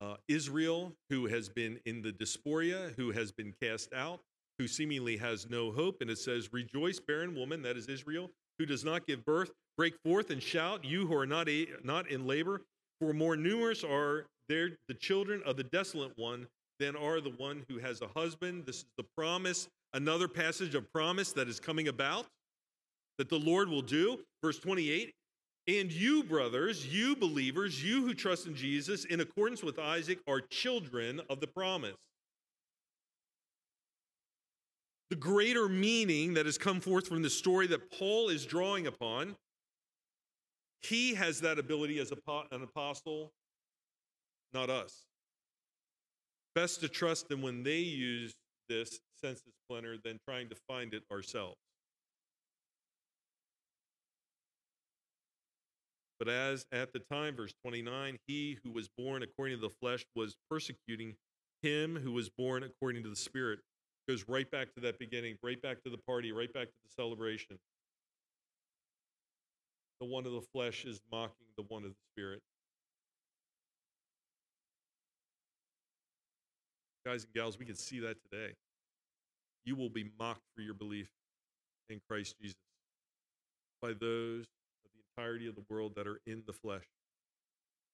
uh, 0.00 0.14
Israel, 0.28 0.94
who 1.10 1.26
has 1.26 1.48
been 1.48 1.78
in 1.84 2.00
the 2.00 2.12
diaspora, 2.12 2.92
who 2.96 3.10
has 3.10 3.32
been 3.32 3.52
cast 3.60 3.92
out, 3.92 4.20
who 4.58 4.66
seemingly 4.66 5.16
has 5.16 5.48
no 5.48 5.70
hope. 5.72 6.00
And 6.00 6.10
it 6.10 6.18
says, 6.18 6.52
Rejoice, 6.52 6.98
barren 7.00 7.34
woman, 7.34 7.62
that 7.62 7.76
is 7.76 7.86
Israel, 7.86 8.30
who 8.58 8.66
does 8.66 8.84
not 8.84 9.06
give 9.06 9.24
birth. 9.24 9.50
Break 9.76 9.94
forth 10.04 10.30
and 10.30 10.42
shout, 10.42 10.84
you 10.84 11.06
who 11.06 11.14
are 11.14 11.26
not, 11.26 11.48
a, 11.48 11.66
not 11.84 12.10
in 12.10 12.26
labor, 12.26 12.62
for 13.00 13.12
more 13.12 13.36
numerous 13.36 13.84
are 13.84 14.26
there 14.48 14.70
the 14.88 14.94
children 14.94 15.42
of 15.46 15.56
the 15.56 15.62
desolate 15.64 16.12
one 16.16 16.46
than 16.80 16.96
are 16.96 17.20
the 17.20 17.30
one 17.30 17.64
who 17.68 17.78
has 17.78 18.02
a 18.02 18.08
husband. 18.08 18.64
This 18.66 18.78
is 18.78 18.86
the 18.96 19.04
promise 19.16 19.68
another 19.94 20.28
passage 20.28 20.74
of 20.74 20.90
promise 20.92 21.32
that 21.32 21.48
is 21.48 21.60
coming 21.60 21.88
about 21.88 22.26
that 23.18 23.28
the 23.28 23.38
Lord 23.38 23.68
will 23.68 23.82
do. 23.82 24.20
Verse 24.42 24.58
28 24.58 25.12
And 25.66 25.92
you, 25.92 26.22
brothers, 26.22 26.86
you 26.86 27.16
believers, 27.16 27.82
you 27.84 28.04
who 28.04 28.14
trust 28.14 28.46
in 28.46 28.54
Jesus, 28.54 29.04
in 29.04 29.20
accordance 29.20 29.62
with 29.62 29.78
Isaac, 29.78 30.18
are 30.26 30.40
children 30.40 31.20
of 31.28 31.40
the 31.40 31.46
promise. 31.46 31.96
The 35.10 35.16
greater 35.16 35.68
meaning 35.68 36.34
that 36.34 36.46
has 36.46 36.58
come 36.58 36.80
forth 36.80 37.08
from 37.08 37.22
the 37.22 37.30
story 37.30 37.66
that 37.68 37.90
Paul 37.90 38.28
is 38.28 38.44
drawing 38.44 38.86
upon, 38.86 39.36
he 40.82 41.14
has 41.14 41.40
that 41.40 41.58
ability 41.58 41.98
as 41.98 42.12
an 42.12 42.62
apostle, 42.62 43.32
not 44.52 44.68
us. 44.68 45.06
Best 46.54 46.80
to 46.80 46.88
trust 46.88 47.28
them 47.28 47.40
when 47.40 47.62
they 47.62 47.78
use 47.78 48.34
this 48.68 49.00
sensus 49.20 49.54
plenior 49.68 49.96
than 50.04 50.18
trying 50.28 50.48
to 50.50 50.56
find 50.68 50.92
it 50.92 51.02
ourselves. 51.10 51.56
But 56.18 56.28
as 56.28 56.66
at 56.72 56.92
the 56.92 56.98
time, 56.98 57.36
verse 57.36 57.52
29, 57.64 58.18
he 58.26 58.58
who 58.64 58.72
was 58.72 58.88
born 58.98 59.22
according 59.22 59.56
to 59.56 59.60
the 59.60 59.74
flesh 59.80 60.04
was 60.16 60.36
persecuting 60.50 61.14
him 61.62 61.96
who 61.96 62.12
was 62.12 62.28
born 62.28 62.62
according 62.62 63.04
to 63.04 63.08
the 63.08 63.16
Spirit. 63.16 63.60
Goes 64.08 64.24
right 64.26 64.50
back 64.50 64.72
to 64.72 64.80
that 64.80 64.98
beginning, 64.98 65.36
right 65.42 65.60
back 65.60 65.82
to 65.82 65.90
the 65.90 65.98
party, 65.98 66.32
right 66.32 66.50
back 66.50 66.68
to 66.68 66.74
the 66.82 66.90
celebration. 66.96 67.58
The 70.00 70.06
one 70.06 70.24
of 70.24 70.32
the 70.32 70.40
flesh 70.40 70.86
is 70.86 70.98
mocking 71.12 71.46
the 71.58 71.64
one 71.68 71.84
of 71.84 71.90
the 71.90 71.96
Spirit. 72.14 72.40
Guys 77.04 77.24
and 77.24 77.34
gals, 77.34 77.58
we 77.58 77.66
can 77.66 77.76
see 77.76 78.00
that 78.00 78.16
today 78.30 78.54
you 79.66 79.76
will 79.76 79.90
be 79.90 80.10
mocked 80.18 80.46
for 80.56 80.62
your 80.62 80.74
belief 80.74 81.08
in 81.90 82.00
Christ 82.08 82.36
Jesus 82.40 82.56
by 83.82 83.88
those 83.88 84.46
of 84.84 84.90
the 84.94 85.22
entirety 85.22 85.46
of 85.48 85.54
the 85.54 85.64
world 85.68 85.92
that 85.96 86.06
are 86.06 86.20
in 86.26 86.42
the 86.46 86.54
flesh, 86.54 86.86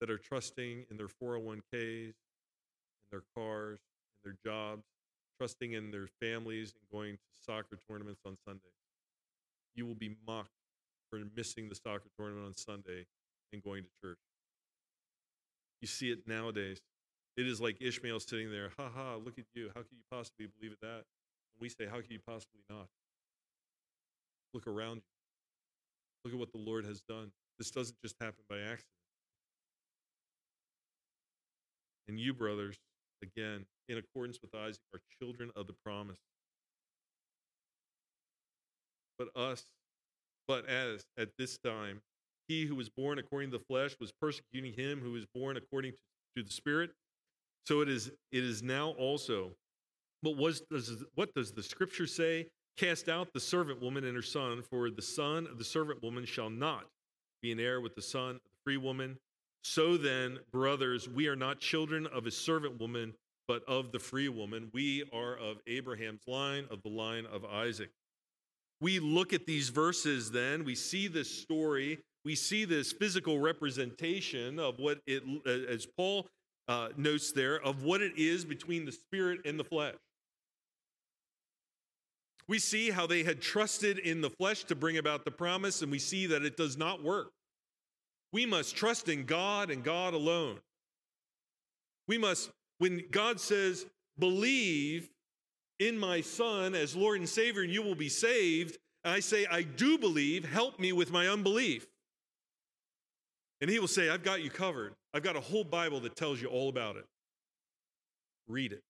that 0.00 0.10
are 0.10 0.18
trusting 0.18 0.84
in 0.90 0.96
their 0.96 1.08
401ks, 1.08 1.62
in 1.72 2.14
their 3.10 3.24
cars, 3.36 3.80
in 4.24 4.30
their 4.30 4.36
jobs, 4.44 4.84
trusting 5.38 5.72
in 5.72 5.90
their 5.90 6.06
families 6.20 6.74
and 6.74 6.88
going 6.90 7.16
to 7.16 7.22
soccer 7.44 7.78
tournaments 7.88 8.20
on 8.26 8.36
Sundays. 8.44 8.70
You 9.74 9.86
will 9.86 9.94
be 9.94 10.16
mocked 10.26 10.50
for 11.10 11.18
missing 11.36 11.68
the 11.68 11.74
soccer 11.74 12.08
tournament 12.16 12.46
on 12.46 12.54
Sunday 12.54 13.06
and 13.52 13.62
going 13.62 13.84
to 13.84 13.90
church. 14.00 14.18
You 15.80 15.88
see 15.88 16.10
it 16.10 16.26
nowadays. 16.26 16.80
It 17.36 17.46
is 17.46 17.60
like 17.60 17.80
Ishmael 17.80 18.20
sitting 18.20 18.50
there, 18.50 18.70
ha 18.78 18.88
ha, 18.94 19.16
look 19.16 19.38
at 19.38 19.44
you. 19.54 19.70
How 19.74 19.82
could 19.82 19.92
you 19.92 20.04
possibly 20.10 20.46
believe 20.58 20.76
that? 20.80 21.02
And 21.02 21.60
we 21.60 21.68
say, 21.68 21.86
How 21.86 22.00
can 22.00 22.10
you 22.10 22.20
possibly 22.26 22.60
not? 22.70 22.86
Look 24.52 24.66
around 24.66 24.96
you. 24.96 25.02
Look 26.24 26.34
at 26.34 26.38
what 26.38 26.52
the 26.52 26.58
Lord 26.58 26.84
has 26.84 27.02
done. 27.02 27.32
This 27.58 27.70
doesn't 27.70 28.00
just 28.00 28.16
happen 28.20 28.44
by 28.48 28.58
accident. 28.58 28.86
And 32.08 32.18
you, 32.18 32.34
brothers, 32.34 32.76
again, 33.24 33.66
in 33.88 33.98
accordance 33.98 34.38
with 34.42 34.54
Isaac, 34.54 34.80
are 34.94 35.00
children 35.20 35.50
of 35.56 35.66
the 35.66 35.74
promise. 35.84 36.18
But 39.18 39.28
us, 39.36 39.64
but 40.48 40.66
as 40.68 41.04
at 41.18 41.30
this 41.38 41.58
time, 41.58 42.02
he 42.48 42.66
who 42.66 42.74
was 42.74 42.88
born 42.88 43.18
according 43.18 43.50
to 43.52 43.58
the 43.58 43.64
flesh 43.64 43.96
was 44.00 44.12
persecuting 44.20 44.74
him 44.74 45.00
who 45.00 45.12
was 45.12 45.26
born 45.34 45.56
according 45.56 45.92
to, 45.92 45.98
to 46.36 46.42
the 46.42 46.52
Spirit. 46.52 46.90
So 47.66 47.80
it 47.80 47.88
is, 47.88 48.10
it 48.32 48.44
is 48.44 48.62
now 48.62 48.90
also 48.90 49.52
But 50.22 50.36
was, 50.36 50.62
does, 50.70 51.04
what 51.14 51.34
does 51.34 51.52
the 51.52 51.62
scripture 51.62 52.06
say? 52.06 52.48
Cast 52.78 53.08
out 53.08 53.32
the 53.32 53.40
servant 53.40 53.80
woman 53.82 54.04
and 54.04 54.16
her 54.16 54.22
son, 54.22 54.62
for 54.62 54.90
the 54.90 55.02
son 55.02 55.46
of 55.46 55.58
the 55.58 55.64
servant 55.64 56.02
woman 56.02 56.24
shall 56.24 56.50
not 56.50 56.86
be 57.42 57.52
an 57.52 57.60
heir 57.60 57.80
with 57.80 57.94
the 57.94 58.02
son 58.02 58.30
of 58.30 58.42
the 58.42 58.58
free 58.64 58.78
woman. 58.78 59.18
So 59.64 59.96
then, 59.96 60.40
brothers, 60.52 61.08
we 61.08 61.26
are 61.26 61.36
not 61.36 61.58
children 61.58 62.06
of 62.08 62.26
a 62.26 62.30
servant 62.30 62.78
woman, 62.78 63.14
but 63.48 63.64
of 63.66 63.92
the 63.92 63.98
free 63.98 64.28
woman. 64.28 64.68
We 64.74 65.08
are 65.10 65.36
of 65.38 65.56
Abraham's 65.66 66.20
line, 66.28 66.66
of 66.70 66.82
the 66.82 66.90
line 66.90 67.24
of 67.24 67.46
Isaac. 67.46 67.88
We 68.82 68.98
look 68.98 69.32
at 69.32 69.46
these 69.46 69.70
verses, 69.70 70.30
then, 70.30 70.64
we 70.64 70.74
see 70.74 71.08
this 71.08 71.30
story, 71.30 71.98
we 72.26 72.34
see 72.34 72.66
this 72.66 72.92
physical 72.92 73.38
representation 73.38 74.58
of 74.58 74.78
what 74.78 75.00
it, 75.06 75.22
as 75.46 75.86
Paul 75.86 76.26
uh, 76.68 76.88
notes 76.98 77.32
there, 77.32 77.58
of 77.62 77.82
what 77.82 78.02
it 78.02 78.18
is 78.18 78.44
between 78.44 78.84
the 78.84 78.92
spirit 78.92 79.40
and 79.46 79.58
the 79.58 79.64
flesh. 79.64 79.94
We 82.46 82.58
see 82.58 82.90
how 82.90 83.06
they 83.06 83.22
had 83.22 83.40
trusted 83.40 83.98
in 83.98 84.20
the 84.20 84.28
flesh 84.28 84.64
to 84.64 84.74
bring 84.74 84.98
about 84.98 85.24
the 85.24 85.30
promise, 85.30 85.80
and 85.80 85.90
we 85.90 85.98
see 85.98 86.26
that 86.26 86.42
it 86.42 86.58
does 86.58 86.76
not 86.76 87.02
work. 87.02 87.30
We 88.34 88.46
must 88.46 88.74
trust 88.74 89.08
in 89.08 89.26
God 89.26 89.70
and 89.70 89.84
God 89.84 90.12
alone. 90.12 90.58
We 92.08 92.18
must, 92.18 92.50
when 92.78 93.04
God 93.12 93.38
says, 93.38 93.86
believe 94.18 95.08
in 95.78 95.96
my 95.96 96.20
Son 96.20 96.74
as 96.74 96.96
Lord 96.96 97.20
and 97.20 97.28
Savior, 97.28 97.62
and 97.62 97.72
you 97.72 97.80
will 97.80 97.94
be 97.94 98.08
saved, 98.08 98.78
I 99.04 99.20
say, 99.20 99.46
I 99.46 99.62
do 99.62 99.98
believe, 99.98 100.44
help 100.44 100.80
me 100.80 100.92
with 100.92 101.12
my 101.12 101.28
unbelief. 101.28 101.86
And 103.60 103.70
He 103.70 103.78
will 103.78 103.86
say, 103.86 104.08
I've 104.08 104.24
got 104.24 104.42
you 104.42 104.50
covered. 104.50 104.94
I've 105.14 105.22
got 105.22 105.36
a 105.36 105.40
whole 105.40 105.62
Bible 105.62 106.00
that 106.00 106.16
tells 106.16 106.42
you 106.42 106.48
all 106.48 106.68
about 106.68 106.96
it. 106.96 107.06
Read 108.48 108.72
it, 108.72 108.82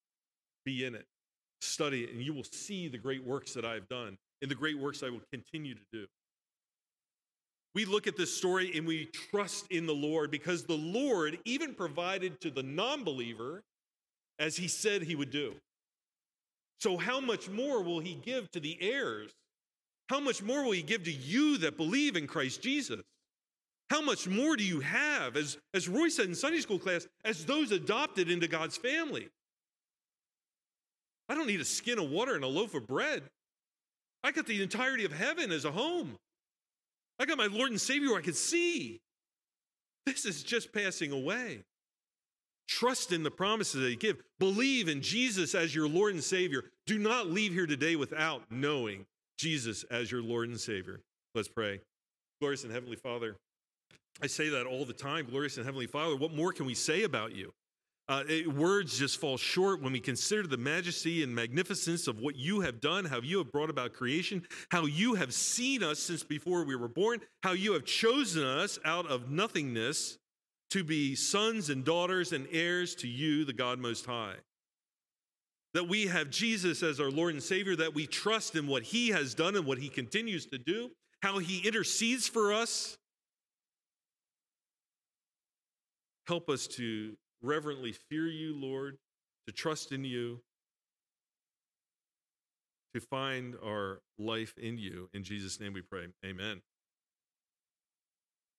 be 0.65 0.87
in 0.87 0.95
it 0.95 1.07
study 1.65 2.05
it, 2.05 2.13
and 2.13 2.23
you 2.23 2.33
will 2.33 2.45
see 2.45 2.89
the 2.89 2.99
great 2.99 3.25
works 3.25 3.55
that 3.55 3.65
I 3.65 3.75
have 3.75 3.89
done 3.89 4.19
and 4.43 4.51
the 4.51 4.55
great 4.55 4.79
works 4.79 5.03
I 5.03 5.11
will 5.11 5.23
continue 5.33 5.75
to 5.75 5.81
do. 5.93 6.07
We 7.75 7.85
look 7.85 8.07
at 8.07 8.17
this 8.17 8.37
story 8.37 8.73
and 8.77 8.87
we 8.87 9.07
trust 9.07 9.67
in 9.71 9.87
the 9.87 9.95
Lord 9.95 10.31
because 10.31 10.65
the 10.65 10.77
Lord 10.77 11.39
even 11.45 11.75
provided 11.75 12.41
to 12.43 12.51
the 12.51 12.63
non 12.63 13.03
believer 13.03 13.63
as 14.39 14.57
he 14.57 14.69
said 14.69 15.03
he 15.03 15.17
would 15.17 15.31
do. 15.31 15.55
So, 16.81 16.97
how 16.97 17.21
much 17.21 17.49
more 17.49 17.83
will 17.83 18.01
he 18.01 18.15
give 18.15 18.51
to 18.53 18.61
the 18.61 18.77
heirs? 18.81 19.33
How 20.09 20.21
much 20.21 20.43
more 20.43 20.63
will 20.65 20.73
he 20.73 20.83
give 20.83 21.05
to 21.05 21.13
you 21.13 21.59
that 21.59 21.77
believe 21.77 22.17
in 22.17 22.27
Christ 22.27 22.63
Jesus? 22.63 23.01
How 23.91 24.01
much 24.01 24.29
more 24.29 24.57
do 24.57 24.65
you 24.65 24.81
have, 24.81 25.37
as, 25.37 25.59
as 25.73 25.89
Roy 25.89 26.09
said 26.09 26.27
in 26.27 26.35
Sunday 26.35 26.61
school 26.61 26.79
class, 26.79 27.07
as 27.25 27.45
those 27.45 27.71
adopted 27.71 28.31
into 28.31 28.49
God's 28.49 28.77
family? 28.77 29.29
I 31.29 31.35
don't 31.35 31.47
need 31.47 31.61
a 31.61 31.65
skin 31.65 31.99
of 31.99 32.11
water 32.11 32.35
and 32.35 32.45
a 32.45 32.49
loaf 32.49 32.75
of 32.75 32.87
bread. 32.87 33.23
I 34.23 34.31
got 34.31 34.47
the 34.47 34.63
entirety 34.63 35.05
of 35.05 35.13
heaven 35.13 35.53
as 35.53 35.65
a 35.65 35.71
home. 35.71 36.17
I 37.19 37.27
got 37.27 37.39
my 37.39 37.47
Lord 37.47 37.71
and 37.71 37.81
Savior 37.81 38.17
I 38.17 38.21
can 38.21 38.35
see. 38.35 39.01
This 40.07 40.25
is 40.25 40.43
just 40.43 40.73
passing 40.73 41.13
away. 41.13 41.65
Trust 42.67 43.13
in 43.13 43.23
the 43.23 43.31
promises 43.31 43.81
that 43.81 43.89
He 43.89 43.97
give. 43.97 44.23
Believe 44.39 44.89
in 44.89 45.01
Jesus 45.01 45.55
as 45.55 45.75
your 45.75 45.89
Lord 45.89 46.15
and 46.15 46.25
Savior. 46.25 46.65
Do 46.87 46.99
not 46.99 47.29
leave 47.29 47.53
here 47.53 47.67
today 47.67 47.97
without 47.97 48.43
knowing 48.51 49.07
Jesus 49.39 49.85
as 49.85 50.11
your 50.11 50.23
Lord 50.23 50.49
and 50.49 50.61
Savior. 50.61 51.01
Let's 51.35 51.49
pray. 51.49 51.81
Glorious 52.41 52.65
and 52.65 52.73
Heavenly 52.73 52.97
Father, 52.97 53.37
I 54.23 54.27
say 54.27 54.49
that 54.51 54.67
all 54.67 54.85
the 54.85 54.93
time. 54.93 55.27
Glorious 55.27 55.57
and 55.57 55.67
Heavenly 55.67 55.87
Father, 55.87 56.17
what 56.17 56.35
more 56.35 56.53
can 56.53 56.67
we 56.67 56.75
say 56.75 57.03
about 57.03 57.35
you? 57.35 57.53
Uh, 58.07 58.23
it, 58.29 58.53
words 58.53 58.99
just 58.99 59.19
fall 59.19 59.39
short 59.39 59.81
when 59.81 59.93
we 59.93 60.01
consider 60.01 60.47
the 60.47 60.59
majesty 60.59 61.23
and 61.23 61.35
magnificence 61.35 62.07
of 62.07 62.19
what 62.19 62.37
you 62.37 62.61
have 62.61 62.79
done, 62.79 63.07
how 63.07 63.21
you 63.21 63.39
have 63.39 63.51
brought 63.51 63.71
about 63.71 63.95
creation, 63.95 64.47
how 64.71 64.85
you 64.85 65.15
have 65.15 65.33
seen 65.33 65.83
us 65.83 65.99
since 65.99 66.23
before 66.23 66.65
we 66.65 66.77
were 66.77 66.89
born, 66.89 67.21
how 67.43 67.53
you 67.53 67.73
have 67.73 67.87
chosen 67.87 68.45
us 68.45 68.79
out 68.85 69.07
of 69.07 69.31
nothingness 69.31 70.19
to 70.71 70.85
be 70.85 71.15
sons 71.15 71.71
and 71.71 71.83
daughters 71.83 72.33
and 72.33 72.47
heirs 72.53 72.95
to 72.97 73.09
you, 73.09 73.47
the 73.47 73.55
God 73.55 73.79
Most 73.79 74.05
High. 74.05 74.35
That 75.73 75.89
we 75.89 76.07
have 76.07 76.29
Jesus 76.29 76.83
as 76.83 77.01
our 77.01 77.11
Lord 77.11 77.33
and 77.33 77.43
Savior, 77.43 77.75
that 77.77 77.95
we 77.95 78.07
trust 78.07 78.55
in 78.55 78.67
what 78.67 78.83
He 78.83 79.09
has 79.09 79.35
done 79.35 79.57
and 79.57 79.65
what 79.65 79.79
He 79.79 79.89
continues 79.89 80.45
to 80.47 80.59
do, 80.59 80.91
how 81.23 81.39
He 81.39 81.67
intercedes 81.67 82.29
for 82.29 82.53
us. 82.53 82.99
Help 86.27 86.51
us 86.51 86.67
to 86.67 87.17
reverently 87.45 87.93
fear 87.93 88.27
you, 88.27 88.59
Lord, 88.59 88.99
to 89.47 89.53
trust 89.53 89.93
in 89.93 90.05
you, 90.05 90.41
to 92.95 93.01
find 93.01 93.55
our 93.65 94.01
life 94.19 94.55
in 94.59 94.79
you. 94.79 95.09
In 95.13 95.23
Jesus' 95.23 95.61
name 95.61 95.73
we 95.73 95.83
pray. 95.83 96.07
Amen. 96.25 96.63